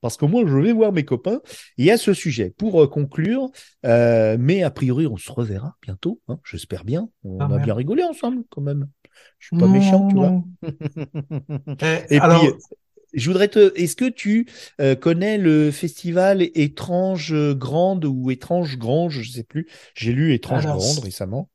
[0.00, 1.40] Parce que moi, je vais voir mes copains.
[1.78, 3.50] Et à ce sujet, pour conclure,
[3.84, 7.08] mais a priori, on se reverra bientôt, hein, j'espère bien.
[7.22, 7.60] On Ah, a merde.
[7.60, 8.88] bien rigolé ensemble quand même.
[9.38, 10.32] Je suis pas Non, méchant, tu vois.
[10.32, 10.44] non.
[12.10, 12.52] Et alors, puis,
[13.14, 13.72] je voudrais te.
[13.78, 14.46] Est-ce que tu
[14.80, 19.66] euh, connais le festival Étrange Grande ou Étrange Grange Je sais plus.
[19.94, 21.48] J'ai lu Étrange Alors, Grande récemment.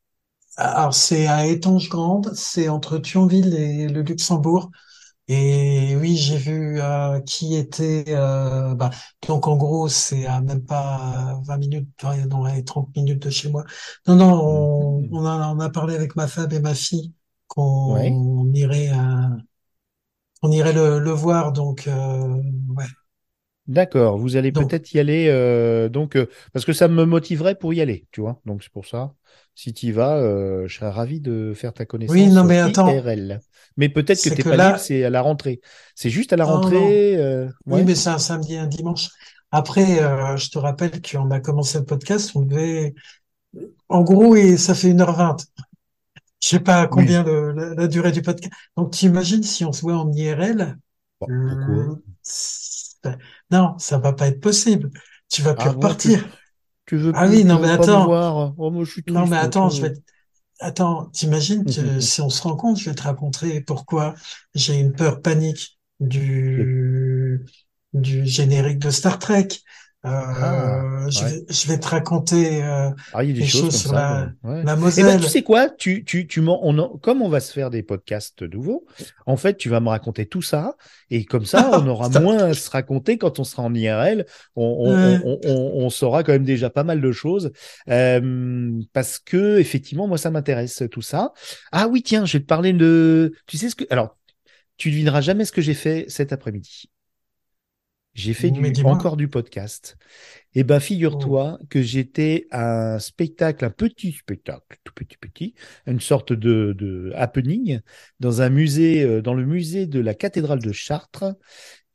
[0.58, 4.70] alors c'est à Étanges-Grande, c'est entre Thionville et le Luxembourg.
[5.30, 8.06] Et oui, j'ai vu euh, qui était.
[8.10, 8.92] euh, bah,
[9.28, 11.90] donc en gros, c'est à même pas 20 minutes,
[12.30, 13.66] non, ouais, 30 minutes de chez moi.
[14.08, 15.14] Non, non, on, Mhm.
[15.14, 17.14] on a, on a parlé avec ma femme et ma fille
[17.86, 18.20] Ouais.
[18.28, 19.30] qu'on irait, euh,
[20.44, 21.52] on irait le, le voir.
[21.54, 22.28] Donc euh,
[22.78, 22.86] ouais.
[23.68, 24.18] D'accord.
[24.18, 25.28] Vous allez peut-être y aller.
[25.30, 28.42] euh, donc, euh, parce que ça me motiverait pour y aller, tu vois.
[28.46, 29.14] Donc, c'est pour ça.
[29.56, 32.60] Si tu y vas, euh, je serais ravi de faire ta connaissance oui, non mais
[32.60, 33.40] attends, IRL.
[33.78, 35.62] Mais peut-être que t'es pas là, libre, c'est à la rentrée.
[35.96, 36.62] C'est juste à la non, non.
[36.62, 37.48] rentrée.
[37.66, 39.10] Oui, mais c'est un samedi et un dimanche.
[39.52, 39.86] Après,
[40.38, 42.94] je te rappelle qu'on a commencé le podcast, on devait,
[43.88, 45.38] en gros, et ça fait 1h20.
[46.44, 47.08] Je sais pas Oui.
[47.08, 48.54] combien le- la, la durée du podcast.
[48.78, 50.78] Donc, tu imagines si on se voit en IRL,
[51.46, 51.94] pourquoi?
[53.06, 53.16] euh,
[53.52, 54.90] non, ça va pas être possible.
[55.30, 56.28] Tu vas plus Ah tu, repartir.
[56.88, 58.20] tu veux Ah plus, oui, non, mais attends.
[58.58, 59.94] Oh, moi, je suis Non, mais attends, je vais,
[60.60, 64.16] attends, t'imagines que si on se rencontre, je vais te raconter pourquoi
[64.56, 67.46] j'ai une peur panique du,
[67.94, 69.50] du générique de Star Trek.
[70.36, 71.28] Ah, Euh, je ouais.
[71.28, 73.94] vais, je vais te raconter euh, Ah, il y a des des choses sur ça.
[73.94, 74.64] la, ouais.
[74.64, 75.20] La Eh ben, Moselle.
[75.20, 75.70] tu sais quoi?
[75.70, 78.86] Tu, tu, tu m'en, on en- comme on va se faire des podcasts nouveaux,
[79.28, 80.76] en fait, tu vas me raconter tout ça,
[81.12, 84.26] et comme ça, on aura moins à se raconter quand on sera en IRL.
[84.56, 85.20] On, on, Ouais.
[85.22, 87.52] on, on, on saura quand même déjà pas mal de choses,
[87.90, 91.34] euh, parce que effectivement, moi, ça m'intéresse tout ça.
[91.72, 93.34] Ah oui, tiens, je vais te parler de.
[93.48, 93.84] Tu sais ce que.
[93.92, 94.18] Alors,
[94.78, 96.90] tu devineras jamais ce que j'ai fait cet après-midi.
[98.16, 99.98] J'ai fait du, encore du podcast.
[100.56, 101.34] Eh ben, Oh.
[101.34, 105.56] figure-toi que j'étais à un spectacle, un petit spectacle, tout petit petit,
[105.88, 107.82] une sorte de, de happening
[108.20, 111.26] dans un musée, euh, dans le musée de la cathédrale de Chartres.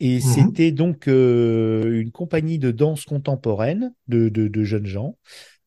[0.00, 0.22] Et Mhm.
[0.22, 5.18] c'était donc euh, une compagnie de danse contemporaine de, de, de jeunes gens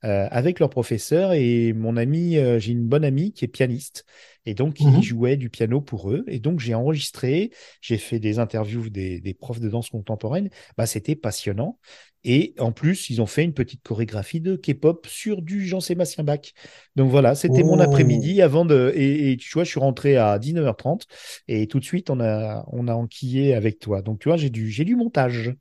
[0.03, 4.05] euh, avec leur professeur et mon ami, euh, j'ai une bonne amie qui est pianiste
[4.45, 5.01] et donc qui Mhm.
[5.03, 6.23] jouait du piano pour eux.
[6.27, 7.51] Et donc j'ai enregistré,
[7.81, 10.49] j'ai fait des interviews des, des profs de danse contemporaine.
[10.77, 11.79] Bah, c'était passionnant.
[12.23, 16.53] Et en plus, ils ont fait une petite chorégraphie de K-pop sur du Jean-Sébastien Bach.
[16.95, 17.79] Donc voilà, c'était mon Oh.
[17.79, 18.91] après-midi avant de.
[18.95, 21.07] Et, et tu vois, je suis rentré à 19h30
[21.47, 24.01] et tout de suite, on a, on a enquillé avec toi.
[24.03, 25.55] Donc tu vois, j'ai du, j'ai du montage.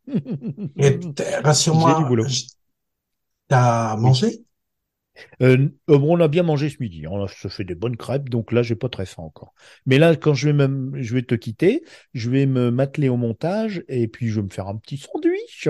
[1.14, 1.24] T-
[1.72, 2.26] J'ai du rassure-moi, boulot.
[3.48, 4.44] t'as mangé?
[5.42, 7.06] Euh, euh, bon, on a bien mangé ce midi.
[7.06, 9.54] On a se fait des bonnes crêpes, donc là, j'ai pas très faim encore.
[9.86, 11.82] Mais là, quand je vais me, je vais te quitter,
[12.14, 15.68] je vais me m'atteler au montage et puis je vais me faire un petit sandwich.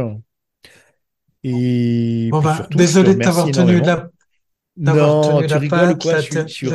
[1.43, 4.11] Et Bon surtout, te désolé de t'avoir tenu la,
[4.77, 6.15] Non, tenu tu la rigoles quoi?
[6.15, 6.71] la, Je suis, je.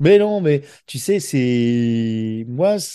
[0.00, 2.88] Mais non, mais tu sais, c'est moi, c'est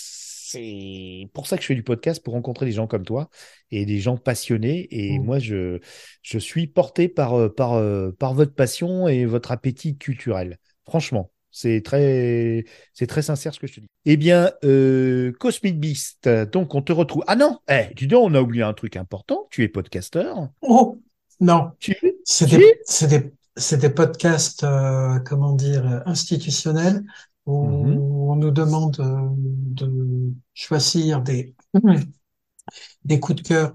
[1.32, 3.28] pour ça que je fais du podcast pour rencontrer des gens comme toi
[3.70, 4.88] et des gens passionnés.
[4.90, 5.24] Et Mm.
[5.24, 5.78] moi, je
[6.22, 10.58] je suis porté par euh, par euh, par votre passion et votre appétit culturel.
[10.84, 12.64] Franchement, c'est très
[12.94, 13.86] c'est très sincère ce que je te dis.
[14.04, 17.24] Eh bien, euh, Cosmic Beast, donc on te retrouve.
[17.26, 19.46] Ah non, eh, dis donc, on a oublié un truc important.
[19.50, 20.48] Tu es podcasteur.
[20.60, 21.00] Oh,
[21.40, 21.72] non.
[21.80, 27.02] Tu C'est tu des, c'est des, c'est des podcasts, euh, comment dire, institutionnels
[27.46, 27.98] où Mhm.
[28.30, 31.54] on nous demande euh, de choisir des,
[33.04, 33.74] des coups de cœur.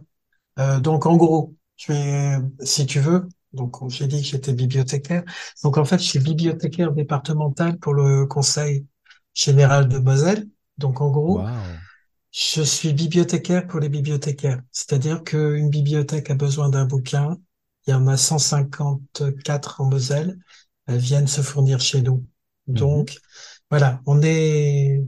[0.60, 5.24] Euh, donc, en gros, je vais, si tu veux, donc j'ai dit que j'étais bibliothécaire.
[5.64, 8.86] Donc, en fait, je suis bibliothécaire départemental pour le Conseil
[9.34, 10.48] général de Moselle.
[10.78, 11.42] Donc, en gros,
[12.32, 14.62] je suis bibliothécaire pour les bibliothécaires.
[14.72, 17.38] C'est-à-dire qu'une bibliothèque a besoin d'un bouquin.
[17.88, 20.38] Il y en a 154 en Moselle.
[20.88, 22.26] Elles viennent se fournir chez nous.
[22.68, 22.76] Mhm.
[22.76, 23.18] Donc,
[23.70, 25.02] voilà, on est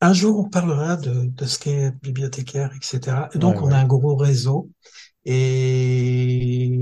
[0.00, 3.28] un jour, on parlera de, de ce qu'est bibliothécaire, etc.
[3.34, 3.72] Et donc, Ouais, on ouais.
[3.72, 4.70] a un gros réseau.
[5.24, 6.78] Et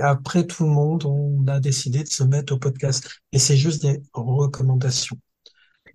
[0.00, 3.08] après tout le monde, on a décidé de se mettre au podcast.
[3.32, 5.18] Et c'est juste des recommandations.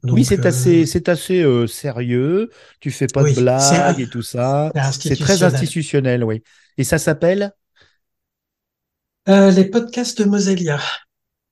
[0.03, 2.49] Donc, oui, c'est euh, assez, c'est assez euh, sérieux.
[2.81, 4.75] Tu fais pas Oui, de blagues et tout ça.
[4.97, 6.23] c'est très institutionnel.
[6.23, 6.43] oui.
[6.77, 7.53] Et ça s'appelle?
[9.29, 10.79] Euh, les podcasts de Moselia.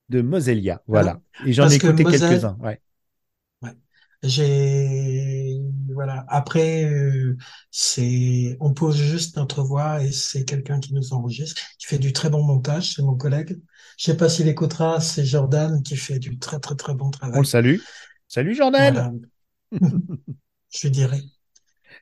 [0.10, 1.22] De Moselia, voilà.
[1.45, 2.81] Et j'en ai que écouté Moselle- quelques-uns, ouais.
[4.22, 5.61] J'ai
[5.94, 6.26] voilà.
[6.27, 7.38] Après, euh,
[7.72, 12.11] c'est on pose juste notre voix et c'est quelqu'un qui nous enregistre, qui fait du
[12.11, 12.95] très bon montage.
[12.95, 13.57] C'est mon collègue.
[13.98, 14.99] Je sais pas s'il écoutera.
[14.99, 17.40] C'est Jordan qui fait du très très très bon On travail.
[17.40, 17.77] le salue.
[18.27, 18.94] Salut Jordan.
[18.94, 19.14] Voilà.
[20.72, 21.22] Je lui dirai.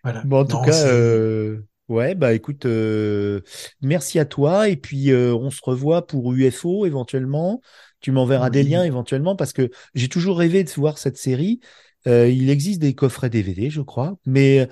[0.04, 0.24] Voilà.
[0.26, 3.42] Bon, en tout Non, cas, euh, ouais, bah écoute, euh,
[3.82, 4.70] merci à toi.
[4.70, 7.62] Et puis, on se revoit pour UFO éventuellement.
[8.00, 11.60] Tu m'enverras des liens éventuellement parce que j'ai toujours rêvé de voir cette série.
[12.08, 14.66] Euh, il existe des coffrets DVD, je crois, mais euh,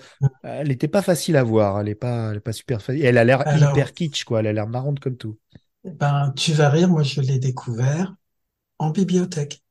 [0.44, 1.80] elle n'était pas facile à voir.
[1.82, 3.04] Elle est pas, elle est pas super facile.
[3.06, 4.40] Elle a l'air hyper kitsch, quoi.
[4.42, 5.38] Elle a l'air marrante comme tout.
[5.86, 6.90] Ben, tu vas rire.
[6.90, 8.14] Moi, je l'ai découvert
[8.80, 9.64] en bibliothèque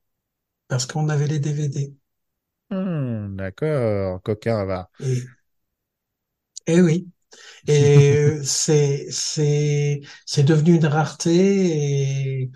[0.69, 1.95] parce qu'on avait les DVD.
[2.69, 4.89] Hmm, d'accord, coquin, va.
[4.99, 5.31] Et,
[6.67, 7.07] et oui.
[7.67, 12.51] Et c'est, c'est, c'est devenu une rareté et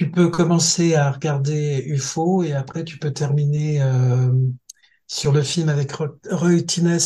[0.00, 4.32] tu peux commencer à regarder UFO et après tu peux terminer euh,
[5.06, 6.98] sur le film avec Ro- Roy Tines,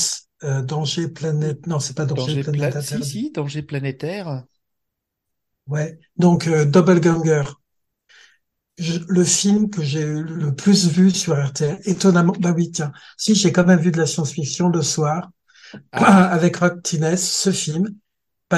[0.44, 1.66] euh, Danger Planète.
[1.66, 4.44] Non, c'est pas Danger, Danger Planète pla- si, si, danger planétaire.
[5.66, 5.98] Ouais.
[6.16, 7.42] Donc euh, Double Ganger.
[8.78, 13.34] Je- le film que j'ai le plus vu sur RTL, étonnamment, bah oui, tiens, si
[13.36, 15.30] j'ai quand même vu de la science-fiction le soir,
[15.92, 16.28] Ah.
[16.32, 17.88] avec Rock Tines, ce film,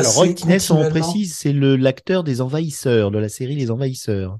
[0.01, 4.39] Alors, Roy Tines, on précise, c'est le l'acteur des Envahisseurs, de la série Les Envahisseurs.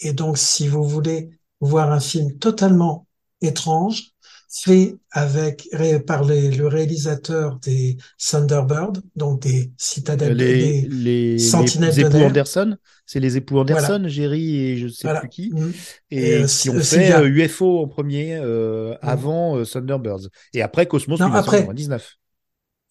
[0.00, 1.30] Et donc, si vous voulez
[1.60, 3.06] voir un film totalement
[3.40, 4.10] étrange,
[4.48, 5.68] fait avec,
[6.06, 12.16] par les- le réalisateur des Thunderbirds, donc des citadelles, les, des les, sentinelles les époux.
[12.18, 15.20] Anderson, c'est les époux Anderson, Jerry et je sais Voilà.
[15.20, 15.70] plus qui, Mm.
[16.10, 18.98] et, Et, euh, qui ont euh, fait euh, UFO en premier euh, Mm.
[19.02, 21.58] avant euh, Thunderbirds et après Cosmos Non, après.
[21.58, 22.16] 1999.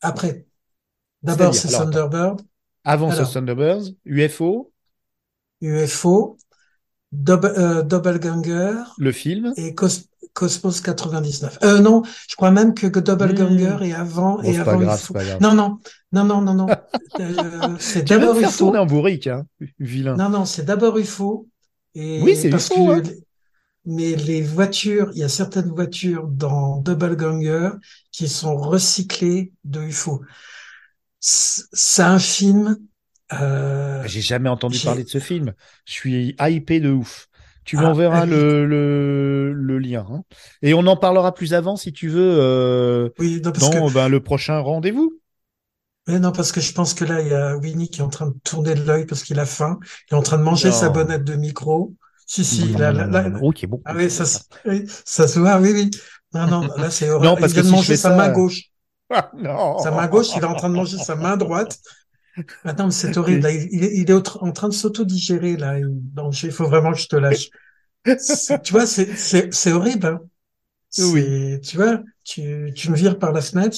[0.01, 0.45] Après,
[1.25, 1.67] d'abord, c'est.
[1.69, 2.41] Thunderbird,
[2.83, 3.27] Avant Alors.
[3.27, 4.71] ce Thunderbirds, UFO,
[5.61, 6.37] UFO,
[7.11, 9.53] Double, euh, Doppelganger le film.
[9.57, 11.57] et Cos- Cosmos 99.
[11.63, 13.83] Euh, non, je crois même que Doppelganger Mm.
[13.83, 15.05] est avant Bon, et c'est pas avant grave, UFO.
[15.07, 15.41] c'est pas grave.
[15.41, 15.79] Non, non,
[16.11, 16.67] non, non, non, non.
[17.21, 18.57] Euh, c'est d'abord UFO.
[18.57, 19.45] tourner en bourrique, hein,
[19.79, 20.15] vilain.
[20.17, 21.47] Non, non, c'est d'abord UFO.
[21.93, 23.03] Et Oui, c'est UFO, que, hein.
[23.85, 27.69] mais les voitures, il y a certaines voitures dans Doppelganger
[28.11, 30.21] qui sont recyclées de UFO.
[31.27, 32.77] C'est un film,
[33.33, 35.53] euh, J'ai jamais entendu parler de ce film.
[35.85, 37.27] Je suis hypé de ouf.
[37.63, 40.05] Tu Ah, m'enverras ah, le, le, le lien.
[40.07, 40.21] hein.
[40.61, 44.07] Et on en parlera plus avant si tu veux euh, oui, non, parce que, ben,
[44.07, 45.13] le prochain rendez-vous.
[46.07, 48.09] mais non, parce que je pense que là, il y a Winnie qui est en
[48.09, 49.79] train de tourner de l'œil parce qu'il a faim.
[50.11, 50.75] Il est en train de manger Non.
[50.75, 51.95] sa bonnette de micro.
[52.27, 53.39] Si, si, là, là, là, là.
[53.39, 53.81] Bon.
[53.85, 55.89] Ah oui, ça, se- oui, ça se voit, oui, oui.
[56.35, 57.25] Non, non, là, c'est horrible.
[57.25, 58.61] Non, parce il vient que de si manger sa ça- main gauche.
[59.09, 59.79] Ah, non.
[59.79, 61.79] Sa main gauche, il est en train de manger sa main droite.
[62.63, 63.43] Maintenant, c'est horrible.
[63.43, 65.79] Là, il, est, il en train de s'auto-digérer, là.
[65.79, 67.49] Il- Donc, il faut vraiment que je te lâche.
[68.63, 70.19] Tu vois, c'est, horrible, hein.
[70.99, 71.59] Oui.
[71.61, 73.77] Tu vois, tu, tu me vires par la fenêtre,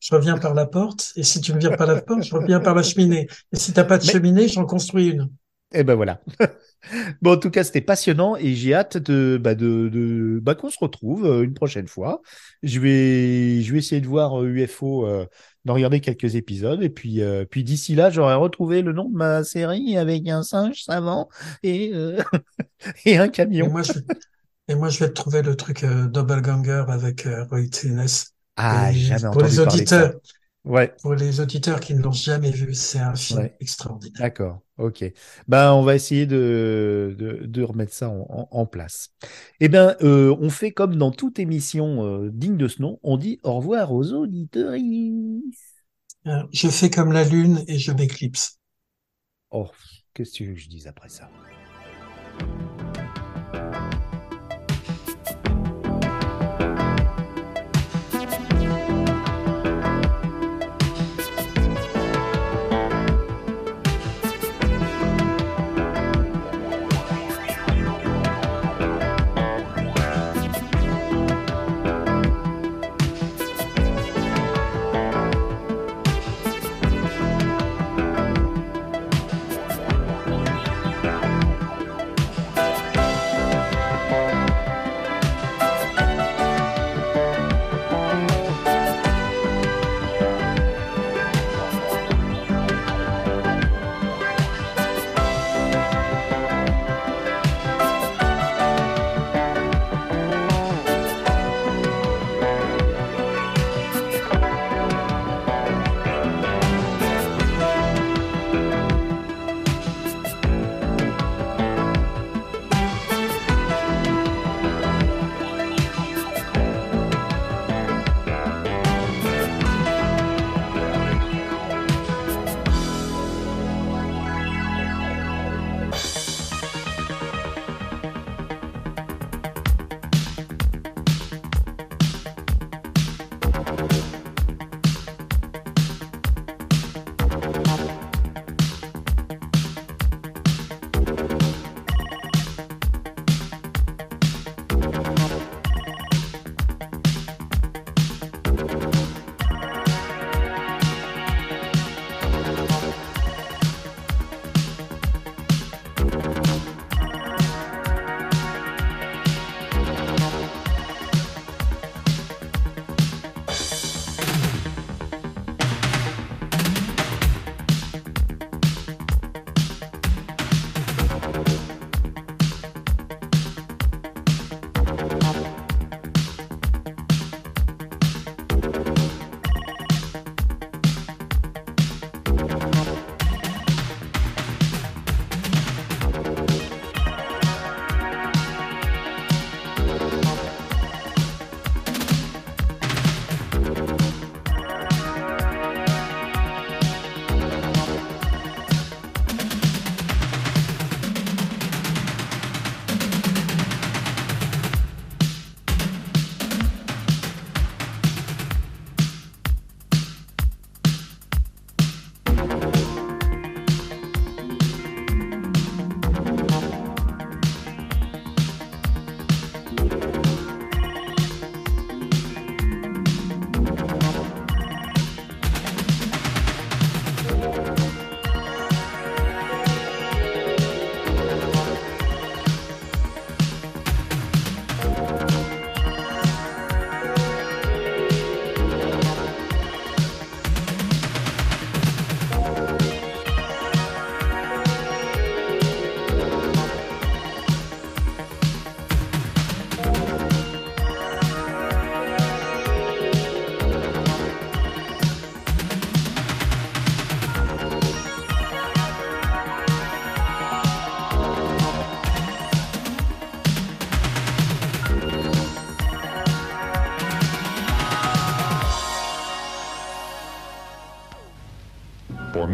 [0.00, 1.12] je reviens par la porte.
[1.16, 3.28] Et si tu me vires par la porte, je reviens par la cheminée.
[3.52, 5.30] Et si t'as pas de Mais- cheminée, j'en construis une.
[5.74, 6.22] Et ben voilà.
[7.22, 10.70] bon, en tout cas, c'était passionnant et j'ai hâte de, bah, de, de bah, qu'on
[10.70, 12.22] se retrouve euh, une prochaine fois.
[12.62, 15.26] Je vais, je vais essayer de voir euh, UFO, euh,
[15.66, 19.14] d'en regarder quelques épisodes et puis, euh, puis d'ici là, j'aurai retrouvé le nom de
[19.16, 21.28] ma série avec un singe savant
[21.62, 22.18] et, euh,
[23.04, 23.28] et un
[23.60, 23.68] Et camion.
[23.68, 23.92] moi, je,
[24.68, 28.06] et moi, je vais te trouver le truc euh, Doppelganger avec euh, Roy Tines.
[28.56, 30.12] Ah, Et jamais pour entendu les parler de ça.
[30.64, 33.56] Ouais, pour les auditeurs qui ne l'ont jamais vu, c'est un film Ouais.
[33.60, 34.20] extraordinaire.
[34.20, 35.04] d'accord, ok.
[35.46, 39.10] Ben, on va essayer de, de, de remettre ça en, en- en place.
[39.60, 43.16] Eh ben, euh, on fait comme dans toute émission euh, digne de ce nom, on
[43.16, 44.74] dit au revoir aux auditeurs.
[46.52, 48.58] Je fais comme la lune et je m'éclipse.
[49.50, 49.70] Oh,
[50.14, 51.30] qu'est-ce que tu veux que je dise après ça?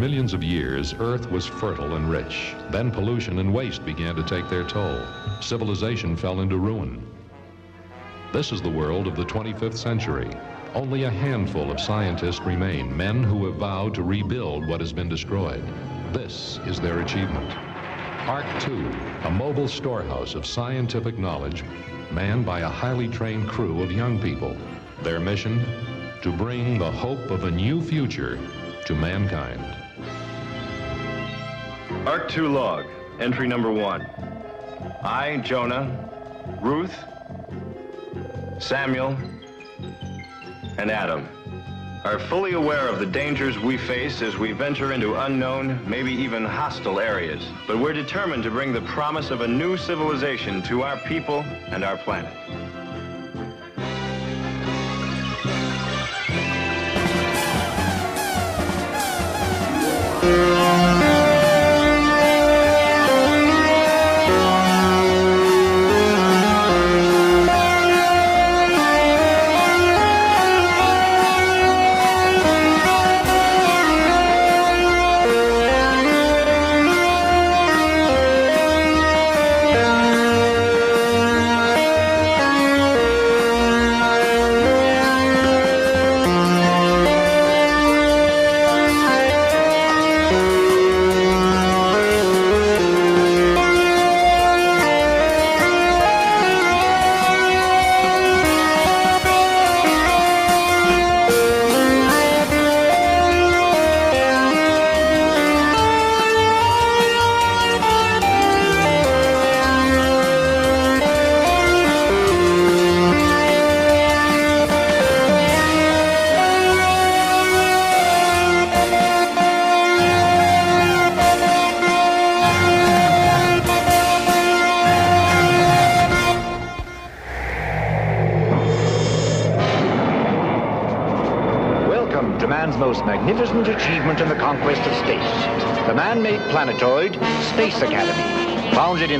[0.04, 2.54] Millions of years, Earth was fertile and rich.
[2.68, 5.00] Then pollution and waste began to take their toll.
[5.40, 7.02] Civilization fell into ruin.
[8.30, 10.30] This is the world of the 25th century.
[10.74, 15.08] Only a handful of scientists remain, men who have vowed to rebuild what has been
[15.08, 15.64] destroyed.
[16.12, 17.50] This is their achievement.
[18.28, 18.74] Ark 2,
[19.24, 21.64] a mobile storehouse of scientific knowledge
[22.12, 24.54] manned by a highly trained crew of young people.
[25.02, 25.64] Their mission?
[26.20, 28.38] To bring the hope of a new future
[28.84, 29.83] to mankind.
[32.06, 32.84] Arc 2 log,
[33.18, 34.02] entry number one.
[35.02, 36.10] I, Jonah,
[36.60, 36.94] Ruth,
[38.58, 39.16] Samuel,
[40.76, 41.26] and Adam
[42.04, 46.44] are fully aware of the dangers we face as we venture into unknown, maybe even
[46.44, 47.42] hostile areas.
[47.66, 51.82] But we're determined to bring the promise of a new civilization to our people and
[51.82, 52.34] our planet.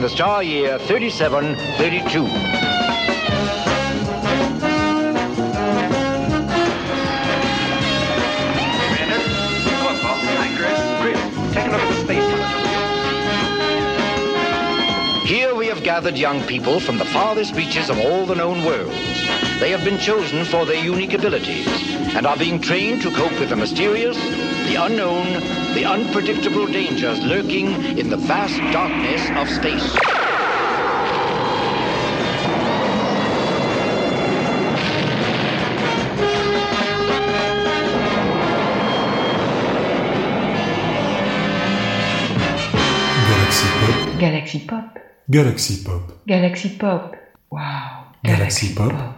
[0.04, 2.10] The star year 3732.
[2.10, 2.36] Commander,
[9.72, 10.18] hello, Paul.
[10.36, 10.78] Hi, Chris.
[11.00, 11.18] Chris,
[11.54, 12.74] take a look at the space telescope.
[15.26, 18.92] Here we have gathered young people from the farthest reaches of all the known worlds.
[19.58, 21.66] They have been chosen for their unique abilities
[22.14, 24.18] and are being trained to cope with the mysterious,
[24.68, 27.66] the unknown, the unpredictable dangers lurking
[27.98, 29.96] in the vast darkness of space.
[43.28, 44.18] Galaxy Pop.
[44.20, 44.98] Galaxy Pop.
[45.30, 46.26] Galaxy Pop.
[46.26, 47.16] Galaxy Pop.
[47.50, 48.12] Wow.
[48.22, 49.13] Galaxy Pop.